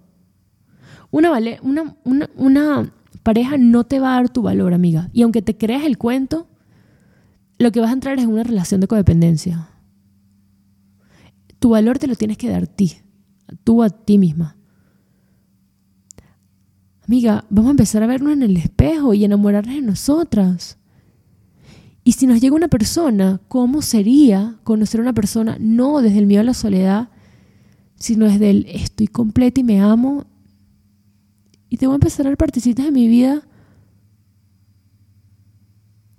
Una, 1.11 1.31
vale, 1.31 1.61
una, 1.63 1.97
una, 2.05 2.93
pareja 3.23 3.59
no 3.59 3.85
te 3.85 4.01
va 4.01 4.13
a 4.13 4.17
dar 4.17 4.29
tu 4.29 4.43
valor, 4.43 4.75
amiga. 4.75 5.09
Y 5.13 5.23
aunque 5.23 5.41
te 5.41 5.57
creas 5.57 5.85
el 5.85 5.99
cuento, 5.99 6.49
lo 7.59 7.71
que 7.71 7.81
vas 7.81 7.91
a 7.91 7.95
entrar 7.95 8.19
es 8.19 8.27
una 8.27 8.43
relación 8.43 8.81
de 8.81 8.89
codependencia. 8.89 9.69
Tu 11.61 11.71
valor 11.71 11.99
te 11.99 12.09
lo 12.09 12.17
tienes 12.17 12.39
que 12.39 12.49
dar 12.49 12.67
ti, 12.67 12.97
tú 13.63 13.83
a 13.83 13.91
ti 13.91 14.19
misma. 14.19 14.57
Amiga, 17.07 17.45
vamos 17.51 17.69
a 17.69 17.73
empezar 17.73 18.03
a 18.03 18.07
vernos 18.07 18.33
en 18.33 18.43
el 18.43 18.57
espejo 18.57 19.15
y 19.15 19.25
enamorarnos 19.25 19.75
de 19.75 19.83
nosotras. 19.83 20.80
Y 22.03 22.13
si 22.13 22.27
nos 22.27 22.41
llega 22.41 22.57
una 22.57 22.69
persona, 22.69 23.41
¿cómo 23.49 23.83
sería 23.83 24.59
conocer 24.65 25.01
a 25.01 25.03
una 25.03 25.13
persona 25.13 25.57
no 25.61 26.01
desde 26.01 26.19
el 26.19 26.27
miedo 26.27 26.41
a 26.41 26.45
la 26.45 26.55
soledad, 26.55 27.11
sino 27.97 28.27
desde 28.27 28.51
el 28.51 28.67
estoy 28.69 29.07
completa 29.07 29.61
y 29.61 29.65
me 29.65 29.81
amo? 29.81 30.27
Y 31.69 31.77
te 31.77 31.87
voy 31.87 31.95
a 31.95 31.97
empezar 31.97 32.27
a 32.27 32.31
dar 32.31 32.39
partecitas 32.39 32.87
de 32.87 32.93
mi 32.93 33.07
vida 33.07 33.47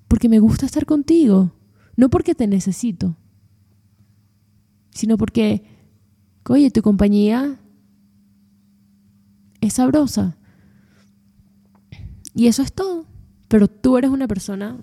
porque 0.08 0.30
me 0.30 0.40
gusta 0.40 0.66
estar 0.66 0.86
contigo, 0.86 1.54
no 1.96 2.10
porque 2.10 2.36
te 2.36 2.46
necesito, 2.46 3.16
sino 4.92 5.18
porque, 5.18 5.64
oye, 6.48 6.70
tu 6.70 6.82
compañía 6.82 7.60
es 9.62 9.74
sabrosa. 9.74 10.38
Y 12.34 12.48
eso 12.48 12.62
es 12.62 12.74
todo. 12.74 13.06
Pero 13.48 13.68
tú 13.68 13.98
eres 13.98 14.12
una 14.12 14.28
persona 14.28 14.78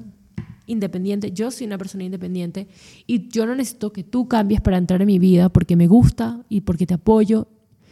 independiente, 0.68 1.32
yo 1.32 1.50
soy 1.50 1.66
una 1.66 1.78
persona 1.78 2.04
independiente 2.04 2.68
y 3.06 3.28
yo 3.28 3.46
no 3.46 3.54
necesito 3.56 3.92
que 3.92 4.04
tú 4.04 4.28
cambies 4.28 4.60
para 4.60 4.76
entrar 4.76 5.00
en 5.02 5.06
mi 5.06 5.18
vida 5.18 5.48
porque 5.48 5.74
me 5.74 5.88
gusta 5.88 6.44
y 6.48 6.60
porque 6.60 6.86
te 6.86 6.94
apoyo 6.94 7.48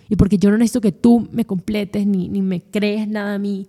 y 0.08 0.16
porque 0.16 0.38
yo 0.38 0.50
no 0.50 0.58
necesito 0.58 0.80
que 0.80 0.92
tú 0.92 1.28
me 1.32 1.44
completes 1.44 2.06
ni, 2.06 2.28
ni 2.28 2.42
me 2.42 2.62
crees 2.62 3.08
nada 3.08 3.34
a 3.34 3.38
mí. 3.38 3.66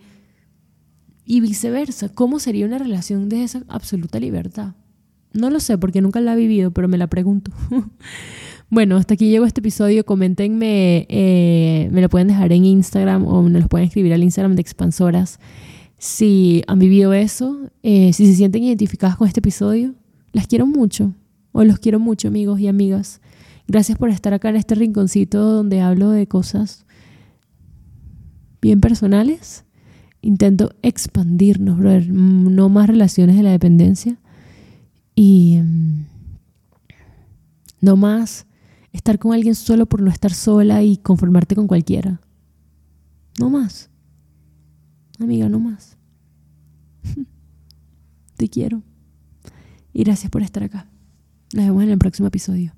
Y 1.26 1.42
viceversa, 1.42 2.10
¿cómo 2.10 2.40
sería 2.40 2.66
una 2.66 2.78
relación 2.78 3.28
de 3.28 3.44
esa 3.44 3.64
absoluta 3.68 4.20
libertad? 4.20 4.76
No 5.34 5.50
lo 5.50 5.60
sé 5.60 5.78
porque 5.78 6.02
nunca 6.02 6.22
la 6.22 6.34
he 6.34 6.38
vivido, 6.38 6.72
pero 6.72 6.88
me 6.88 6.98
la 6.98 7.08
pregunto. 7.08 7.52
bueno, 8.70 8.96
hasta 8.98 9.16
aquí 9.16 9.30
llegó 9.30 9.46
este 9.46 9.60
episodio. 9.60 10.06
Coméntenme, 10.06 11.06
eh, 11.10 11.90
me 11.92 12.02
lo 12.02 12.10
pueden 12.10 12.30
dejar 12.30 12.54
en 12.54 12.66
Instagram 12.66 13.26
o 13.28 13.42
me 13.44 13.60
lo 13.60 13.68
pueden 13.68 13.88
escribir 13.88 14.14
al 14.14 14.24
Instagram 14.24 14.56
de 14.56 14.62
Expansoras 14.62 15.40
si 15.98 16.64
han 16.68 16.80
vivido 16.80 17.14
eso, 17.14 17.70
eh, 17.84 18.14
si 18.14 18.26
se 18.28 18.36
sienten 18.36 18.64
identificadas 18.64 19.18
con 19.18 19.28
este 19.28 19.40
episodio. 19.40 19.96
Las 20.32 20.48
quiero 20.48 20.68
mucho, 20.68 21.14
o 21.52 21.64
los 21.64 21.80
quiero 21.80 22.00
mucho, 22.00 22.28
amigos 22.28 22.60
y 22.60 22.68
amigas. 22.68 23.22
Gracias 23.68 23.98
por 23.98 24.10
estar 24.10 24.34
acá 24.34 24.50
en 24.50 24.58
este 24.58 24.76
rinconcito 24.76 25.40
donde 25.40 25.82
hablo 25.82 26.10
de 26.12 26.28
cosas 26.28 26.86
bien 28.62 28.80
personales. 28.80 29.66
Intento 30.22 30.72
expandirnos, 30.82 31.78
brother, 31.78 32.10
no 32.10 32.70
más 32.70 32.88
relaciones 32.88 33.36
de 33.36 33.44
la 33.44 33.52
dependencia. 33.52 34.18
Y 35.16 35.60
mm, 35.62 36.06
no 37.82 37.96
más 37.96 38.46
estar 38.92 39.20
con 39.20 39.34
alguien 39.34 39.56
solo 39.56 39.86
por 39.86 40.02
no 40.02 40.12
estar 40.12 40.34
sola 40.34 40.84
y 40.84 40.98
conformarte 40.98 41.56
con 41.56 41.68
cualquiera. 41.68 42.22
No 43.40 43.50
más. 43.50 43.90
Amiga, 45.20 45.50
no 45.50 45.60
más. 45.60 45.98
Te 48.38 48.50
quiero. 48.50 48.84
Y 49.94 50.04
gracias 50.04 50.32
por 50.32 50.44
estar 50.44 50.64
acá. 50.64 50.88
Nos 51.54 51.66
vemos 51.66 51.84
en 51.84 51.90
el 51.90 51.98
próximo 51.98 52.28
episodio. 52.28 52.77